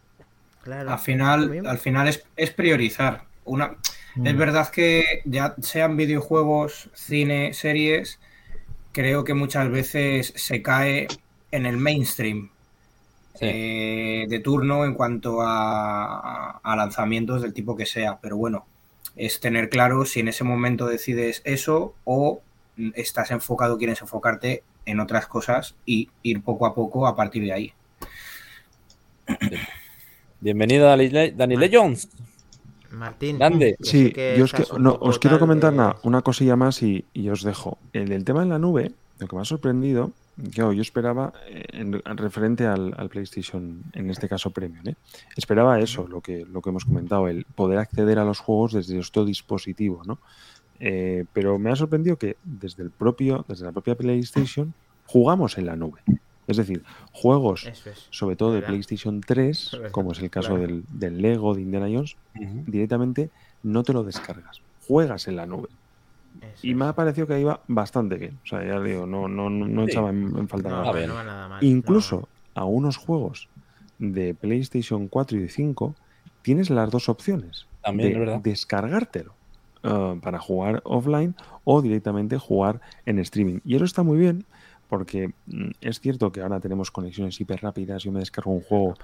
[0.63, 3.23] Claro, Al final, al final es, es priorizar.
[3.45, 3.77] Una,
[4.25, 4.39] Es Mm.
[4.39, 8.19] verdad que ya sean videojuegos, cine, series,
[8.93, 11.09] creo que muchas veces se cae
[11.53, 12.51] en el mainstream
[13.35, 13.47] Sí.
[13.47, 18.19] eh, de turno en cuanto a, a lanzamientos del tipo que sea.
[18.21, 18.67] Pero bueno,
[19.17, 22.43] es tener claro si en ese momento decides eso o
[22.95, 27.53] estás enfocado, quieres enfocarte en otras cosas y ir poco a poco a partir de
[27.53, 27.73] ahí.
[30.41, 31.57] Bienvenido, Dani, Le-.
[31.57, 32.09] Legends.
[32.91, 33.77] Martín, Grande.
[33.83, 37.29] Sí, yo os, que- no, os quiero comentar de- nada, una cosilla más y, y
[37.29, 37.77] os dejo.
[37.93, 40.13] El del tema en la nube, lo que me ha sorprendido,
[40.55, 44.95] que yo esperaba, eh, en, en referente al, al PlayStation, en este caso Premium, ¿eh?
[45.37, 48.95] esperaba eso, lo que, lo que hemos comentado, el poder acceder a los juegos desde
[48.95, 50.19] nuestro dispositivo, ¿no?
[50.81, 54.73] Eh, pero me ha sorprendido que desde el propio, desde la propia PlayStation,
[55.07, 56.01] jugamos en la nube.
[56.47, 56.83] Es decir,
[57.13, 57.83] juegos, es.
[58.11, 58.63] sobre todo de.
[58.63, 59.91] PlayStation 3, ¿Verdad?
[59.93, 60.63] como es el caso Claro.
[60.63, 62.17] del, del Lego, de Indiana Jones,
[62.67, 63.31] directamente
[63.63, 65.69] no te lo descargas, juegas en la nube.
[66.41, 68.39] Eso Y me ha parecido que iba bastante bien.
[68.45, 69.91] O sea, ya digo, no, no, no, no Sí.
[69.91, 70.91] echaba en, en falta No, nada.
[70.91, 71.09] A ver.
[71.09, 71.65] no nada mal.
[71.65, 73.49] Incluso a unos juegos
[73.99, 75.97] de PlayStation 4 y de 5
[76.43, 77.67] tienes las dos opciones.
[77.83, 78.41] También, de verdad.
[78.43, 79.35] descargártelo
[79.89, 81.35] uh, para jugar offline
[81.65, 83.59] o directamente jugar en streaming.
[83.65, 84.45] Y eso está muy bien
[84.89, 88.95] Porque mm, es cierto que ahora tenemos conexiones hiper rápidas, yo me descargo un juego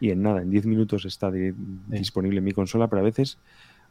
[0.00, 1.52] y en nada, en 10 minutos está di-
[1.88, 3.38] disponible en mi consola, pero a veces,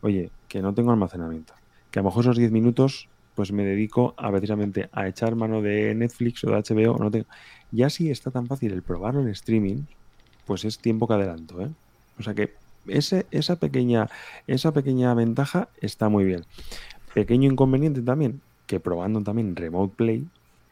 [0.02, 1.54] oye, que no tengo almacenamiento.
[1.92, 5.62] Que a lo mejor esos 10 minutos pues me dedico a precisamente a echar mano
[5.62, 6.98] de Netflix o de HBO.
[6.98, 7.26] No tengo...
[7.72, 9.84] Ya si está tan fácil el probarlo en streaming,
[10.46, 11.62] pues es tiempo que adelanto.
[11.62, 11.70] ¿eh?
[12.20, 12.56] O sea que
[12.88, 14.10] ese, esa, pequeña,
[14.48, 16.46] esa pequeña ventaja está muy bien.
[17.14, 20.28] Pequeño inconveniente también, que probando también Remote Play,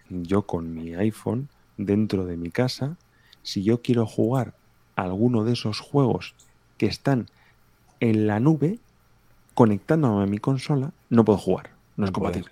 [0.09, 2.97] yo con mi iPhone, dentro de mi casa,
[3.43, 4.53] si yo quiero jugar
[4.95, 6.33] alguno de esos juegos
[6.77, 7.27] que están
[7.99, 8.79] en la nube,
[9.53, 11.71] conectándome a mi consola, no puedo jugar.
[11.95, 12.51] No es No compatible.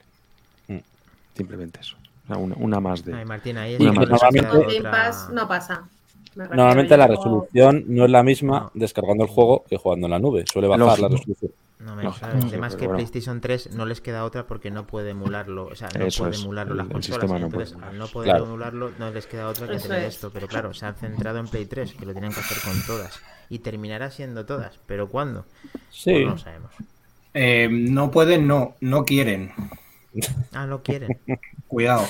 [1.36, 1.98] Simplemente eso.
[2.24, 3.14] O sea, una, una más de.
[3.14, 5.88] Ay, Martín, ahí más de Pass no pasa.
[6.36, 10.44] Normalmente la resolución no es la misma descargando el juego que jugando en la nube.
[10.52, 11.52] Suele bajar la resolución.
[11.80, 12.96] No me Además que bueno.
[12.98, 15.68] PlayStation 3 no les queda otra porque no puede emularlo.
[15.68, 17.30] O sea, no Eso puede es, emularlo las el consolas.
[17.30, 17.86] no entonces, puede.
[17.88, 18.46] al no poder Claro.
[18.46, 20.16] emularlo, no les queda otra que Eso tener es.
[20.16, 20.32] esto.
[20.34, 23.20] Pero claro, se han centrado en Play 3, que lo tienen que hacer con todas.
[23.50, 24.80] Y terminará siendo todas.
[24.88, 25.46] ¿Pero cuándo?
[25.92, 26.12] Sí.
[26.12, 26.72] Pues no lo sabemos.
[27.36, 29.52] Eh, no pueden, no, no quieren.
[30.54, 31.20] Ah, no quieren.
[31.68, 32.04] Cuidado.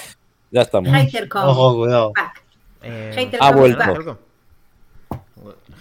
[0.51, 0.89] Ya estamos.
[1.33, 2.13] Ojo, cuidado.
[2.15, 2.44] back.
[2.87, 3.83] Eh, Ha vuelto.
[3.83, 4.17] Helcom.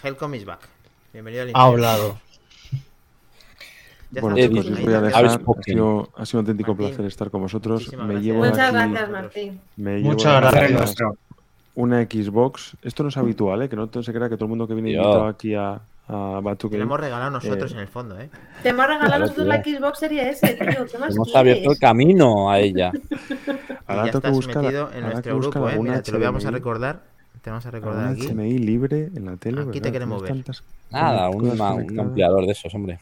[0.03, 0.61] Helcom is back.
[1.13, 2.19] Bienvenido al Ha hablado.
[4.11, 4.49] Ya Bueno, está.
[4.49, 5.25] chicos, os voy a dejar.
[5.27, 5.29] Ha
[5.63, 7.81] sido, ha sido un auténtico Martín, placer estar con vosotros.
[7.83, 9.61] muchísimas Me llevo Muchas aquí, gracias, Martín.
[9.77, 10.95] me llevo Muchas aquí gracias.
[11.75, 12.77] Una Xbox.
[12.83, 13.69] Esto no es habitual, ¿eh?
[13.69, 16.69] Que no se crea que todo el mundo que viene invitado aquí a, a Batu
[16.69, 18.29] Game, lo hemos regalado nosotros Eh, en el fondo, ¿eh?
[18.63, 20.87] Te hemos regalado Claro, nosotros la Xbox Series S, tío.
[20.87, 21.81] ¿Qué más Hemos abierto el quieres?
[21.81, 22.93] camino a ella.
[23.87, 25.79] Ahora ya tengo que estás buscar, metido en nuestro grupo, ¿eh?
[25.79, 27.03] Mira, te lo vamos a recordar.
[27.43, 28.27] Te vamos a recordar aquí.
[28.29, 29.63] HDMI libre en la tele.
[29.63, 30.31] Aquí te queremos ver.
[30.33, 32.99] tantas Nada, un, un ampliador de esos, hombre.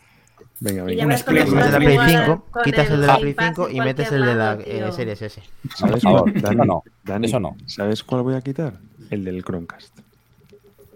[0.60, 1.04] Venga, Y ya venga.
[1.04, 2.10] Un ves split, de la Play split.
[2.10, 4.24] jugar 5, con quitas el de la Play Game Pass 5 en y metes el
[4.24, 4.92] de la eh.
[4.92, 5.42] Series S.
[5.74, 6.42] ¿Sabes Por favor, cuál?
[6.42, 6.82] Dani, eso no.
[7.04, 7.56] Dani, Eso no.
[7.66, 8.74] ¿Sabes cuál voy a quitar?
[9.10, 9.98] El del Chromecast.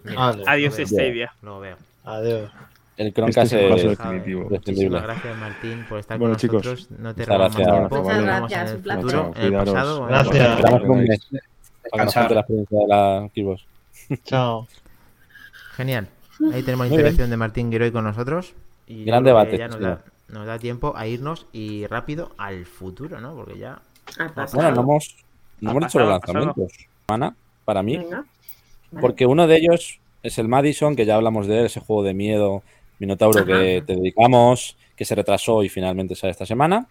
[0.05, 0.29] Mira.
[0.47, 1.33] Adiós, lo veo, Stadia.
[1.43, 1.77] Lo veo.
[2.07, 2.51] Adiós.
[2.97, 4.49] El Este Chromecast es definitivo.
[4.49, 6.65] Muchísimas gracias, Martín, por estar Bueno, con chicos.
[6.65, 6.91] nosotros.
[6.99, 7.77] No te Muchas robamos más gracias.
[7.77, 8.03] tiempo.
[8.03, 9.03] Muchas gracias, un placer.
[9.03, 10.07] futuro, en el pasado.
[10.07, 10.29] Gracias.
[10.31, 10.55] presente.
[10.57, 11.09] Esperamos un Venga.
[11.09, 11.43] mes para
[11.83, 12.29] Descansar.
[12.29, 13.67] conocerte la experiencia de la Xbox.
[14.25, 14.69] Chao.
[15.77, 16.09] Genial.
[16.53, 18.55] Ahí tenemos la intervención de Martín Giroy con nosotros.
[18.87, 23.21] Y Gran debate, Ya nos da, nos da tiempo a irnos y rápido al futuro,
[23.21, 23.35] ¿no?
[23.35, 23.81] Porque ya.
[24.55, 25.17] Bueno, no hemos,
[25.61, 26.73] no Ha hemos dicho los pasado, lanzamientos.
[27.07, 27.35] Semana,
[27.65, 27.97] para mí.
[27.99, 28.25] Venga.
[28.93, 29.01] Vale.
[29.03, 32.15] Porque uno de ellos es el Madison, que ya hablamos de él, ese juego de
[32.15, 32.63] miedo
[32.99, 36.87] Minotauro que te dedicamos, que se retrasó y finalmente sale esta semana.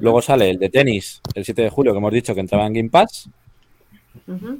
[0.00, 2.72] Luego sale el de tenis, el 7 de julio, que hemos dicho que entraba en
[2.74, 3.28] Game Pass.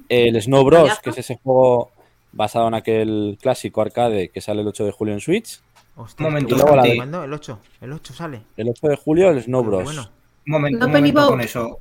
[0.08, 1.90] El Snow Bros, que es ese juego
[2.32, 5.60] basado en aquel clásico arcade que sale el 8 de julio en Switch.
[5.96, 7.24] Hostia, Un momento, ¿qué- luego la.
[7.24, 7.58] El 8.
[7.80, 8.40] El 8 sale.
[8.56, 9.84] El 8 de julio, el Snow Bros.
[9.84, 10.02] Bueno.
[10.46, 11.78] Un momento, un momento con eso.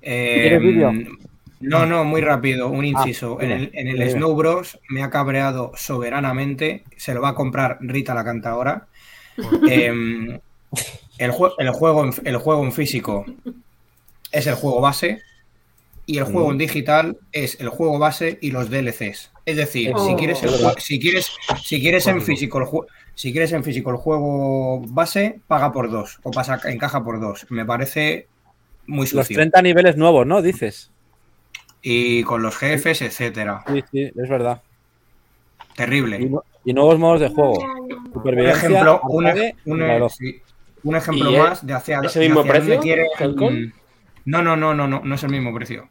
[0.00, 0.92] Eh, ¿Quieres vídeo?
[1.62, 3.38] No, no, muy rápido, un inciso.
[3.40, 4.10] dime, en el, en el.
[4.10, 6.84] Snow Bros me ha cabreado soberanamente.
[6.96, 8.86] Se lo va a comprar Rita la cantadora.
[9.70, 10.38] Em,
[11.18, 13.24] el, jue- el, juego en, el juego en físico
[14.30, 15.22] es el juego base
[16.06, 19.30] y el juego en digital es el juego base y los DLCs.
[19.44, 20.16] Es decir, si Oh.
[20.16, 21.30] quieres, el si quieres,
[21.64, 25.90] si quieres en físico el juego, si quieres en físico el juego base, paga por
[25.90, 27.46] dos o pasa en caja por dos.
[27.50, 28.26] Me parece
[28.86, 29.34] muy Los sucio.
[29.36, 30.42] 30 niveles nuevos, ¿no?
[30.42, 30.90] Dices.
[31.82, 33.64] Y con los jefes, etcétera.
[33.66, 34.62] Sí, sí, es verdad.
[35.72, 36.30] Y, Terrible.
[36.64, 37.58] y nuevos modos de juego.
[37.58, 40.40] Un Supervivencia, ejemplo, un, arcade, un- sí,
[40.84, 43.54] un ejemplo ¿Y es- más de hacia, ese de mismo hacia dónde precio, quiere- Helcom?
[43.54, 43.72] mm,
[44.26, 45.88] No, no, no, no, no, no es el mismo precio.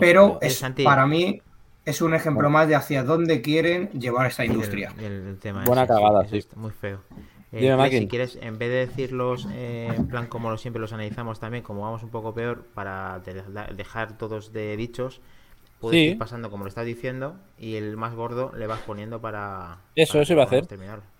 [0.00, 1.40] Pero es, para mí
[1.84, 4.92] es un ejemplo más de hacia dónde quieren llevar esta industria.
[4.98, 6.40] El, el- el tema Buena ese, cagada, sí.
[6.56, 7.00] muy feo.
[7.52, 10.92] Eh, Chris, si quieres, en vez de decirlos eh, en plan como lo siempre los
[10.92, 13.42] analizamos también, como vamos un poco peor, para de-
[13.74, 15.20] dejar todos de dichos,
[15.80, 16.06] puedes Sí.
[16.10, 19.78] ir pasando como lo estás diciendo y el más gordo le vas poniendo para.
[19.94, 20.66] Eso, para eso iba a hacer.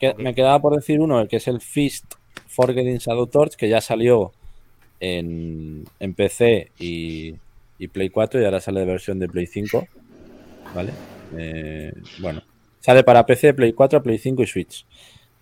[0.01, 0.15] Que-.
[0.19, 2.15] Me quedaba por decir uno, el que es el Fist
[2.49, 4.33] Forgetting Shadow Torch, que ya salió
[5.01, 7.35] en, en PC y,
[7.79, 9.87] y Play 4 y ahora sale de versión de Play 5.
[10.75, 10.93] ¿Vale?
[11.37, 12.43] Eh, bueno,
[12.81, 14.87] sale para PC, Play 4, Play 5 y Switch.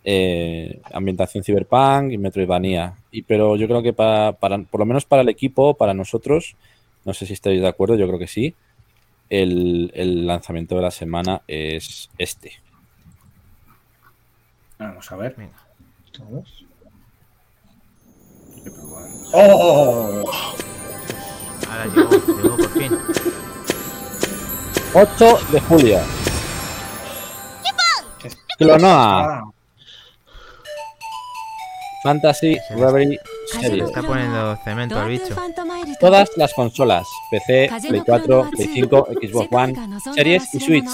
[0.05, 2.95] Eh, ambientación Cyberpunk y Metroidvania.
[3.11, 6.57] Y, pero yo creo que para, para- por lo menos para el equipo, para nosotros,
[7.05, 8.55] no sé si estáis de acuerdo, yo creo que sí.
[9.31, 12.53] El, el lanzamiento de la semana es este.
[14.79, 15.35] Vamos a ver.
[15.37, 15.57] Venga.
[19.33, 20.23] ¡Oh!
[21.69, 22.11] Ahora llegó,
[22.43, 22.93] llegó por fin.
[24.95, 25.99] 8 de julio.
[28.59, 29.53] Clonoa.
[32.05, 33.19] Fantasy Reverie
[33.51, 33.85] series.
[33.87, 35.35] Está poniendo cemento al bicho.
[35.99, 39.75] Todas las consolas, PC, Play 4, Play 5, Xbox One,
[40.15, 40.91] Series y Switch.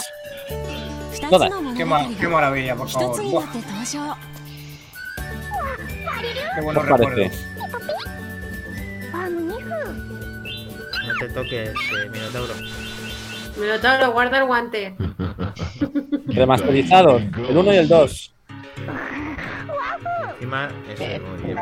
[1.28, 1.50] Todas.
[1.76, 3.22] Qué, ma- qué maravilla, por favor.
[3.28, 3.44] Buah,
[6.54, 7.30] qué buenos ¿Qué os parece?
[11.06, 12.54] No te toques, eh, Minotauro.
[13.56, 14.94] Minotauro, guarda el guante.
[16.28, 18.34] Remasterizados, el 1 y el 2.
[20.40, 21.58] Encima, eso, muy bien.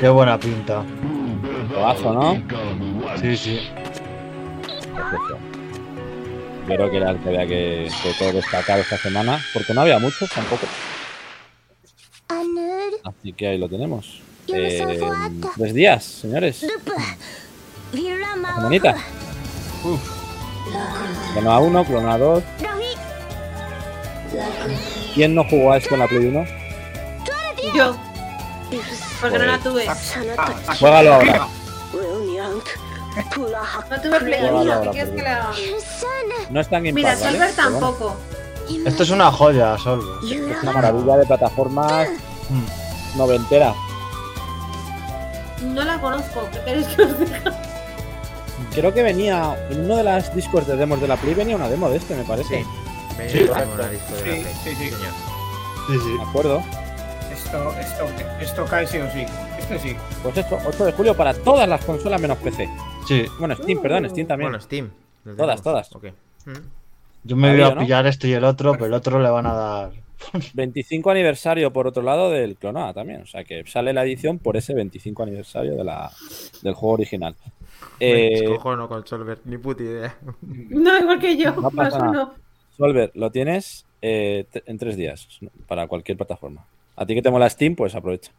[0.00, 0.84] Qué buena pinta.
[2.12, 2.42] ¿no?
[3.18, 3.70] Sí, sí.
[4.94, 5.38] Perfecto.
[6.68, 9.80] Yo creo que era el que había que, sobre todo destacar esta semana, porque no
[9.80, 10.66] había muchos tampoco.
[13.02, 14.20] Así que ahí lo tenemos.
[14.48, 15.00] Eh,
[15.56, 16.66] tres días, señores.
[18.56, 18.94] Semanita.
[21.32, 22.44] Clona 1, Clona 2.
[25.14, 26.63] ¿Quién no jugó a esto en la Play 1?
[27.74, 27.96] Yo.
[29.20, 29.86] Porque no la tuve.
[30.78, 31.48] Juégalo ahora.
[33.90, 34.82] No tuve Play Juégalo 1.
[34.82, 35.50] ¿Qué quieres que haga?
[36.50, 37.16] No es tan Mira.
[37.16, 38.16] Solver tampoco.
[38.86, 40.06] Esto es una joya, Solver.
[40.50, 42.08] es una maravilla de plataformas
[42.50, 43.16] Mm.
[43.18, 43.74] noventera.
[45.62, 46.46] No la conozco.
[46.52, 47.40] ¿Qué queréis que os diga?
[48.74, 51.68] Creo que venía en uno de las discos de demos de la Play venía una
[51.68, 52.62] demo de este, me parece.
[52.62, 52.68] Sí.
[53.16, 54.74] Venía Sí, de la Sí, Play, sí, sí.
[54.90, 55.12] señor.
[55.86, 56.08] Sí, sí.
[56.18, 56.62] Me acuerdo.
[57.54, 58.04] Esto, esto,
[58.40, 59.24] esto cae sí o sí.
[59.60, 59.96] Este sí.
[60.24, 62.68] Pues esto, 8 de julio para todas las consolas menos PC.
[63.06, 63.26] Sí.
[63.38, 64.50] Bueno, Steam, perdón, Steam también.
[64.50, 64.90] Bueno, Steam.
[65.36, 65.94] Todas, todas.
[65.94, 66.06] Ok.
[66.46, 66.52] Mm.
[67.22, 67.82] Yo me voy a ¿no?
[67.82, 69.92] pillar este y el otro, pero el otro le van a dar.
[70.54, 73.22] 25 aniversario por otro lado del Clonada también.
[73.22, 76.10] O sea que sale la edición por ese 25 aniversario de la,
[76.60, 77.36] del juego original.
[78.00, 80.18] Eh, descojono con Solver, ni puta idea.
[80.42, 81.54] No, igual que yo.
[81.54, 82.34] No Más uno.
[82.76, 85.28] Solver, lo tienes eh, en tres días
[85.68, 86.66] para cualquier plataforma.
[86.96, 88.30] A ti que te mola Steam, pues aprovecha.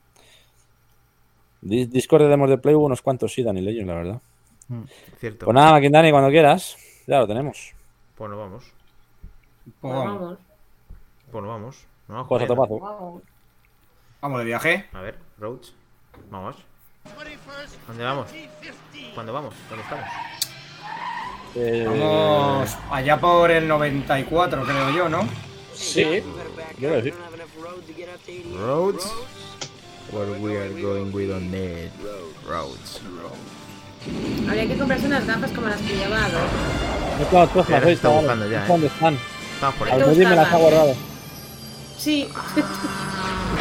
[1.61, 4.21] Di- Discord de demos de Play hubo unos cuantos, sí, Dani Legends, la verdad.
[5.19, 5.45] Cierto.
[5.45, 6.77] Pues nada, Maquindani, cuando quieras,
[7.07, 7.73] ya lo tenemos.
[8.15, 8.63] Pues nos vamos.
[8.63, 10.21] Pues Pues vamos.
[10.21, 10.37] vamos.
[11.31, 11.85] Pues nos vamos.
[12.07, 12.47] No, Pues a joder.
[12.47, 13.21] topazo.
[14.21, 14.85] Vamos de viaje.
[14.93, 15.67] A ver, Roach.
[16.29, 16.55] Vamos.
[17.87, 18.29] ¿Dónde vamos?
[19.13, 19.53] ¿Cuándo vamos?
[19.69, 20.05] ¿Dónde estamos?
[21.57, 25.27] Eh, Vamos allá por el 94, creo yo, ¿no?
[25.73, 26.03] Sí,
[28.57, 29.05] Roads.
[30.11, 31.91] Where we are going, we don't need
[32.47, 33.01] roads.
[34.47, 36.19] Habría que comprarse unas gafas como las que lleva.
[37.19, 38.67] No tengo todas Pero las veis, buscando ya, ¿eh?
[38.67, 39.17] ¿Dónde están?
[39.61, 40.01] Vamos por ahí.
[40.01, 40.95] Almudi me las ha guardado.
[41.97, 42.29] Sí.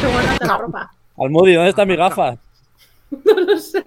[0.01, 0.93] Te guardas la ropa.
[1.17, 2.37] Almudi, ¿dónde están mis gafas?
[3.23, 3.83] No lo sé.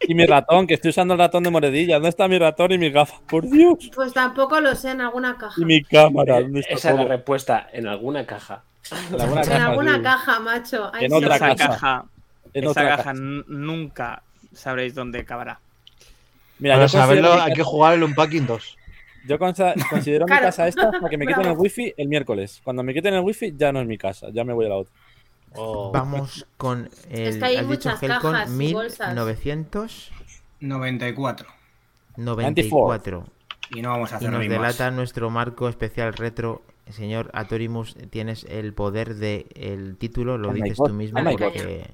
[0.00, 1.94] Y mi ratón, que estoy usando el ratón de moredilla.
[1.94, 3.20] ¿Dónde está mi ratón y mis gafas?
[3.28, 3.90] Por Dios.
[3.94, 5.60] Pues tampoco lo sé en alguna caja.
[5.60, 6.40] Y mi cámara.
[6.40, 8.64] ¿dónde está Esa es la respuesta en alguna caja.
[8.90, 10.02] En alguna En caja, alguna sí.
[10.02, 10.90] caja, macho.
[10.92, 11.16] Ay, En sí.
[11.16, 12.04] otra esa caja,
[12.52, 14.22] En esa otra caja nunca
[14.52, 15.60] sabréis dónde cabrá.
[16.58, 18.76] Mira, Para saberlo mi hay que jugar el Unpacking 2.
[19.26, 19.38] yo
[19.90, 20.42] considero mi Claro.
[20.46, 22.60] casa esta para que me quiten el wifi el miércoles.
[22.64, 24.76] Cuando me quiten el wifi ya no es mi casa, ya me voy a la
[24.76, 24.92] otra.
[25.54, 27.26] Vamos con el.
[27.28, 29.08] Es que hay has dicho muchas Helcon cajas y bolsas.
[30.60, 31.46] 1994.
[32.16, 33.24] 94.
[33.70, 34.58] Y no vamos a Y hacer nos rimas.
[34.58, 36.62] delata nuestro marco especial retro.
[36.90, 41.20] Señor Atorimus, tienes el poder del el título, lo Oh dices tú mismo.
[41.20, 41.90] oh porque-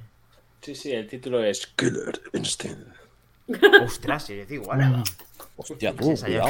[0.61, 2.79] Sí, sí, el título es Killer Instinct.
[3.85, 5.03] Ostras, si es igual.
[5.57, 6.49] Hostia, tú, cuidado.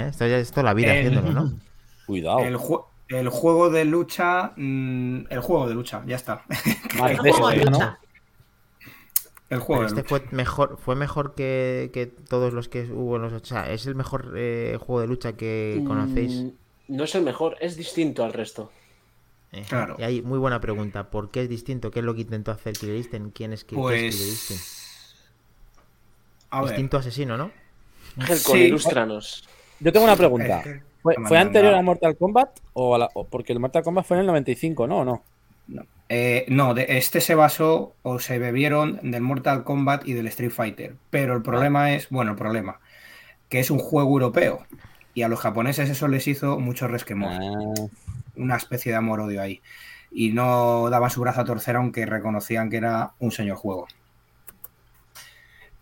[0.00, 0.08] ¿eh?
[0.08, 1.58] Esto ya es toda la vida El- haciéndolo, ¿no?
[2.06, 2.38] Cuidado.
[2.40, 4.52] El, ju- el juego de lucha.
[4.56, 6.44] mm, el juego de lucha, ya está.
[6.98, 7.98] Más El de juego de lucha.
[9.48, 10.08] El juego de este lucha.
[10.08, 13.32] fue mejor, fue mejor que, que todos los que hubo en los.
[13.32, 16.44] O sea, es el mejor eh, juego de lucha que conocéis.
[16.44, 16.48] Mm,
[16.90, 18.70] No es el mejor, es distinto al resto.
[19.52, 19.96] Eh, Claro.
[19.98, 21.10] Y hay muy buena pregunta.
[21.10, 21.90] ¿Por qué es distinto?
[21.90, 23.34] ¿Qué es lo que intentó hacer Killer Instinct?
[23.36, 23.64] ¿Quién es?
[23.64, 25.16] Pues.
[26.50, 26.70] A ver.
[26.70, 27.50] Instinto asesino, ¿no?
[28.18, 28.64] Helcon, Sí.
[28.64, 29.48] ilústranos.
[29.78, 30.62] Yo tengo una pregunta.
[31.02, 32.58] ¿Fue, anterior a Mortal Kombat?
[32.74, 34.98] O a la- o- porque el Mortal Kombat fue en el 95, ¿no?
[34.98, 35.24] ¿O no?
[36.08, 40.50] Eh, no, de- este se basó o se bebieron del Mortal Kombat y del Street
[40.50, 40.96] Fighter.
[41.10, 42.80] Pero el problema es, bueno, el problema,
[43.48, 44.66] que es un juego europeo.
[45.14, 47.32] Y a los japoneses eso les hizo mucho resquemor.
[47.32, 47.88] Ah,
[48.36, 49.62] Una especie de amor-odio ahí.
[50.10, 53.88] Y no daban su brazo a torcer aunque reconocían que era un señor juego.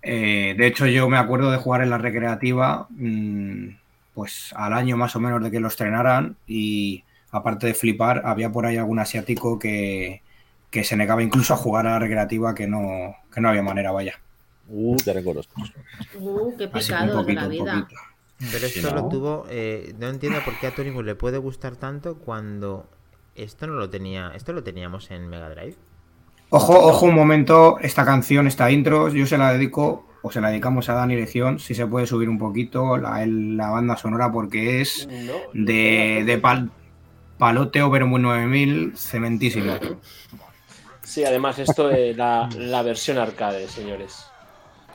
[0.02, 3.68] Eh, de hecho, yo me acuerdo de jugar en la recreativa, mm,
[4.14, 6.36] pues al año más o menos de que lo estrenaran.
[6.46, 10.22] Y aparte de flipar, había por ahí algún asiático que,
[10.70, 13.92] que se negaba incluso a jugar a la recreativa, que no, que no había manera,
[13.92, 14.20] vaya.
[14.68, 15.42] uh, te recuerdo.
[16.14, 16.68] Uh, qué
[17.24, 17.72] de la un vida.
[17.82, 17.96] poquito.
[18.52, 19.02] Pero esto ¿no?
[19.02, 19.46] lo tuvo.
[19.50, 22.86] eh, no entiendo por qué a Torimus le puede gustar tanto cuando
[23.34, 24.32] esto no lo tenía.
[24.34, 25.74] Esto lo teníamos en Mega Drive.
[26.50, 30.48] Ojo, ojo un momento, esta canción, esta intro, yo se la dedico, o se la
[30.48, 34.32] dedicamos a Dani Legión, si se puede subir un poquito la, el- la banda sonora,
[34.32, 36.70] porque es No, de, de pal-
[37.36, 39.74] Palote Overmoon 9000, cementísimo.
[41.02, 44.24] Sí, además esto es la, la versión arcade, señores.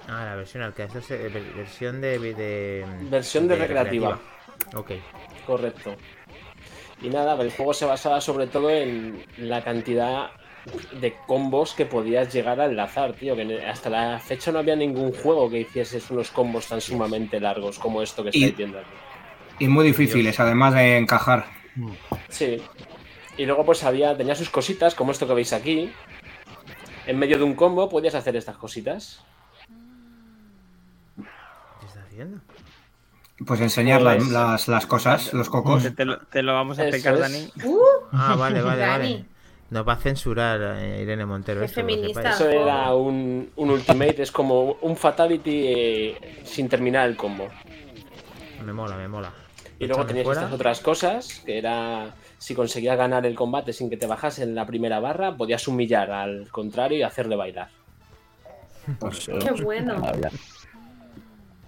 [0.07, 0.87] Ah, la versión arcade.
[0.87, 4.19] Esto es eh, ver- versión de, de- Versión de recreativa.
[4.75, 4.91] Ok.
[5.45, 5.95] Correcto.
[7.01, 10.31] Y nada, el juego se basaba sobre todo en la cantidad
[10.99, 13.35] de combos que podías llegar a enlazar, tío.
[13.35, 17.79] Que hasta la fecha no había ningún juego que hicieses unos combos tan sumamente largos
[17.79, 18.89] como esto que Y- estáis viendo aquí.
[19.59, 21.45] Y muy difíciles, además de encajar.
[22.29, 22.61] Sí.
[23.37, 25.91] Y luego pues había, tenía sus cositas, como esto que veis aquí.
[27.05, 29.23] En medio de un combo podías hacer estas cositas.
[31.83, 32.37] ¿Qué está haciendo?
[33.45, 35.83] Pues enseñar las, Pues- las- las cosas, los cocos.
[35.83, 37.19] Te, te lo, te lo vamos a explicar, es.
[37.19, 37.51] Dani.
[37.65, 37.79] Uh,
[38.11, 39.13] Ah, vale, vale, Dani.
[39.13, 39.25] vale.
[39.69, 41.61] Nos va a censurar eh, Irene Montero.
[41.61, 42.29] Lo feminista.
[42.29, 47.47] Eso era un, un ultimate, es como un fatality eh, sin terminar el combo.
[48.63, 49.31] Me mola, me mola.
[49.79, 50.41] Y luego tenías fuera.
[50.41, 54.53] estas otras cosas, que era si conseguías ganar el combate sin que te bajas en
[54.53, 57.69] la primera barra, podías humillar al contrario y hacerle bailar.
[58.99, 59.95] Pues, Qué bueno.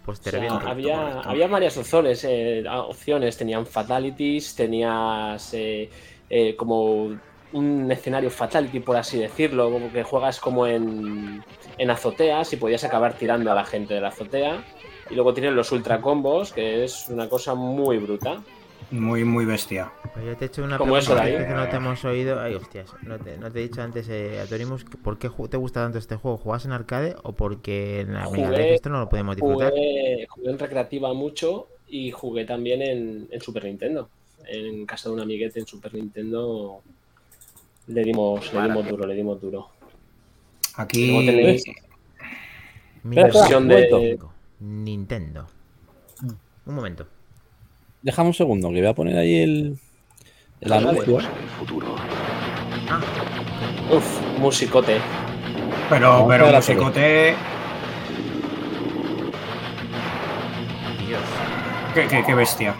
[0.05, 0.17] Maravilla.
[0.17, 0.67] Pues te O sea, reviento.
[0.67, 3.37] había, había varias opciones, eh, opciones.
[3.37, 5.89] Tenían fatalities, tenías eh,
[6.29, 7.17] eh, como
[7.53, 11.43] un escenario fatality, por así decirlo, como que juegas como en,
[11.77, 14.63] en azoteas y podías acabar tirando a la gente de la azotea.
[15.09, 18.43] Y luego tienen los ultra combos, que es una cosa muy bruta.
[18.91, 19.91] Muy, muy bestia.
[20.13, 22.39] Pues yo te he hecho una pregunta que que no te hemos oído.
[22.39, 22.91] Ay, hostias.
[23.03, 25.97] No te, no te he dicho antes, eh, Atorimus, que ¿por qué te gusta tanto
[25.97, 26.37] este juego?
[26.37, 29.71] ¿Juegas en arcade o porque en la Jugué- esto no lo podemos disfrutar?
[29.71, 34.09] Jugué, jugué en recreativa mucho y jugué también en, en Super Nintendo.
[34.47, 36.81] En casa de un amiguete en Super Nintendo
[37.87, 39.69] le dimos, le dimos duro, le dimos duro.
[40.75, 41.63] Aquí Luego tenéis
[43.03, 44.19] Mi versión de-.
[44.59, 45.47] Nintendo.
[46.65, 47.07] Un momento.
[48.05, 49.77] Déjame un segundo, que voy a poner ahí el,
[50.61, 51.17] el anuncio.
[53.91, 54.99] Uf, musicote.
[55.89, 57.33] Pero, Vamos pero musicote.
[61.07, 61.19] Dios.
[61.95, 62.75] Qué, qué- qué bestia.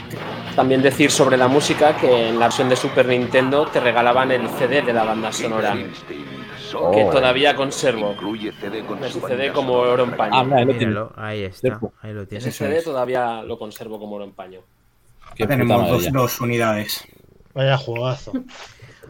[0.55, 4.47] También decir sobre la música que en la versión de Super Nintendo te regalaban el
[4.49, 8.11] CD de la banda sonora, que todavía conservo.
[8.11, 10.33] Incluye CD con El su CD banda como oro en paño.
[10.35, 11.79] Ah, mira, ahí lo ahí está.
[12.03, 12.47] Ahí lo Ese tienes.
[12.47, 14.59] Eso CD todavía lo conservo como oro en paño.
[15.35, 17.03] Qué Tenemos dos, unidades.
[17.53, 18.33] Vaya jugazo.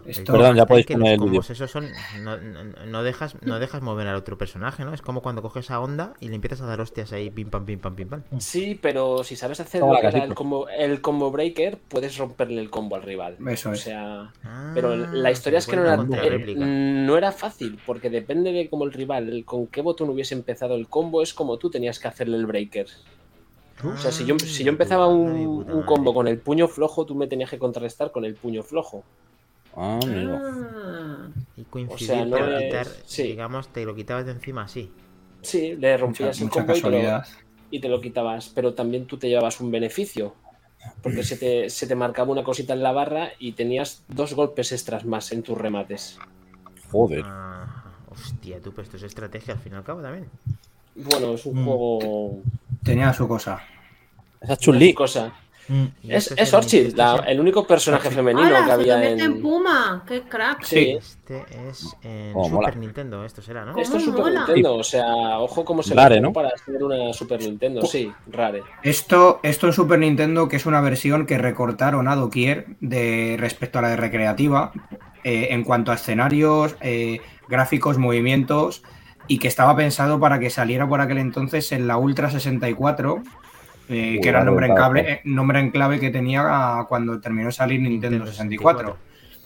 [0.06, 1.68] Esto, Perdón, ya podéis que poner los el vídeo.
[1.68, 1.90] son
[2.22, 5.72] no, no- no dejas no dejas mover al otro personaje no es como cuando coges
[5.72, 8.22] a Onda y le empiezas a dar hostias ahí pim pam pim pam pim pam
[8.38, 12.62] Sí, pero si sabes hacer lo que era el combo, el combo breaker, puedes romperle
[12.62, 13.38] el combo al rival.
[13.48, 13.80] Eso O es.
[13.80, 16.64] sea, Ah, pero la historia es que no era, eh, réplica.
[16.64, 20.88] no era fácil, porque depende de cómo el rival, con qué botón hubiese empezado el
[20.88, 22.86] combo, es como tú tenías que hacerle el breaker.
[23.94, 27.16] O sea, si yo, si yo empezaba un, un combo con el puño flojo, tú
[27.16, 29.04] me tenías que contrarrestar con el puño flojo.
[29.76, 30.40] Ah, amigo.
[30.44, 33.24] Ah, y coincidir o sea, no pero es- quitar sí.
[33.24, 34.92] digamos te lo quitabas de encima así
[35.42, 37.24] Sí, le rompías mucha, el combo y te, lo,
[37.72, 40.34] y te lo quitabas, pero también tú te llevabas un beneficio.
[41.02, 44.72] Porque se te, se te marcaba una cosita en la barra y tenías dos golpes
[44.72, 46.18] extras más en tus remates.
[46.92, 47.24] Joder.
[47.26, 47.68] Ah,
[48.10, 50.28] hostia tú pues esto es estrategia al fin y al cabo también
[50.96, 51.66] Bueno, es un Mm.
[51.66, 52.40] juego.
[52.84, 53.62] Tenía su cosa.
[54.46, 54.94] Esa es Chun-Li.
[54.94, 55.34] Cosa.
[55.68, 55.86] Mm.
[56.08, 59.20] Es, esto es Orchid, la- el- único personaje femenino que había en...
[59.20, 59.42] en.
[59.42, 60.04] Puma.
[60.08, 60.64] ¡Qué crack!
[60.64, 62.72] Sí, este es en Oh, Super mola.
[62.76, 64.46] Nintendo esto será no ¿Cómo esto es Super mola?
[64.46, 66.32] Nintendo, o sea, ojo cómo se Rare, ve ¿no?
[66.34, 68.62] para ser una Super Nintendo, sí, rare.
[68.84, 73.80] Esto, esto en Super Nintendo, que es una versión que recortaron a doquier de respecto
[73.80, 74.72] a la de recreativa,
[75.24, 78.84] eh, en cuanto a escenarios, eh, gráficos, movimientos,
[79.28, 83.24] y que estaba pensado para que saliera por aquel entonces en la Ultra 64,
[83.90, 87.48] eh, que era el nombre en, cable, eh, nombre en clave que tenía cuando terminó
[87.48, 88.98] de salir Nintendo 64.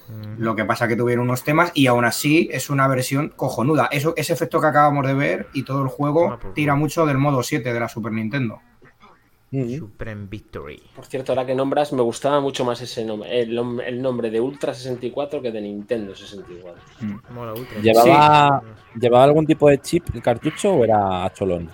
[0.10, 0.42] Mm.
[0.42, 3.90] Lo que pasa que tuvieron unos temas y aún así es una versión cojonuda.
[3.92, 7.44] Eso, ese efecto que acabamos de ver y todo el juego tira mucho del modo
[7.44, 8.60] 7 de la Super Nintendo.
[9.52, 9.78] Mm.
[9.80, 13.82] Supreme Victory Por cierto, ahora que nombras, me gustaba mucho más ese nombre, el, nom-
[13.84, 16.80] el nombre de Ultra 64 que de Nintendo 64.
[17.32, 18.62] mola ultra ¿Llevaba,
[18.94, 21.68] ¿Llevaba algún tipo de chip el cartucho o era a cholón?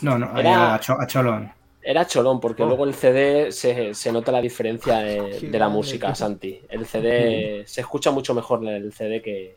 [0.00, 1.52] No, no, Era- era a, Cho- a Cholón.
[1.82, 2.66] Era cholón, porque Oh.
[2.66, 6.14] luego el CD se, se nota la diferencia de, de la música.
[6.14, 6.60] Santi.
[6.68, 9.56] El CD se escucha mucho mejor el CD que,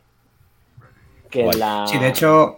[1.29, 1.57] que Guay.
[1.59, 1.85] la.
[1.87, 2.57] Sí, de hecho,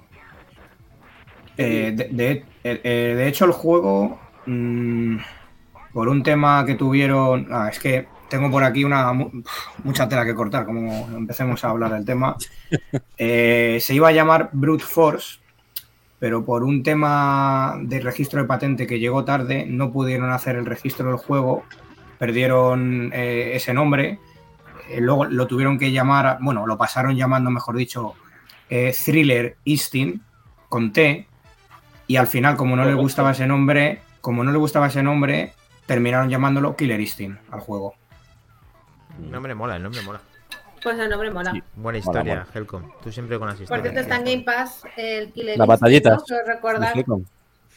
[1.58, 5.18] eh, de, de- eh, eh, de hecho el juego, mm,
[5.94, 9.32] por un tema que tuvieron, ah, es que tengo por aquí una mu-
[9.84, 12.36] mucha tela que cortar, como empecemos a hablar del tema.
[13.18, 15.40] Eh, se iba a llamar Brute Force,
[16.20, 20.66] pero por un tema de registro de patente que llegó tarde, no pudieron hacer el
[20.66, 21.64] registro del juego,
[22.18, 24.20] perdieron eh, ese nombre,
[24.90, 28.16] eh, luego lo tuvieron que llamar, bueno, lo pasaron llamando, mejor dicho,
[28.70, 30.24] eh, Thriller Instinct,
[30.70, 31.28] con T,
[32.08, 35.54] y al final, como no le gustaba ese nombre, como no le gustaba ese nombre,
[35.86, 37.96] terminaron llamándolo Killer Instinct al juego.
[39.22, 40.22] El nombre mola, el nombre mola.
[40.84, 41.54] Pues el nombre mola.
[41.76, 42.48] Buena historia, mola.
[42.54, 42.84] Helcom.
[43.04, 43.84] Tú siempre con las Por historias.
[43.94, 46.24] cierto, está en Game Pass el Killer Las Instinct, batallitas.
[47.08, 47.22] ¿no?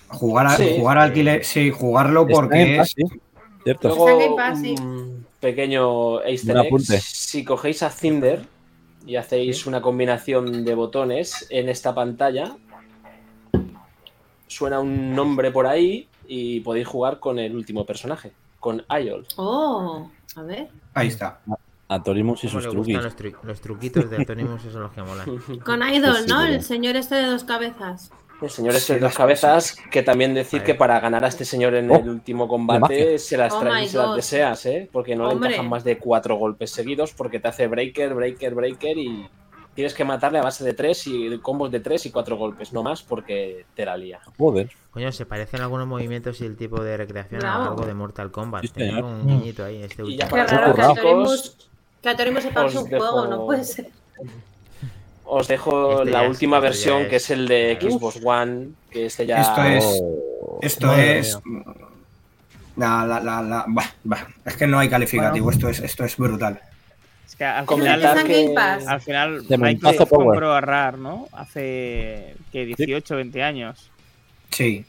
[0.09, 0.74] Jugar, a- Sí.
[0.78, 3.20] jugar al Killer, sí, jugarlo porque paz, es, sí,
[3.62, 3.89] Cierto.
[3.89, 4.74] Luego, Está en Game Pass, sí.
[4.81, 6.66] un pequeño easter egg.
[6.66, 7.01] apunte.
[7.01, 8.43] Si cogéis a Cinder
[9.06, 12.56] y hacéis una combinación de botones en esta pantalla,
[14.47, 19.27] suena un nombre por ahí y podéis jugar con el último personaje, con Iol.
[19.36, 20.68] Oh, a ver.
[20.94, 21.40] ahí está.
[21.90, 23.02] Atorimus y ¿Cómo sus le truquis.
[23.02, 24.60] los, tru- los truquitos de Antonimus?
[24.60, 25.26] Esos son los que molan.
[25.64, 26.42] Con Idol, Sí, sí, ¿no?
[26.42, 26.62] El bien.
[26.62, 28.10] señor este de dos cabezas.
[28.40, 31.44] El señor este Sí, de las cabezas, que también decir que para ganar a este
[31.44, 34.64] señor en Oh, el último de combate se las Oh traes y se las deseas,
[34.66, 34.88] ¿eh?
[34.90, 35.50] Porque no Hombre.
[35.50, 39.28] le encajan más de cuatro golpes seguidos porque te hace breaker, breaker, breaker y
[39.74, 42.82] tienes que matarle a base de tres y combos de tres y cuatro golpes, no
[42.82, 44.20] más porque te la lía.
[44.38, 44.70] Joder.
[44.90, 48.64] Coño, se parecen algunos movimientos y el tipo de recreación a algo de Mortal Kombat.
[48.74, 49.04] Señor.
[49.04, 50.30] un guiñito ahí, este Y ya último.
[50.46, 50.94] para raro
[52.02, 53.89] que sepa os un dejo- juego, no puede ser.
[55.24, 59.06] Os dejo Este la es- última versión es- que es el de Xbox One, que
[59.06, 59.40] este ya...
[59.40, 60.02] Esto es-
[60.43, 61.39] Oh, Esto es.
[61.44, 61.62] mía.
[62.77, 65.56] La, la, la, la- bah, bah, es que no hay calificativo, Bueno.
[65.56, 66.59] esto, es, esto es brutal.
[67.27, 71.28] Es que al final, que- al final De Microsoft compró a RAR, ¿no?
[71.32, 73.90] Hace que 18, 20 años.
[74.51, 74.85] Sí.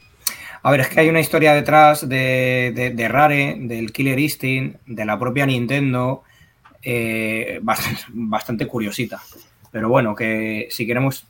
[0.62, 4.78] A ver, es que hay una historia detrás de, de- de Rare, del Killer Instinct,
[4.86, 6.22] de la propia Nintendo,
[6.82, 9.20] eh, bastante, bastante curiosita.
[9.70, 11.24] Pero bueno, que si queremos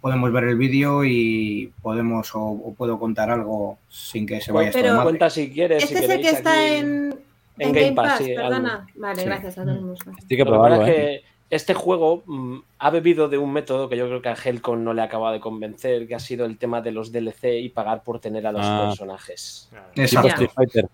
[0.00, 4.68] podemos ver el vídeo y podemos o, o puedo contar algo sin que se vaya
[4.68, 5.04] esto Pero- madre.
[5.04, 7.12] Cuenta si quieres, si Este es el queréis que está aquí- en, en
[7.58, 8.86] en Game Game Pass, Pass, sí, perdona.
[8.94, 9.26] Vale, Sí.
[9.26, 9.54] gracias,
[10.28, 10.94] que probarlo, es ¿eh?
[10.94, 14.84] que este juego mm, ha bebido de un método que yo creo que a Helcon
[14.84, 18.04] no le acaba de convencer, que ha sido el tema de los DLC y pagar
[18.04, 18.84] por tener a los Ah.
[18.86, 19.68] personajes.
[19.94, 20.28] Tipo Exacto.
[20.28, 20.88] Street Fighter.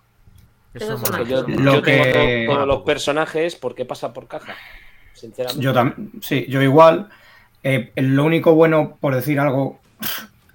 [0.75, 2.85] Eso yo, Lo yo que- tengo to- todos los Poco.
[2.87, 4.55] personajes, ¿por qué pasa por caja?
[5.13, 5.63] Sinceramente.
[5.63, 7.09] Yo también, sí, yo igual.
[7.63, 9.81] Eh, lo único bueno, por decir algo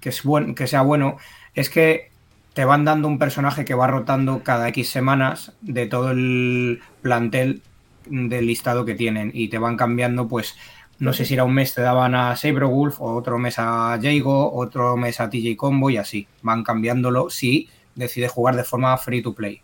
[0.00, 1.16] que, es buen, que sea bueno,
[1.54, 2.10] es que
[2.52, 7.62] te van dando un personaje que va rotando cada X semanas de todo el plantel
[8.06, 10.56] del listado que tienen y te van cambiando, pues,
[10.98, 14.52] no sé si era un mes te daban a Saberwolf, o otro mes a Jago,
[14.52, 16.28] otro mes a TJ Combo y así.
[16.42, 19.62] Van cambiándolo si decides jugar de forma free to play.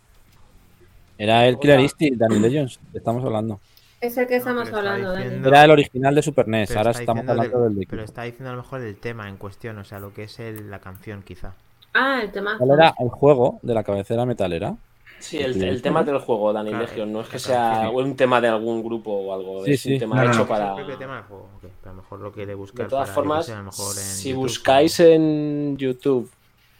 [1.17, 3.59] Era el Killer Instinct, Danny Legends, estamos hablando.
[3.99, 5.23] Es el que estamos hablando, Dani.
[5.23, 7.87] diciendo- Era el original de Super NES, Pero ahora está estamos hablando del- del de
[7.89, 10.39] Pero está diciendo a lo mejor el tema en cuestión, o sea, lo que es
[10.39, 11.55] el- la canción, quizá.
[11.93, 12.57] Ah, el tema.
[12.59, 14.75] ¿Cuál era el juego de la cabecera metalera?
[15.19, 18.39] Sí, el, el tema del juego, Dani Claro, Legion, no es que sea un tema
[18.39, 19.93] de algún grupo o algo, Sí, es sí.
[19.93, 20.47] un tema No, hecho no.
[20.47, 20.69] Para...
[20.69, 21.49] el propio tema del juego.
[21.55, 22.85] ok, pero a lo mejor lo quiere buscar.
[22.85, 23.65] De todas para, formas, mejor
[23.97, 26.29] en si YouTube, buscáis en YouTube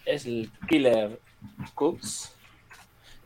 [0.06, 1.20] es el Killer
[1.74, 2.36] Cooks,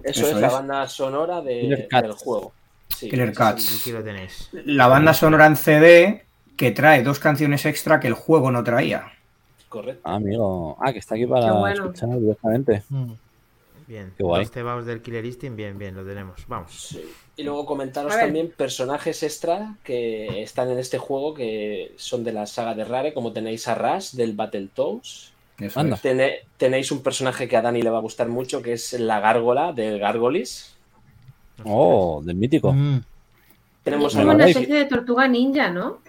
[0.04, 2.04] eso, Eso es, la banda sonora de- Killer Cats.
[2.04, 2.52] del juego.
[2.88, 3.80] Sí, Killer Cats.
[3.82, 4.50] Aquí lo tenéis.
[4.66, 6.26] La banda sonora en CD
[6.58, 9.12] que trae dos canciones extra que el juego no traía.
[9.70, 10.02] Correcto.
[10.04, 10.78] Ah, amigo.
[10.82, 11.86] Ah, que está aquí para bueno.
[11.86, 12.84] escuchar directamente.
[12.90, 13.12] Mm.
[13.88, 14.14] Bien.
[14.18, 14.44] Qué guay.
[14.44, 16.46] Los tebaos del Killer Instinct, bien, bien, lo tenemos.
[16.48, 16.72] Vamos.
[16.72, 17.04] Sí.
[17.38, 22.46] Y luego comentaros también personajes extra que están en este juego que son de la
[22.46, 25.31] saga de Rare, como tenéis a Rush del Battletoads.
[25.76, 26.00] Anda.
[26.58, 29.74] tenéis un personaje que a Dani le va a gustar mucho, que es la gárgola
[29.74, 30.76] del Gargolis.
[31.64, 32.74] Oh, del mítico.
[32.74, 33.04] Mm.
[33.84, 36.00] Tenemos Es como una especie de tortuga ninja, ¿no?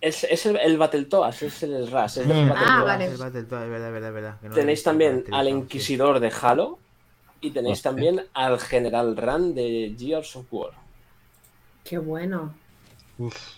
[0.00, 2.18] Es, es el, el Battletoads, es el Rush.
[2.18, 2.52] es del Mm.
[2.56, 3.04] Ah, vale.
[3.06, 5.52] El Battletoads, verdad, verdad, verdad, no Tenéis también al sí.
[5.52, 6.78] Inquisidor de Halo
[7.42, 7.90] y tenéis Hostia.
[7.90, 10.70] también al General Ran de Gears of War.
[11.84, 12.54] Qué bueno.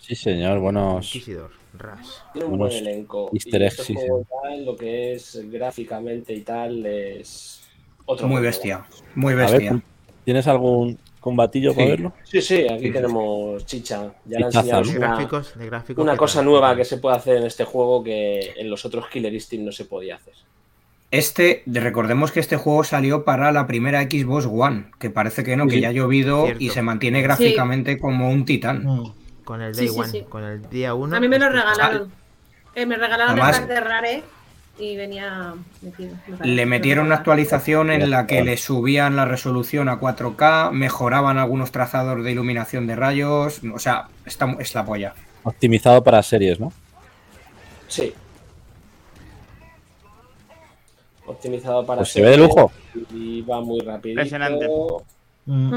[0.01, 0.59] Sí, señor.
[0.59, 1.07] Buenos.
[1.07, 2.23] Inquisidor, Ras.
[2.33, 3.31] Tiene un Unos buen elenco.
[3.33, 7.63] easter y eggs, este sí, juego tal, lo que es gráficamente y tal es
[8.05, 8.85] otro Muy bestia.
[9.15, 9.71] Muy ver, bestia.
[9.73, 9.83] ¿tú
[10.25, 11.91] ¿tienes algún combatillo para Sí.
[11.91, 12.13] verlo?
[12.25, 12.93] Sí, sí, aquí Sí.
[12.93, 14.13] tenemos chicha.
[14.27, 14.45] Ya le
[14.93, 14.99] ¿no?
[14.99, 16.03] una, gráficos, de gráficos.
[16.03, 16.45] una ¿qué cosa tal?
[16.47, 19.73] nueva que se puede hacer en este juego que en los otros Killer Instinct no
[19.73, 20.35] se podía hacer.
[21.11, 25.57] Este, de- recordemos que este juego salió para la primera Xbox One, que parece que
[25.57, 26.65] no, que ya ha llovido Cierto.
[26.65, 28.85] y se mantiene gráficamente como un titán.
[28.85, 29.13] Mm.
[29.45, 30.25] Con el Sí, Day sí, One, sí.
[30.29, 31.17] con el día 1.
[31.17, 32.13] A mí me lo regalaron.
[32.75, 34.23] Eh, me regalaron Además- el pack de Rare
[34.79, 36.15] y venía metido.
[36.43, 41.71] Le metieron una actualización en la que le subían la resolución a 4K, mejoraban algunos
[41.73, 43.61] trazados de iluminación de rayos.
[43.75, 45.15] O sea, está, es la polla.
[45.43, 46.73] Optimizado para series, ¿no?
[47.89, 48.15] Sí.
[51.27, 52.73] Optimizado para Pues se ve de lujo.
[53.13, 54.13] Y va muy rápido.
[54.13, 54.67] Impresionante.
[55.47, 55.75] Mm.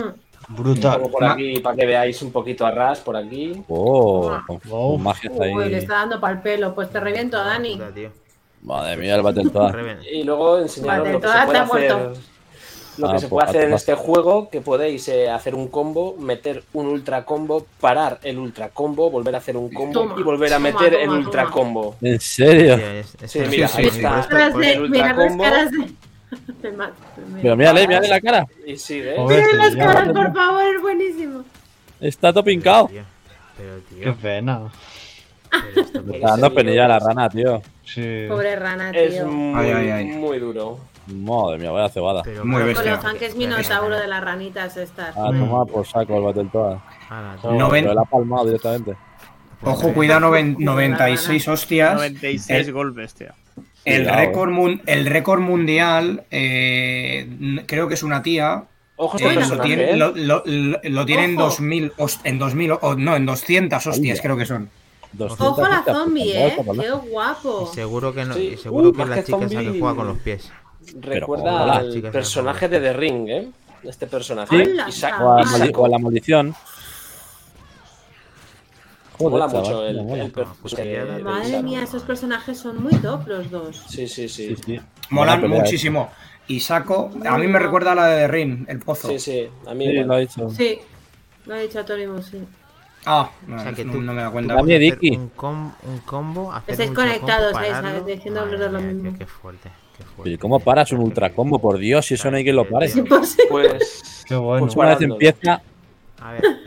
[0.49, 1.01] Brutal.
[1.11, 3.63] por aquí, para que veáis un poquito a ras por aquí.
[3.67, 4.93] Oh, con, Wow.
[4.93, 5.73] con magia está Uy, le ahí.
[5.76, 6.73] está dando pa'l pelo.
[6.76, 7.80] Pues te reviento, Dani.
[8.63, 9.73] Madre mía, el Battletoad.
[10.11, 11.65] Y luego enseñaros lo que se puede hacer.
[11.67, 12.13] muerto.
[12.97, 15.53] Lo que Ah, se pues, puede hacer en ah, este juego, que podéis eh, hacer
[15.53, 19.91] un combo, meter un ultra combo, parar el ultra combo, volver a hacer un combo
[19.91, 21.53] Toma, y volver a toma, meter el toma, ultra toma.
[21.53, 21.95] combo.
[22.01, 22.77] ¿En serio?
[22.77, 24.09] Tío, es- es Sí, mira, Sí, ahí sí, está.
[24.09, 24.49] el ultra
[24.88, 25.91] mira las caras de.
[26.64, 26.93] Me mato,
[27.34, 28.45] me- Pero mírale, mírale la cara.
[28.65, 29.15] Y sigue.
[29.18, 29.43] Joder.
[29.43, 31.43] Miren las caras, por favor, es buenísimo.
[31.99, 32.89] Está topincado.
[32.89, 34.03] Pero, tío.
[34.03, 34.72] Qué pena.
[36.03, 37.61] Me está dando penilla la rana, tío.
[37.84, 38.26] Sí.
[38.27, 39.27] Pobre rana, Es tío.
[39.27, 40.06] muy, Ay, ay, ay.
[40.07, 40.80] muy duro.
[41.07, 42.23] Madre mía, vaya cebada.
[42.23, 42.84] Pero Muy bestia.
[42.84, 45.15] Con lo fan que es minotauro de las ranitas estas.
[45.15, 46.77] Ah, toma por saco el Battletoad.
[47.41, 47.52] Tío.
[47.53, 48.95] No, pero la ha palmado directamente.
[49.61, 51.93] Ojo, cuidado, noven- 96 hostias.
[51.93, 53.30] 96 El- golpes, tío.
[53.86, 58.64] El Cuidado, récord, mun- el récord mundial, eh, creo que es una tía.
[58.98, 59.95] Ojo, eh, este lo, tiene, ¿eh?
[59.98, 61.45] lo, lo- tiene en Ojo.
[61.49, 64.70] 2000, hos- en 2000, o no, en 200 hostias creo que son.
[65.14, 66.82] 200 Ojo a la zombie, pues, eh.
[66.82, 67.70] Qué guapo.
[67.72, 68.52] Y seguro que no, Sí.
[68.53, 70.52] y seguro Uh, que más la chica esa que juega con los pies.
[70.99, 73.48] Recuerda al personaje de The Ring, ¿eh?
[73.84, 74.66] Este personaje.
[74.66, 74.72] Sí.
[74.88, 76.56] Y sa- O a, la y sacó- o a la maldición.
[79.19, 80.23] Mola chaval, mucho el, mola.
[80.23, 83.83] el per- Pues eh, Madre mía, esos personajes son muy top los dos.
[83.87, 84.55] Sí, sí, sí.
[84.55, 84.79] Sí, sí.
[85.09, 86.09] Molan pelea, muchísimo.
[86.47, 89.07] Y saco, a mí me recuerda a la de Rin, el pozo.
[89.09, 89.47] Sí, sí.
[89.67, 90.07] A mí Sí, igual.
[90.07, 90.49] lo ha dicho.
[90.51, 90.79] Sí,
[91.45, 92.39] lo ha dicho Atónimo, sí.
[93.07, 94.59] Ah, no, O sea, que no- tú- no me da cuenta.
[94.59, 95.11] Hacer Dicky.
[95.15, 97.51] Un, com- un combo, hacer Estáis conectados.
[97.53, 98.05] ¿sabes?
[98.05, 99.17] Diciendo lo mía, mismo.
[99.17, 100.21] Qué fuerte, qué fuerte.
[100.29, 101.59] Oye, ¿cómo paras un ultra combo?
[101.59, 102.89] Por Dios, si eso no hay quien lo pare.
[102.95, 103.47] Imposible.
[103.49, 104.23] Pues.
[104.27, 104.67] Qué bueno.
[104.75, 105.61] Una vez empieza.
[106.19, 106.64] A ver, eh,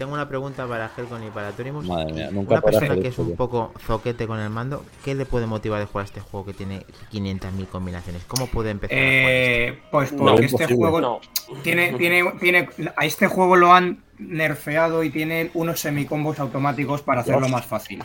[0.00, 1.84] tengo una pregunta para Helcon y para Torimus.
[1.86, 5.26] Madre mía, nunca Una persona que es un poco zoquete con el mando, ¿qué le
[5.26, 8.24] puede motivar de jugar a este juego que tiene 500.000 combinaciones?
[8.24, 9.12] ¿Cómo puede empezar a jugar?
[9.30, 10.76] Eh, pues No, porque este imposible.
[10.76, 11.20] juego No.
[11.62, 17.20] tiene, tiene, tiene, a este juego lo han nerfeado y tiene unos semicombos automáticos para
[17.20, 18.02] hacerlo más fácil.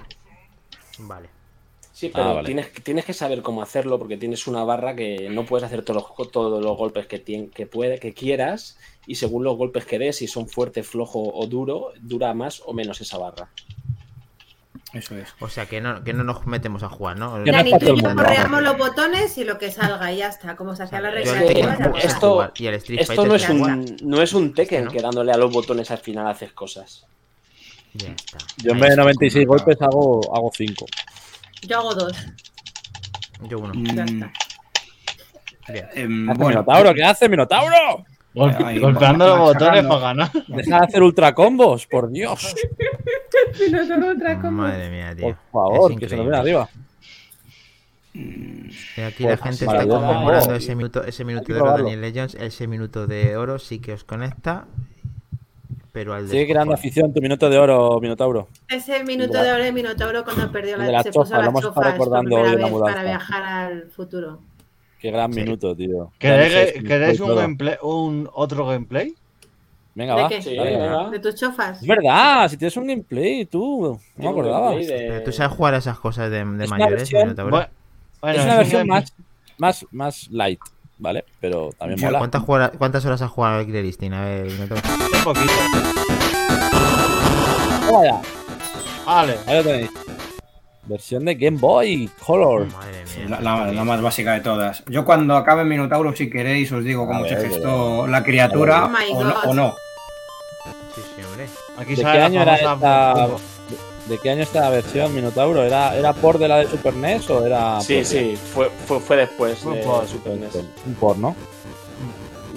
[1.00, 1.30] Vale.
[1.94, 2.46] Sí, pero Ah, vale.
[2.46, 6.04] tienes, tienes que saber cómo hacerlo porque tienes una barra que no puedes hacer todos
[6.18, 10.00] los, todos los golpes que, tien- que, puede, que quieras y según los golpes que
[10.00, 13.50] des, si son fuerte, flojo o duro, dura más o menos esa barra.
[14.94, 15.28] Eso es.
[15.42, 17.44] O sea, que no, que no nos metemos a jugar, ¿no?
[17.44, 20.30] Que no Dani, es para tú correamos los botones y lo que salga y ya
[20.30, 20.56] está.
[20.56, 21.44] Como se hacía la gusta
[22.00, 24.92] esto- y Street Esto no es, un, no es un Tekken ¿no?
[24.92, 27.06] que dándole a los botones al final haces cosas.
[27.94, 28.38] Ya está.
[28.58, 29.02] Yo en vez de está.
[29.02, 30.86] 96 golpes hago, hago 5.
[31.64, 32.16] Yo hago dos.
[33.50, 33.74] Yo uno.
[33.94, 34.32] Ya está.
[35.74, 35.90] Bien.
[35.94, 36.94] em, ¿Qué hace bueno, Minotauro?
[36.94, 38.06] ¿Qué hace Minotauro?
[38.36, 40.32] Gol- Ahí, golpeando los botones para ganar.
[40.48, 42.54] Deja de hacer ultra combos, por Dios.
[44.52, 45.26] Madre mía, tío.
[45.28, 46.26] Por favor, que se nos increíble.
[46.26, 46.70] ven arriba.
[48.14, 51.78] Y aquí Pues la gente está conmemorando ese minuto, ese minuto de oro de.
[51.84, 52.36] Daniel Legends.
[52.36, 54.66] Ese minuto de oro sí que os conecta.
[55.92, 58.50] Pero al Sigue creando afición tu minuto de oro, Minotauro.
[58.68, 61.82] Ese minuto de oro de Minotauro cuando perdió De la, la se chofa, puso lo
[61.82, 62.94] recordando hoy en la vez mudanza.
[62.96, 64.40] para viajar al futuro.
[65.06, 65.40] Qué gran Sí.
[65.42, 66.12] minuto, tío.
[66.18, 69.14] ¿Queréis, Dani, ¿queréis un, gameplay, un otro gameplay?
[69.94, 70.30] Venga, ¿De va.
[70.30, 70.42] qué?
[70.42, 71.10] Sí, dale, venga.
[71.12, 71.80] ¿De tus chofas?
[71.80, 74.00] Es verdad, si tienes un gameplay, tú.
[74.18, 74.72] No me acordaba.
[74.72, 77.36] de- Pero tú sabes jugar a esas cosas de, de Es una mayores, versión-?
[77.36, 77.68] Bueno,
[78.20, 79.14] bueno, es una un versión más,
[79.60, 80.60] más, más light,
[80.98, 81.24] ¿vale?
[81.40, 82.18] Pero también mola.
[82.18, 83.56] ¿Cuántas, juega- ¿Cuántas horas has jugado?
[83.56, 84.82] A ver, Minotauro.
[85.18, 85.54] Un poquito.
[87.94, 88.22] Vaya,
[89.06, 89.36] Vale.
[89.46, 89.92] ahí lo tenéis.
[90.86, 92.68] Versión de Game Boy Color.
[92.68, 93.38] Madre mía.
[93.42, 94.84] la, la- la más básica de todas.
[94.88, 99.18] Yo cuando acabe Minotauro, si queréis, os digo cómo se ver, gestó la criatura Oh
[99.18, 99.76] o, no, o no.
[100.96, 101.48] Sí, sí, hombre.
[101.78, 103.28] Aquí ¿De sale qué la año era esta?
[104.08, 105.64] ¿De qué año esta versión Minotauro?
[105.64, 107.82] ¿Era, ¿Era por de la de Super NES o era.?
[107.82, 108.06] Sí, propia?
[108.06, 110.56] sí, fue, fue, fue después Fue de por- Super NES.
[110.86, 111.36] Un por, ¿no?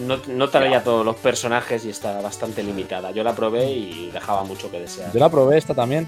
[0.07, 3.11] No, no traía todos los personajes y está bastante limitada.
[3.11, 5.11] Yo la probé y dejaba mucho que desear.
[5.13, 6.07] Yo la probé esta también.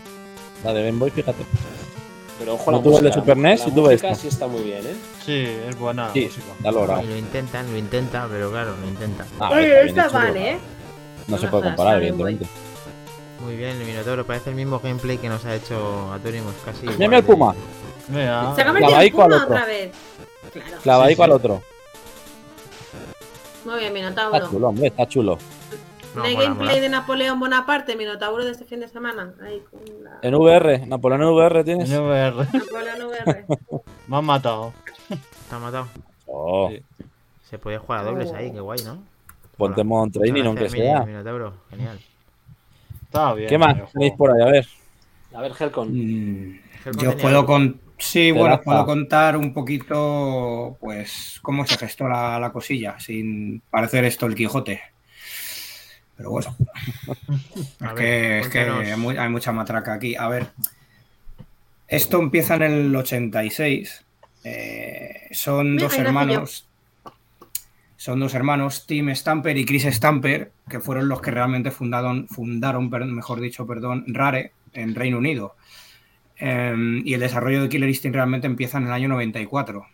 [0.63, 1.43] La de Game Boy, fíjate.
[2.41, 3.21] Pero ojo No la tuve el de música.
[3.21, 4.21] Super NES la y tuve música esta.
[4.23, 4.97] sí está muy bien, ¿eh?
[5.25, 6.07] Sí, es buena.
[6.09, 6.47] la Sí, música.
[6.65, 7.03] ya lo logrado.
[7.03, 9.27] Y lo intentan, lo intenta, pero claro, lo intenta.
[9.39, 10.59] Ah, Oye, está esta hecho, vale, ¿eh?
[11.29, 12.47] No se puede comparar, está bien, evidentemente.
[13.45, 14.27] Muy bien, el Minotauro.
[14.27, 16.87] Parece el mismo gameplay que nos ha hecho Atorimus casi.
[16.89, 17.55] Al de- Puma.
[18.09, 18.53] Mira.
[18.57, 19.37] Se ha convertido al Puma otro.
[19.45, 19.91] otra vez.
[20.53, 20.77] Claro.
[20.83, 21.31] Clavadico Sí, sí.
[21.31, 21.63] al otro.
[23.65, 24.51] Muy bien, Está Minotauro.
[24.51, 25.39] chulo, hombre, está chulo.
[26.15, 26.81] No, ¿No hay mola, gameplay mola.
[26.81, 29.35] de Napoleón Bonaparte, Minotauro de este fin de semana?
[29.43, 30.19] Ahí con la...
[30.23, 31.89] En VR, Napoleón en VR tienes.
[31.91, 32.47] NVR.
[32.53, 33.45] Napoleón VR.
[34.09, 34.73] Me han matado.
[35.09, 35.89] ¿Te ha matado?
[36.27, 36.83] Oh, Sí.
[37.49, 39.03] Se puede jugar a dobles ahí, qué guay, ¿no?
[39.57, 41.05] ponte en training, aunque sea.
[41.05, 42.01] Minotauro, genial.
[43.05, 43.49] Está bien.
[43.49, 44.41] ¿Qué más tenéis por ahí?
[44.43, 44.67] A ver.
[45.35, 45.89] A ver, Helcon.
[45.93, 47.47] Mm, Helcon Yo puedo algo.
[47.47, 52.99] con sí, Te bueno, puedo contar un poquito, pues, cómo se gestó la, la cosilla,
[53.01, 54.81] sin parecer esto el Quijote.
[56.21, 56.55] Pero bueno,
[57.81, 60.17] A es ver, que, es que hay, mu- hay mucha matraca aquí.
[60.17, 60.49] A ver,
[61.89, 64.05] esto empieza en el 86.
[64.45, 66.67] eh, son Mira, dos hermanos.
[67.97, 72.91] Son dos hermanos, Tim Stamper y Chris Stamper, que fueron los que realmente fundaron, fundaron
[73.15, 75.57] mejor dicho, perdón, Rare en Reino Unido.
[76.39, 79.87] Eh, y el desarrollo de Killer Instinct realmente empieza en el año 94.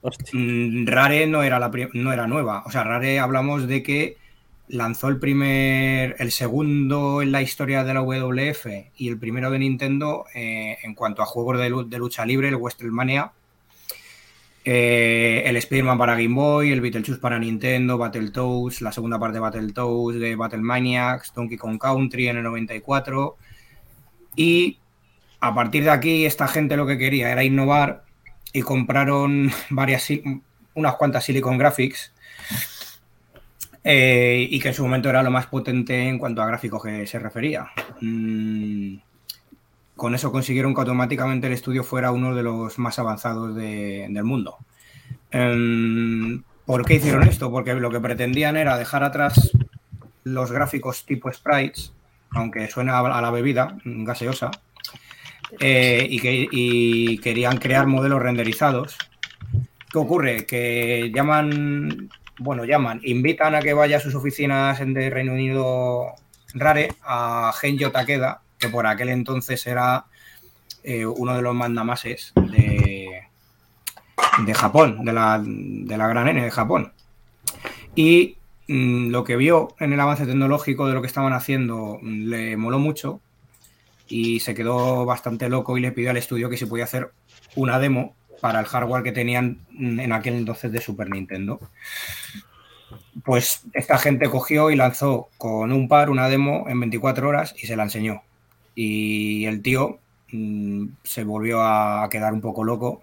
[0.00, 0.30] Hostia.
[0.32, 2.62] Mm, Rare no era, la no era nueva.
[2.64, 4.23] O sea, Rare hablamos de que
[4.68, 8.66] lanzó el primer, el segundo en la historia de la WWF
[8.96, 12.48] y el primero de Nintendo eh, en cuanto a juegos de, lu- de lucha libre,
[12.48, 13.32] el WrestleMania.
[14.66, 19.40] Eh, el Spider-Man para Game Boy, el Beetlejuice para Nintendo, Battletoads, la segunda parte de
[19.40, 23.36] Battletoads, de Battle Maniacs, Donkey Kong Country en el 94.
[24.36, 24.78] Y
[25.40, 28.04] a partir de aquí, esta gente lo que quería era innovar
[28.54, 30.08] y compraron varias,
[30.74, 32.13] unas cuantas Silicon Graphics.
[33.84, 37.06] Eh, y que en su momento era lo más potente en cuanto a gráficos que
[37.06, 37.66] se refería.
[38.00, 38.96] Mm,
[39.96, 44.24] con eso consiguieron que automáticamente el estudio fuera uno de los más avanzados de- del
[44.24, 44.56] mundo.
[45.30, 47.50] Em, ¿Por qué hicieron esto?
[47.50, 49.50] Porque lo que pretendían era dejar atrás
[50.24, 51.92] los gráficos tipo sprites,
[52.30, 54.50] aunque suena a la bebida gaseosa,
[55.60, 58.96] eh, y, que, y querían crear modelos renderizados.
[59.92, 60.46] ¿Qué ocurre?
[60.46, 62.08] Que llaman,
[62.38, 66.14] bueno, llaman, invitan a que vaya a sus oficinas en de Reino Unido
[66.54, 70.06] Rare a Genjo Takeda, que por aquel entonces era
[70.82, 73.22] eh, uno de los mandamases de,
[74.44, 76.92] de Japón, de la, de la gran N de Japón.
[77.94, 78.36] Y
[78.68, 82.56] mm, lo que vio en el avance tecnológico de lo que estaban haciendo mm, le
[82.56, 83.20] moló mucho
[84.08, 87.12] y se quedó bastante loco y le pidió al estudio que se podía hacer
[87.56, 88.14] una demo
[88.44, 91.58] para el hardware que tenían mm, en aquel entonces de Super Nintendo.
[93.24, 97.66] Pues esta gente cogió y lanzó con un par una demo en 24 horas y
[97.66, 98.20] se la enseñó.
[98.74, 99.98] Y el tío
[100.30, 103.00] mm, se volvió a quedar un poco loco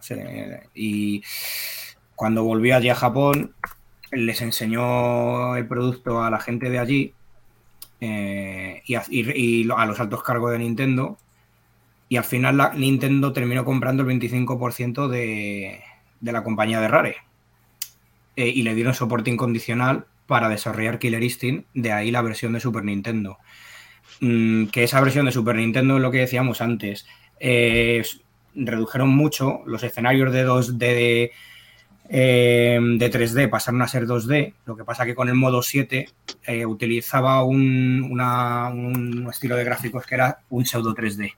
[0.75, 1.23] y
[2.15, 3.55] cuando volvió allí a Japón
[4.11, 7.13] les enseñó el producto a la gente de allí
[7.99, 11.17] eh, y a los altos cargos de Nintendo.
[12.11, 15.79] Y al final Nintendo terminó comprando el 25% de,
[16.19, 17.15] de la compañía de Rare.
[18.35, 22.59] Eh, y le dieron soporte incondicional para desarrollar Killer Instinct, de ahí la versión de
[22.59, 23.37] Super Nintendo.
[24.19, 27.07] Mm, que esa versión de Super Nintendo es lo que decíamos antes.
[27.39, 28.03] eh,
[28.55, 31.31] redujeron mucho los escenarios de 2D de,
[32.09, 34.53] eh, de 3D pasaron a ser 2D.
[34.65, 36.09] Lo que pasa que con el modo 7
[36.45, 41.35] eh, utilizaba un, un estilo de gráficos que era un pseudo 3D.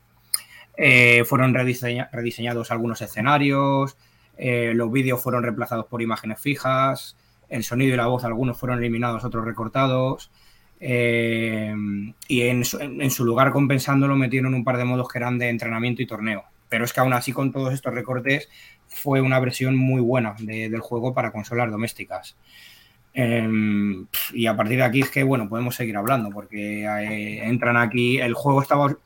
[0.75, 3.95] Eh, fueron rediseña- rediseñados algunos escenarios,
[4.37, 7.15] eh, los vídeos fueron reemplazados por imágenes fijas,
[7.49, 10.31] el sonido y la voz, algunos fueron eliminados, otros recortados.
[10.85, 11.73] eh,
[12.27, 16.05] y en su, lugar, compensándolo, metieron un par de modos que eran de entrenamiento y
[16.05, 16.43] torneo.
[16.67, 18.49] Pero es que aún así, con todos estos recortes,
[18.89, 22.35] fue una versión muy buena de- del juego para consolas domésticas.
[23.13, 26.83] Em, y a partir de aquí es que, bueno, podemos seguir hablando, porque
[27.43, 28.97] entran aquí, el juego estaba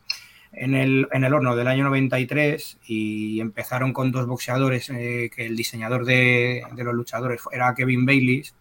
[0.60, 5.46] en el, en el horno del año 93 y empezaron con dos boxeadores, eh, que
[5.46, 8.54] el diseñador de, los luchadores era Kevin Baileys.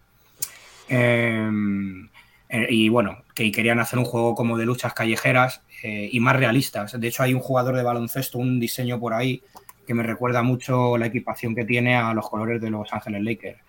[0.87, 2.07] Em,
[2.49, 6.35] eh, y bueno, que querían hacer un juego como de luchas callejeras eh, y más
[6.35, 6.99] realistas.
[6.99, 9.41] De hecho, hay un jugador de baloncesto, un diseño por ahí
[9.85, 13.59] que me recuerda mucho la equipación que tiene a los colores de Los Ángeles Lakers.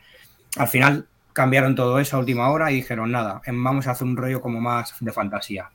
[0.57, 4.07] Al final cambiaron todo eso a última hora y dijeron, nada, em, vamos a hacer
[4.07, 5.71] un rollo como más de fantasía.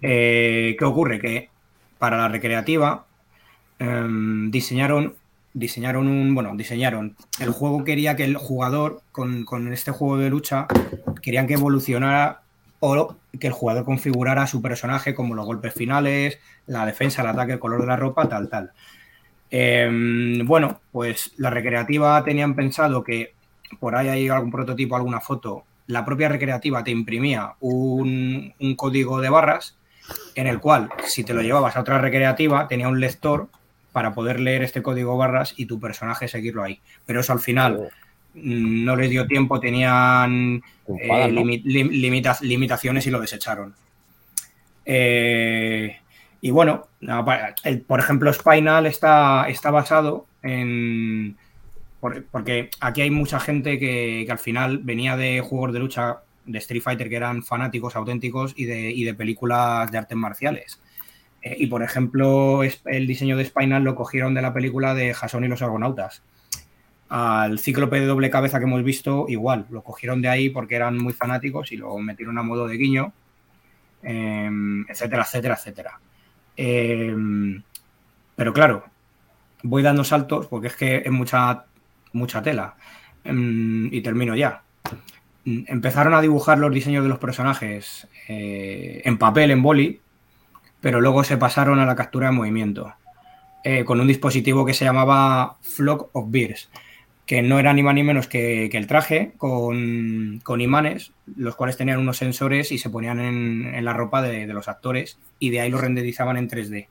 [0.00, 1.20] Eh, ¿Qué ocurre?
[1.20, 1.48] Que
[1.98, 3.06] para la recreativa
[3.78, 5.14] em, diseñaron,
[5.54, 10.30] diseñaron un, bueno, diseñaron, el juego quería que el jugador con, con este juego de
[10.30, 10.66] lucha
[11.22, 12.42] querían que evolucionara
[12.80, 17.52] o que el jugador configurara su personaje como los golpes finales, la defensa, el ataque,
[17.52, 18.72] el color de la ropa, tal, tal.
[19.50, 23.34] Em, bueno, pues la recreativa tenían pensado que
[23.78, 25.64] por ahí hay algún prototipo, alguna foto.
[25.92, 29.76] La propia recreativa te imprimía un, un código de barras
[30.34, 33.48] en el cual, si te lo llevabas a otra recreativa, tenía un lector
[33.92, 36.80] para poder leer este código barras y tu personaje seguirlo ahí.
[37.06, 37.90] Pero eso al final
[38.34, 41.30] mm, no les dio tiempo, tenían Te eh,
[42.40, 43.74] limitaciones y lo desecharon.
[44.84, 45.98] Eh,
[46.40, 46.88] Y bueno,
[47.86, 51.36] por ejemplo, Spinal está, está basado en.
[52.02, 56.18] Por- Porque aquí hay mucha gente que, que al final venía de juegos de lucha
[56.44, 60.80] de Street Fighter que eran fanáticos auténticos y de, y de películas de artes marciales.
[61.40, 65.44] Eh, y por ejemplo, el diseño de Spinal lo cogieron de la película de Jason
[65.44, 66.22] y los Argonautas.
[67.08, 70.98] Al cíclope de doble cabeza que hemos visto, igual, lo cogieron de ahí porque eran
[70.98, 73.12] muy fanáticos y lo metieron a modo de guiño,
[74.02, 76.00] em, etcétera, etcétera, etcétera.
[76.56, 77.62] Em,
[78.34, 78.84] pero claro,
[79.62, 81.66] voy dando saltos porque es que es mucha,
[82.12, 82.76] mucha tela.
[83.24, 84.62] Em, y termino ya.
[85.44, 90.00] Mm, Empezaron a dibujar los diseños de los personajes eh, en papel, en boli,
[90.80, 92.94] pero luego se pasaron a la captura de movimiento
[93.64, 96.70] eh, con un dispositivo que se llamaba Flock of Bears,
[97.26, 101.76] que no era ni más ni menos que, el traje con, con imanes, los cuales
[101.76, 105.50] tenían unos sensores y se ponían en, en la ropa de, de los actores y
[105.50, 106.88] de ahí lo renderizaban en 3D.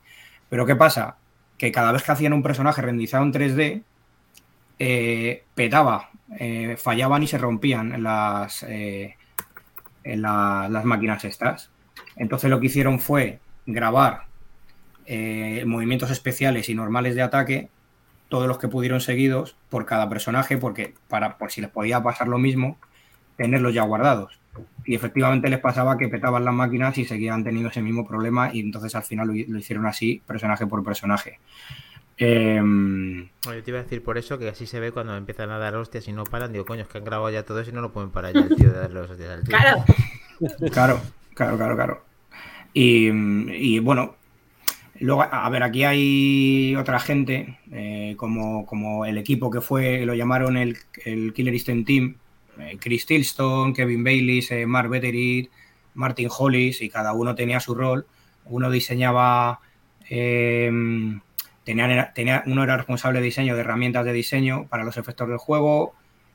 [0.50, 1.18] Pero ¿qué pasa?
[1.58, 3.84] Que cada vez que hacían un personaje renderizado en 3D,
[4.84, 6.10] eh, petaba,
[6.40, 9.16] eh, fallaban y se rompían las, eh,
[10.04, 11.70] en la- las máquinas estas.
[12.16, 14.24] Entonces lo que hicieron fue grabar
[15.66, 17.70] movimientos especiales y normales de ataque,
[18.30, 22.28] todos los que pudieron seguidos por cada personaje, porque para por si les podía pasar
[22.30, 22.78] lo mismo,
[23.36, 24.40] tenerlos ya guardados.
[24.86, 28.62] Y efectivamente les pasaba que petaban las máquinas y seguían teniendo ese mismo problema y
[28.62, 31.40] entonces al final lo hicieron así, personaje por personaje.
[32.18, 35.58] Em, yo te iba a decir por eso que así se ve cuando empiezan a
[35.58, 36.54] dar hostias y no paran.
[36.54, 38.42] Digo, coño, es que han grabado ya todo eso y no lo pueden parar ya
[38.42, 39.58] el tío de darle los hostias al tío.
[39.58, 39.84] Claro.
[40.72, 41.02] Claro,
[41.36, 42.06] claro, claro, claro.
[42.74, 44.16] Y, y, bueno,
[45.00, 50.14] luego, a ver, aquí hay otra gente, eh, como, como el equipo que fue, lo
[50.14, 52.16] llamaron el, el Killer Instinct Team,
[52.60, 55.50] eh, Chris Tilston, Kevin Bayliss, eh, Mark Betteridge,
[55.94, 58.06] Martin Hollis, y cada uno tenía su rol.
[58.46, 59.60] Uno diseñaba,
[61.64, 65.38] tenían- tenía, uno era responsable de diseño de herramientas de diseño para los efectos del
[65.38, 65.94] juego,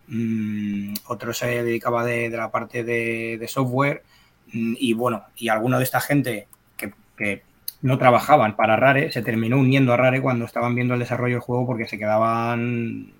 [0.08, 4.02] mm, otro se dedicaba de, de la parte de, de software
[4.52, 6.46] mm, y bueno, y alguno de esta gente
[6.76, 7.42] que, que
[7.82, 11.40] no trabajaban para Rare se terminó uniendo a Rare cuando estaban viendo el desarrollo del
[11.42, 13.12] juego porque se quedaban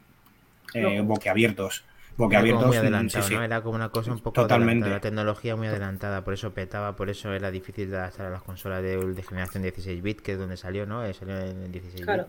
[0.74, 1.84] eh, boquiabiertos.
[2.28, 3.34] Era como Boquiabiertos, muy mm, adelantado, sí, sí.
[3.34, 3.42] ¿no?
[3.42, 4.88] Era como una cosa un poco Totalmente.
[4.88, 8.42] la tecnología muy adelantada, por eso petaba, por eso era difícil de adaptar a las
[8.42, 11.04] consolas de, de generación 16 bit, que es donde salió, ¿no?
[11.04, 12.26] Eh, Salió en 16 bit, Claro.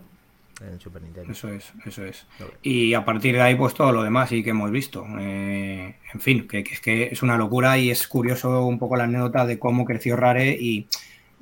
[0.60, 1.32] en Super Nintendo.
[1.32, 2.26] Eso es, eso es.
[2.62, 5.06] Y a partir de ahí, pues todo lo demás sí que hemos visto.
[5.18, 8.96] Eh, en fin, que, que es que es una locura y es curioso un poco
[8.96, 10.86] la anécdota de cómo creció Rare y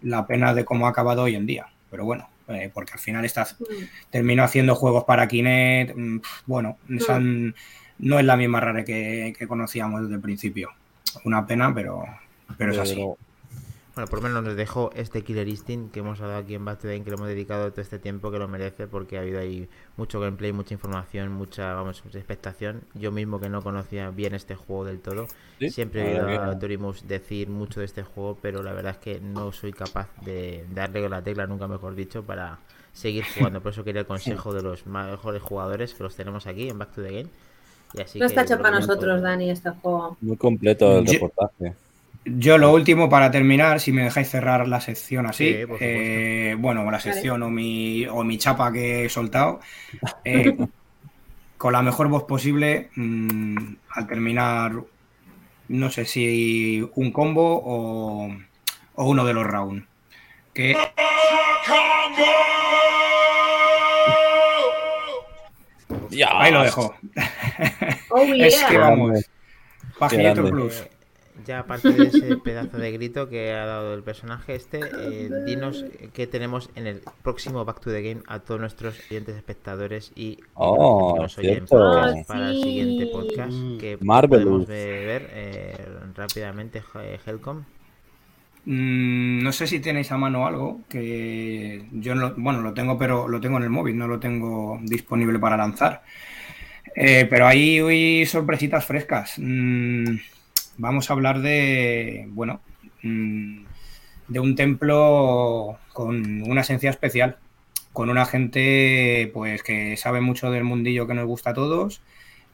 [0.02, 1.66] la pena de cómo ha acabado hoy en día.
[1.90, 3.56] Pero bueno, eh, porque al final estás,
[4.10, 5.97] terminó haciendo juegos para Kinect.
[5.97, 7.55] mm, Bueno, esa n-
[7.98, 10.70] no es la misma Rare que, que conocíamos desde el principio.
[11.24, 12.05] Una pena, pero,
[12.59, 13.02] pero es así.
[13.97, 16.81] Bueno, por lo menos nos dejó este Killer Instinct que hemos hablado aquí en Back
[16.81, 19.23] to the Game, que le hemos dedicado todo este tiempo que lo merece porque ha
[19.23, 22.82] habido ahí mucho gameplay, mucha información, mucha, vamos, mucha expectación.
[22.93, 25.28] Yo mismo que no conocía bien este juego del todo,
[25.59, 26.59] Sí, siempre la he oído a.
[26.59, 30.66] Torimus decir mucho de este juego, pero la verdad es que no soy capaz de
[30.74, 32.59] darle con la tecla, nunca mejor dicho, para
[32.93, 33.62] seguir jugando.
[33.62, 36.93] Por eso quería el consejo de los mejores jugadores que los tenemos aquí en Back
[36.93, 37.31] to the Game.
[37.94, 40.16] Y así No que está hecho para nosotros, Dani, este juego.
[40.20, 41.74] Muy completo el Yo- reportaje.
[42.28, 46.90] Yo lo último para terminar, si me dejáis cerrar la sección así, Sí, eh, bueno,
[46.90, 49.60] la sección o mi, o mi chapa que he soltado,
[50.24, 50.56] eh,
[51.56, 54.72] con la mejor voz posible, mm, al terminar,
[55.68, 58.28] no sé si un combo o,
[58.96, 59.84] o uno de los rounds.
[60.52, 60.76] Que...
[66.34, 66.94] Ahí lo dejo.
[68.11, 68.69] Oh, Es yeah.
[68.69, 69.11] que vamos.
[70.51, 70.81] Plus.
[70.81, 70.91] Eh,
[71.47, 75.85] ya aparte de ese pedazo de grito que ha dado el personaje este, eh, dinos
[76.12, 80.39] qué tenemos en el próximo Back to the Game a todos nuestros oyentes espectadores y
[80.55, 84.45] Oh, que nos oyen podcast para el siguiente podcast que Marvelous.
[84.45, 85.77] podemos ve- ver eh,
[86.15, 86.83] rápidamente
[87.27, 87.65] Helcom.
[88.65, 93.28] Mm, no sé si tenéis a mano algo que yo no, bueno, lo tengo, pero
[93.28, 96.03] lo tengo en el móvil, no lo tengo disponible para lanzar.
[96.97, 99.35] Eh, pero ahí hoy sorpresitas frescas.
[99.36, 100.16] Mm,
[100.78, 102.60] vamos a hablar de, bueno,
[103.02, 103.64] mm,
[104.28, 107.39] de un templo con una esencia especial,
[107.93, 112.02] con una gente pues que sabe mucho del mundillo que nos gusta a todos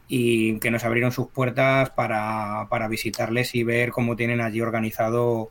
[0.08, 5.50] y que nos abrieron sus puertas para, para visitarles y ver cómo tienen allí organizado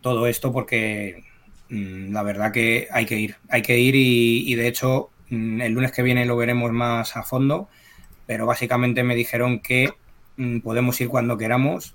[0.00, 1.24] todo esto porque
[1.68, 5.92] mm, la verdad que hay que ir, hay que ir y, de hecho el lunes
[5.92, 7.68] que viene lo veremos más a fondo,
[8.26, 9.92] pero básicamente me dijeron que
[10.36, 11.94] mm, podemos ir cuando queramos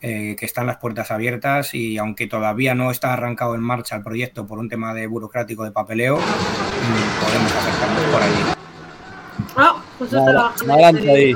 [0.00, 4.02] eh, que están las puertas abiertas y aunque todavía no está arrancado en marcha el
[4.02, 8.34] proyecto por un tema de burocrático de papeleo, mm, podemos acercarnos por allí.
[9.56, 11.34] Oh, justo No, está no, bajando no ya adelante se ahí.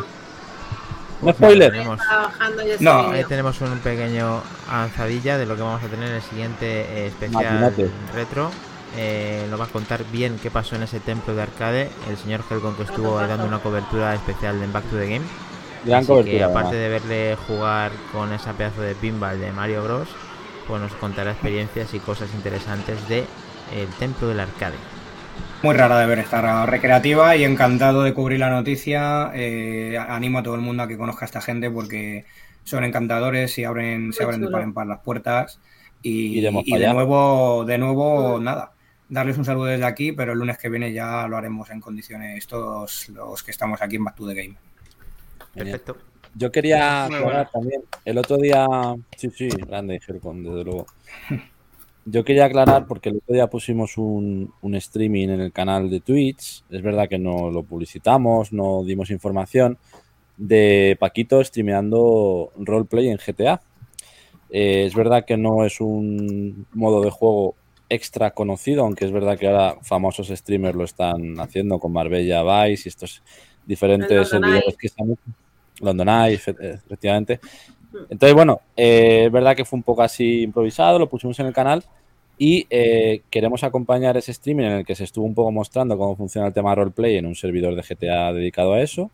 [1.21, 1.73] No spoiler.
[1.73, 2.01] Tenemos,
[2.81, 6.67] No, ahí tenemos un pequeño avanzadilla de lo que vamos a tener en el siguiente
[6.83, 7.91] eh, especial Imagínate.
[8.15, 8.51] retro.
[8.97, 11.97] Eh, nos va a contar bien qué pasó en ese templo de arcade.
[12.09, 15.31] El señor Helcon que estuvo dando una cobertura especial en Back to the Game.
[15.83, 16.47] Gran Así que cobertura.
[16.47, 20.19] aparte de verle jugar con esa pedazo de pinball de Mario Bros,
[20.67, 23.31] pues nos contará experiencias y cosas interesantes de
[23.71, 24.79] el templo del arcade.
[25.63, 29.31] Muy rara de ver esta recreativa y encantado de cubrir la noticia.
[29.35, 32.27] Eh, animo a todo el mundo a que conozca a esta gente porque
[32.63, 35.61] son encantadores y abren, se abren de par en par las puertas.
[36.03, 36.95] Y, Iremos y para de allá.
[36.95, 38.78] nuevo, de nuevo, nada.
[39.09, 42.47] Darles un saludo desde aquí, pero el lunes que viene ya lo haremos en condiciones
[42.47, 44.57] todos los que estamos aquí en Back to the Game.
[45.55, 45.97] Perfecto.
[46.35, 48.67] Yo quería aclarar también, el otro día,
[49.17, 50.87] sí, sí, grande Helcon, desde luego.
[52.05, 56.01] Yo quería aclarar porque el otro día pusimos un, un streaming en el canal de
[56.01, 59.79] Twitch, es verdad que no lo publicitamos, no dimos información,
[60.39, 63.61] de Paquito streameando roleplay en GTA.
[64.51, 67.55] Eh, es verdad que no es un modo de juego
[67.89, 72.83] extra conocido, aunque es verdad que ahora famosos streamers lo están haciendo con Marbella Vice
[72.85, 73.23] y estos
[73.67, 75.17] diferentes servidores que están
[75.81, 77.41] London Eye, efe- efectivamente.
[78.11, 81.53] Entonces, bueno, eh, es verdad que fue un poco así improvisado, lo pusimos en el
[81.55, 81.83] canal
[82.37, 86.15] y eh, queremos acompañar ese streaming en el que se estuvo un poco mostrando cómo
[86.15, 89.11] funciona el tema roleplay en un servidor de GTA dedicado a eso,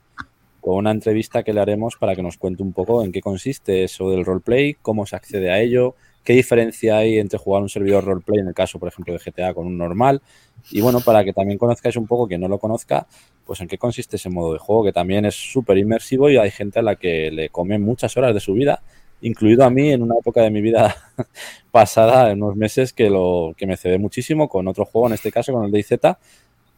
[0.60, 3.84] con una entrevista que le haremos para que nos cuente un poco en qué consiste
[3.84, 5.94] eso del roleplay, cómo se accede a ello,
[6.24, 9.54] qué diferencia hay entre jugar un servidor roleplay en el caso, por ejemplo, de GTA
[9.54, 10.22] con un normal.
[10.70, 13.06] Y bueno, para que también conozcáis un poco, quien no lo conozca,
[13.44, 16.50] pues en qué consiste ese modo de juego, que también es súper inmersivo y hay
[16.50, 18.82] gente a la que le come muchas horas de su vida,
[19.20, 20.96] incluido a mí en una época de mi vida
[21.70, 25.30] pasada, en unos meses, que, lo, que me cedé muchísimo con otro juego, en este
[25.30, 25.92] caso con el DayZ.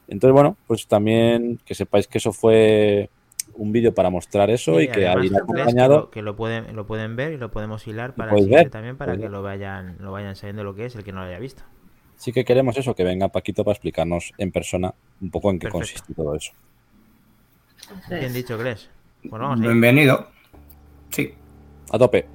[0.08, 3.10] Entonces, bueno, pues también que sepáis que eso fue
[3.56, 5.88] un vídeo para mostrar eso y, que ¿crees acompañado...
[5.88, 8.96] Que lo, que lo pueden, lo pueden ver y lo podemos hilar para ver, también
[8.96, 9.30] para que ver.
[9.30, 11.62] lo vayan, lo vayan sabiendo lo que es el que no lo haya visto.
[12.16, 15.68] Sí que queremos eso, que venga Paquito para explicarnos en persona un poco en qué
[15.68, 15.78] Perfecto.
[15.78, 16.52] consiste todo eso.
[18.08, 18.88] Bien dicho, Gles.
[19.28, 19.60] Pues vamos.
[19.60, 20.28] Bienvenido.
[21.10, 21.34] Sí.
[21.92, 22.26] A tope.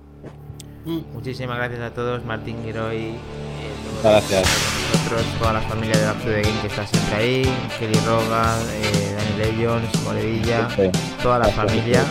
[0.85, 3.15] Muchísimas gracias a todos, Martín Giroy, eh,
[4.01, 4.47] Gracias.
[4.93, 7.41] nosotros, toda la familia de Back to the Game que está siempre ahí,
[7.77, 10.83] Kelly Roga, eh, Legends, Moredilla, Sí.
[11.21, 12.03] toda la Gracias, familia,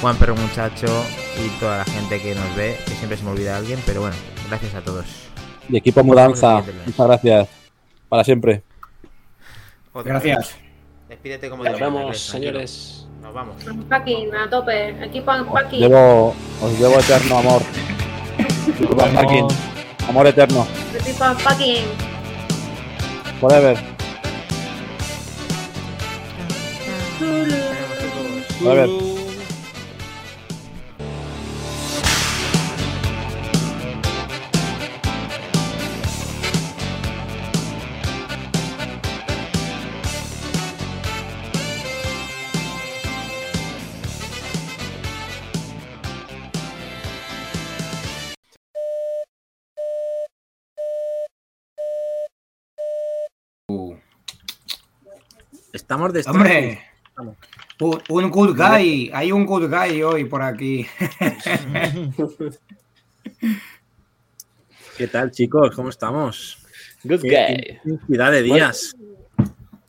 [0.00, 1.04] Juan Perro Muchacho
[1.44, 4.16] y toda la gente que nos ve, que siempre se me olvida alguien, pero bueno,
[4.48, 5.04] gracias a todos.
[5.68, 7.48] Y equipo Mudanza, muchas gracias.
[8.08, 8.62] Para siempre.
[9.92, 10.38] Otra Gracias.
[10.38, 10.56] vez.
[11.08, 13.06] Despídete como Nos vemos, señores.
[13.22, 13.56] Nos vamos.
[13.66, 14.90] Unpacking, a tope.
[15.04, 15.80] Equipo Os unpacking.
[15.80, 17.62] llevo, os llevo eterno amor.
[18.68, 19.48] Equipo Parking.
[20.08, 20.66] Amor eterno.
[20.98, 21.84] Equipo unpacking.
[23.40, 23.93] Forever.
[27.18, 29.14] Forever.
[55.72, 57.36] Estamos de Hombre, un,
[58.08, 59.10] un good guy.
[59.12, 60.86] Hay un good guy hoy por aquí.
[64.96, 65.74] ¿Qué tal, chicos?
[65.74, 66.58] ¿Cómo estamos?
[67.02, 67.28] Good Qué
[67.84, 67.92] guy.
[67.92, 68.94] intensidad de días.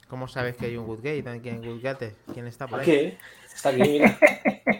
[0.07, 1.23] ¿Cómo sabes que hay un good gay?
[1.41, 2.15] ¿Quién, good gate?
[2.33, 2.85] ¿Quién está por ahí?
[2.85, 3.17] ¿Qué?
[3.53, 4.17] Está aquí, mira.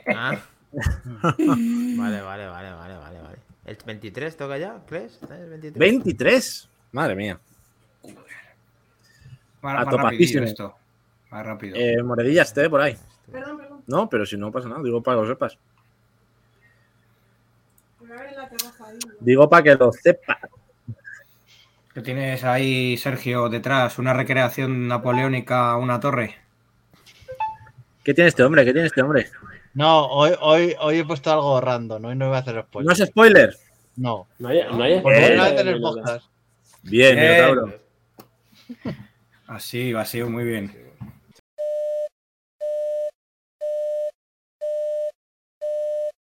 [0.08, 0.40] Ah.
[1.38, 3.38] vale, vale, vale, vale, vale, vale.
[3.66, 4.82] ¿El 23 toca ya?
[4.88, 5.14] ¿Crees?
[5.22, 5.78] ¿Está el 23?
[5.80, 6.70] 23.
[6.92, 7.40] Madre mía.
[9.62, 10.04] Más, A más topapísimo.
[10.04, 10.76] rapidillo esto.
[11.36, 11.76] Más rápido.
[11.76, 12.96] Eh, Moredilla, esté por ahí.
[13.30, 13.84] Perdón, perdón.
[13.88, 15.58] No, pero si no pasa nada, digo para que lo sepas.
[19.20, 20.38] Digo para que lo sepas.
[21.94, 26.36] Que tienes ahí, Sergio, detrás, una recreación napoleónica, una torre.
[28.02, 28.64] ¿Qué tiene este hombre?
[28.64, 29.30] ¿Qué tiene este hombre?
[29.74, 32.06] No, hoy, hoy, hoy he puesto algo random.
[32.06, 32.92] Hoy no voy a hacer ¿No spoiler.
[32.94, 33.58] es spoiler?
[33.98, 34.26] No.
[34.40, 36.28] No hay, no hay Eh, no podcast.
[36.84, 37.76] Bien, Bien.
[39.48, 40.85] Así, así, muy bien.